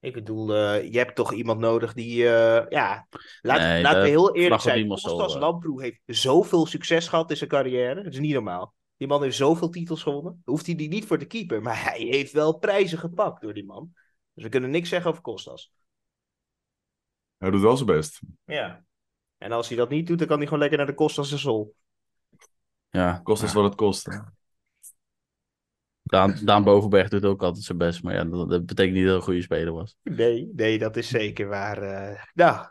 Ik 0.00 0.12
bedoel, 0.12 0.56
uh, 0.56 0.92
je 0.92 0.98
hebt 0.98 1.14
toch 1.14 1.32
iemand 1.32 1.60
nodig 1.60 1.92
die, 1.92 2.22
uh, 2.22 2.68
ja, 2.68 3.06
laat, 3.40 3.58
nee, 3.58 3.82
laten 3.82 4.02
we 4.02 4.08
heel 4.08 4.34
eerlijk 4.34 4.60
zijn. 4.60 4.88
Kostas 4.88 5.34
Lamproe 5.34 5.82
heeft 5.82 6.00
zoveel 6.06 6.66
succes 6.66 7.08
gehad 7.08 7.30
in 7.30 7.36
zijn 7.36 7.50
carrière. 7.50 8.02
Dat 8.02 8.12
is 8.12 8.18
niet 8.18 8.32
normaal. 8.32 8.74
Die 8.96 9.08
man 9.08 9.22
heeft 9.22 9.36
zoveel 9.36 9.68
titels 9.68 10.02
gewonnen. 10.02 10.42
Hoeft 10.44 10.66
hij 10.66 10.74
die 10.74 10.88
niet 10.88 11.06
voor 11.06 11.18
de 11.18 11.26
keeper, 11.26 11.62
maar 11.62 11.84
hij 11.84 12.00
heeft 12.00 12.32
wel 12.32 12.58
prijzen 12.58 12.98
gepakt 12.98 13.42
door 13.42 13.54
die 13.54 13.66
man. 13.66 13.92
Dus 14.34 14.44
we 14.44 14.50
kunnen 14.50 14.70
niks 14.70 14.88
zeggen 14.88 15.10
over 15.10 15.22
Kostas. 15.22 15.72
Hij 17.38 17.50
doet 17.50 17.60
wel 17.60 17.76
zijn 17.76 17.88
best. 17.88 18.20
Ja. 18.44 18.84
En 19.42 19.52
als 19.52 19.68
hij 19.68 19.76
dat 19.76 19.90
niet 19.90 20.06
doet, 20.06 20.18
dan 20.18 20.26
kan 20.26 20.36
hij 20.36 20.46
gewoon 20.46 20.60
lekker 20.60 20.78
naar 20.78 20.86
de 20.86 20.94
Kostas 20.94 21.32
en 21.32 21.38
Sol. 21.38 21.74
Ja. 22.90 23.20
Kost 23.22 23.42
ja. 23.42 23.52
wat 23.52 23.64
het 23.64 23.74
kost. 23.74 24.08
Daan, 26.02 26.38
Daan 26.44 26.64
Bovenberg 26.64 27.08
doet 27.08 27.24
ook 27.24 27.42
altijd 27.42 27.64
zijn 27.64 27.78
best. 27.78 28.02
Maar 28.02 28.14
ja, 28.14 28.24
dat, 28.24 28.50
dat 28.50 28.66
betekent 28.66 28.94
niet 28.94 29.02
dat 29.02 29.10
hij 29.10 29.20
een 29.20 29.26
goede 29.26 29.42
speler 29.42 29.72
was. 29.72 29.96
Nee, 30.02 30.50
nee, 30.54 30.78
dat 30.78 30.96
is 30.96 31.08
zeker 31.08 31.48
waar. 31.48 31.82
Uh... 31.82 32.22
Nou, 32.34 32.66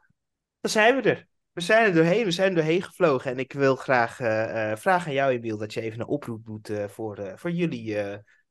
dan 0.60 0.72
zijn 0.72 0.96
we 0.96 1.02
er. 1.10 1.28
We 1.52 1.62
zijn 1.62 1.86
er 1.86 1.94
doorheen, 1.94 2.26
we 2.26 2.32
zijn 2.32 2.50
er 2.50 2.56
doorheen 2.56 2.82
gevlogen. 2.84 3.32
En 3.32 3.40
ik 3.40 3.54
wil 3.54 3.76
graag 3.76 4.20
uh, 4.20 4.28
uh, 4.28 4.76
vragen 4.76 5.08
aan 5.08 5.14
jou, 5.14 5.32
Emiel, 5.32 5.58
dat 5.58 5.74
je 5.74 5.82
even 5.82 6.00
een 6.00 6.08
oproep 6.08 6.46
doet 6.46 6.72
voor, 6.88 7.34
voor 7.36 7.52
jullie 7.52 7.98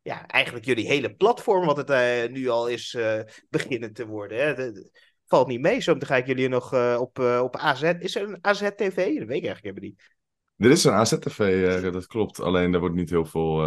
ja, 0.02 0.26
eigenlijk 0.26 0.64
jullie 0.64 0.86
hele 0.86 1.14
platform, 1.14 1.66
wat 1.66 1.76
het 1.76 1.90
uh, 1.90 2.32
nu 2.32 2.48
al 2.48 2.68
is 2.68 2.94
uh, 2.94 3.20
beginnen 3.48 3.92
te 3.92 4.06
worden. 4.06 4.38
Hè. 4.38 4.72
Valt 5.30 5.46
niet 5.46 5.60
mee. 5.60 5.80
Zo 5.80 5.94
ga 5.98 6.16
ik 6.16 6.26
jullie 6.26 6.48
nog 6.48 6.74
uh, 6.74 6.96
op, 7.00 7.18
op 7.18 7.56
AZ. 7.56 7.82
Is 7.98 8.16
er 8.16 8.28
een 8.28 8.38
AZ-TV? 8.40 8.96
Dat 8.96 9.28
weet 9.28 9.42
ik 9.42 9.46
eigenlijk 9.46 9.62
helemaal 9.62 9.88
niet. 9.88 10.18
Er 10.56 10.70
is 10.70 10.84
een 10.84 10.92
AZ-TV, 10.92 11.80
dat 11.92 12.06
klopt. 12.06 12.40
Alleen 12.40 12.70
daar 12.70 12.80
wordt 12.80 12.94
niet 12.94 13.10
heel 13.10 13.24
veel, 13.24 13.62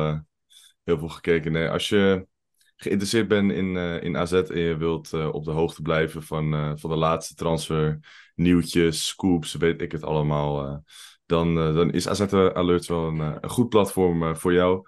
heel 0.83 0.97
veel 0.97 1.09
gekeken. 1.09 1.51
Nee, 1.51 1.69
als 1.69 1.89
je 1.89 2.27
geïnteresseerd 2.75 3.27
bent 3.27 3.51
in, 3.51 3.75
in 4.01 4.17
AZ 4.17 4.33
en 4.33 4.59
je 4.59 4.77
wilt 4.77 5.13
op 5.13 5.43
de 5.43 5.51
hoogte 5.51 5.81
blijven 5.81 6.23
van, 6.23 6.79
van 6.79 6.89
de 6.89 6.95
laatste 6.95 7.33
transfer, 7.33 7.99
nieuwtjes, 8.35 9.07
scoops, 9.07 9.53
weet 9.53 9.81
ik 9.81 9.91
het 9.91 10.03
allemaal, 10.03 10.83
dan, 11.25 11.55
dan 11.55 11.91
is 11.91 12.07
AZ 12.07 12.21
Alert 12.33 12.85
wel 12.85 13.07
een, 13.07 13.19
een 13.19 13.49
goed 13.49 13.69
platform 13.69 14.37
voor 14.37 14.53
jou. 14.53 14.85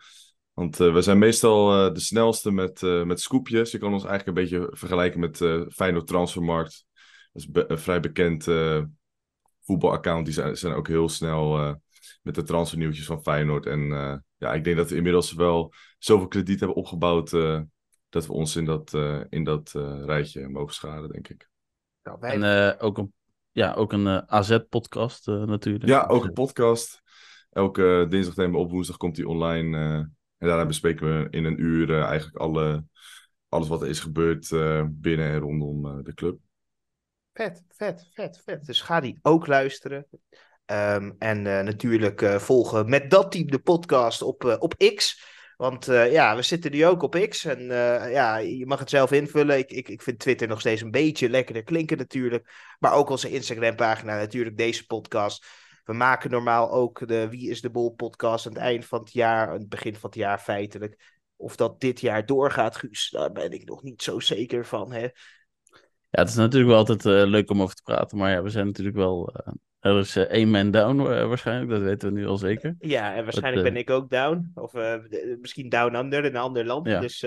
Want 0.55 0.79
uh, 0.79 0.93
we 0.93 1.01
zijn 1.01 1.17
meestal 1.17 1.87
uh, 1.87 1.93
de 1.93 1.99
snelste 1.99 2.51
met, 2.51 2.81
uh, 2.81 3.03
met 3.03 3.21
scoopjes. 3.21 3.71
Je 3.71 3.77
kan 3.77 3.93
ons 3.93 4.05
eigenlijk 4.05 4.37
een 4.37 4.43
beetje 4.43 4.77
vergelijken 4.77 5.19
met 5.19 5.39
uh, 5.39 5.61
Feyenoord 5.67 6.07
Transfermarkt. 6.07 6.85
Dat 7.33 7.41
is 7.41 7.49
be 7.49 7.71
een 7.71 7.79
vrij 7.79 7.99
bekend 7.99 8.47
voetbalaccount. 9.61 10.25
Die 10.25 10.33
zijn, 10.33 10.57
zijn 10.57 10.73
ook 10.73 10.87
heel 10.87 11.09
snel 11.09 11.75
met 12.21 12.35
de 12.35 12.43
transfernieuwtjes 12.43 13.05
van 13.05 13.21
Feyenoord. 13.21 13.65
En 13.65 13.87
ja, 14.37 14.53
ik 14.53 14.63
denk 14.63 14.77
dat 14.77 14.89
we 14.89 14.95
inmiddels 14.95 15.33
wel 15.33 15.73
zoveel 15.97 16.27
krediet 16.27 16.59
hebben 16.59 16.77
opgebouwd... 16.77 17.29
dat 18.09 18.25
we 18.25 18.33
ons 18.33 18.55
in 18.55 18.65
dat, 18.65 18.93
in 19.29 19.43
dat 19.43 19.71
rijtje 20.05 20.49
mogen 20.49 20.73
scharen, 20.73 21.11
denk 21.11 21.27
ik. 21.27 21.49
Wij... 22.19 22.41
En 22.41 22.79
ook 22.79 22.97
een, 22.97 23.13
ja, 23.51 23.73
ook 23.73 23.93
een 23.93 24.29
AZ-podcast 24.29 25.27
natuurlijk. 25.27 25.85
Ja, 25.85 26.05
ook 26.05 26.23
een 26.23 26.33
podcast. 26.33 27.01
Elke 27.49 28.05
dinsdag 28.09 28.35
en 28.35 28.55
op 28.55 28.71
woensdag 28.71 28.97
komt 28.97 29.15
die 29.15 29.27
online... 29.27 30.13
En 30.37 30.47
daarna 30.47 30.65
bespreken 30.65 31.21
we 31.21 31.27
in 31.29 31.45
een 31.45 31.61
uur 31.61 31.89
uh, 31.89 32.03
eigenlijk 32.03 32.37
alle, 32.37 32.83
alles 33.49 33.67
wat 33.67 33.81
er 33.81 33.87
is 33.87 33.99
gebeurd 33.99 34.49
uh, 34.49 34.85
binnen 34.89 35.31
en 35.31 35.39
rondom 35.39 35.85
uh, 35.85 36.03
de 36.03 36.13
club. 36.13 36.39
Vet, 37.33 37.63
vet, 37.67 38.09
vet, 38.13 38.41
vet. 38.45 38.65
Dus 38.65 38.81
ga 38.81 38.99
die 38.99 39.19
ook 39.21 39.47
luisteren. 39.47 40.07
Um, 40.65 41.15
en 41.19 41.41
natuurlijk 41.41 42.41
volgen 42.41 42.89
met 42.89 43.09
dat 43.09 43.31
team 43.31 43.47
de 43.47 43.59
podcast 43.59 44.21
op, 44.21 44.57
op 44.59 44.73
X. 44.95 45.23
Want 45.57 45.85
ja, 45.85 46.35
we 46.35 46.41
zitten 46.41 46.71
nu 46.71 46.85
ook 46.85 47.01
op 47.01 47.27
X. 47.29 47.45
En 47.45 47.65
ja, 48.11 48.37
je 48.37 48.65
mag 48.65 48.79
het 48.79 48.89
zelf 48.89 49.11
invullen. 49.11 49.57
Ik, 49.57 49.71
ik, 49.71 49.89
ik 49.89 50.01
vind 50.01 50.19
Twitter 50.19 50.47
nog 50.47 50.59
steeds 50.59 50.81
een 50.81 50.91
beetje 50.91 51.29
lekkerder 51.29 51.63
klinken 51.63 51.97
natuurlijk. 51.97 52.75
Maar 52.79 52.93
ook 52.93 53.09
onze 53.09 53.29
Instagram 53.29 53.75
pagina 53.75 54.17
natuurlijk 54.17 54.57
deze 54.57 54.85
podcast. 54.85 55.45
We 55.85 55.93
maken 55.93 56.31
normaal 56.31 56.71
ook 56.71 57.07
de 57.07 57.29
Wie 57.29 57.49
is 57.49 57.61
de 57.61 57.69
Bol 57.69 57.89
podcast 57.89 58.45
aan 58.45 58.53
het 58.53 58.61
eind 58.61 58.85
van 58.85 58.99
het 58.99 59.13
jaar, 59.13 59.47
aan 59.47 59.59
het 59.59 59.69
begin 59.69 59.95
van 59.95 60.09
het 60.09 60.19
jaar 60.19 60.39
feitelijk. 60.39 61.21
Of 61.35 61.55
dat 61.55 61.79
dit 61.79 61.99
jaar 61.99 62.25
doorgaat, 62.25 62.75
Guus, 62.75 63.09
daar 63.09 63.31
ben 63.31 63.51
ik 63.51 63.65
nog 63.65 63.83
niet 63.83 64.01
zo 64.01 64.19
zeker 64.19 64.65
van. 64.65 64.91
Hè? 64.91 65.01
Ja, 66.09 66.21
het 66.21 66.29
is 66.29 66.35
natuurlijk 66.35 66.69
wel 66.69 66.77
altijd 66.77 67.05
uh, 67.05 67.29
leuk 67.29 67.49
om 67.49 67.61
over 67.61 67.75
te 67.75 67.81
praten, 67.81 68.17
maar 68.17 68.31
ja, 68.31 68.41
we 68.41 68.49
zijn 68.49 68.65
natuurlijk 68.65 68.95
wel. 68.95 69.33
Uh, 69.47 69.53
er 69.79 69.99
is 69.99 70.17
uh, 70.17 70.23
één 70.23 70.49
man 70.49 70.71
down 70.71 70.97
waarschijnlijk, 71.27 71.69
dat 71.69 71.81
weten 71.81 72.13
we 72.13 72.19
nu 72.19 72.27
al 72.27 72.37
zeker. 72.37 72.75
Ja, 72.79 73.15
en 73.15 73.23
waarschijnlijk 73.23 73.63
ben 73.63 73.77
ik 73.77 73.89
ook 73.89 74.09
down. 74.09 74.51
Of 74.53 74.73
misschien 75.41 75.69
down 75.69 75.95
under 75.95 76.19
in 76.19 76.35
een 76.35 76.41
ander 76.41 76.65
land. 76.65 76.87
Ja. 76.87 76.99
Dus 76.99 77.19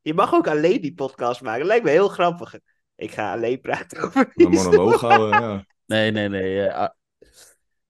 je 0.00 0.14
mag 0.14 0.34
ook 0.34 0.48
alleen 0.48 0.80
die 0.80 0.94
podcast 0.94 1.42
maken. 1.42 1.66
lijkt 1.66 1.84
me 1.84 1.90
heel 1.90 2.08
grappig. 2.08 2.58
Ik 2.96 3.10
ga 3.10 3.32
alleen 3.32 3.60
praten 3.60 4.02
over. 4.02 4.32
Een 4.34 4.50
monoloog 4.50 5.00
houden, 5.00 5.40
ja. 5.40 5.64
Nee, 5.86 6.10
nee, 6.10 6.28
nee. 6.28 6.70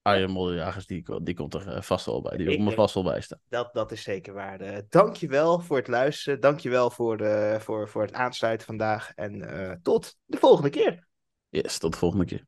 Arjen 0.03 0.31
Moddejagers, 0.31 0.87
die, 0.87 1.21
die 1.23 1.35
komt 1.35 1.55
er 1.55 1.69
eh, 1.69 1.83
vast 1.83 2.07
wel 2.07 2.21
bij. 2.23 2.37
Die 2.37 2.51
Ik 2.51 2.59
me 2.59 2.65
denk- 2.65 2.77
vast 2.77 2.95
wel 2.95 3.03
bij 3.05 3.21
staan. 3.21 3.41
Dat, 3.49 3.75
dat 3.75 3.93
is 3.93 4.03
zeker 4.03 4.33
waar. 4.35 4.61
Eh, 4.61 4.79
dankjewel 4.89 5.61
voor 5.61 5.77
het 5.77 5.89
luisteren. 5.89 6.41
Dankjewel 6.41 6.91
voor, 6.91 7.17
de, 7.17 7.57
voor, 7.61 7.89
voor 7.89 8.03
het 8.03 8.13
aansluiten 8.13 8.67
vandaag. 8.67 9.13
En 9.15 9.43
eh, 9.43 9.77
tot 9.83 10.17
de 10.25 10.37
volgende 10.39 10.71
keer. 10.71 11.09
Yes, 11.49 11.79
tot 11.79 11.93
de 11.93 11.99
volgende 11.99 12.25
keer. 12.25 12.47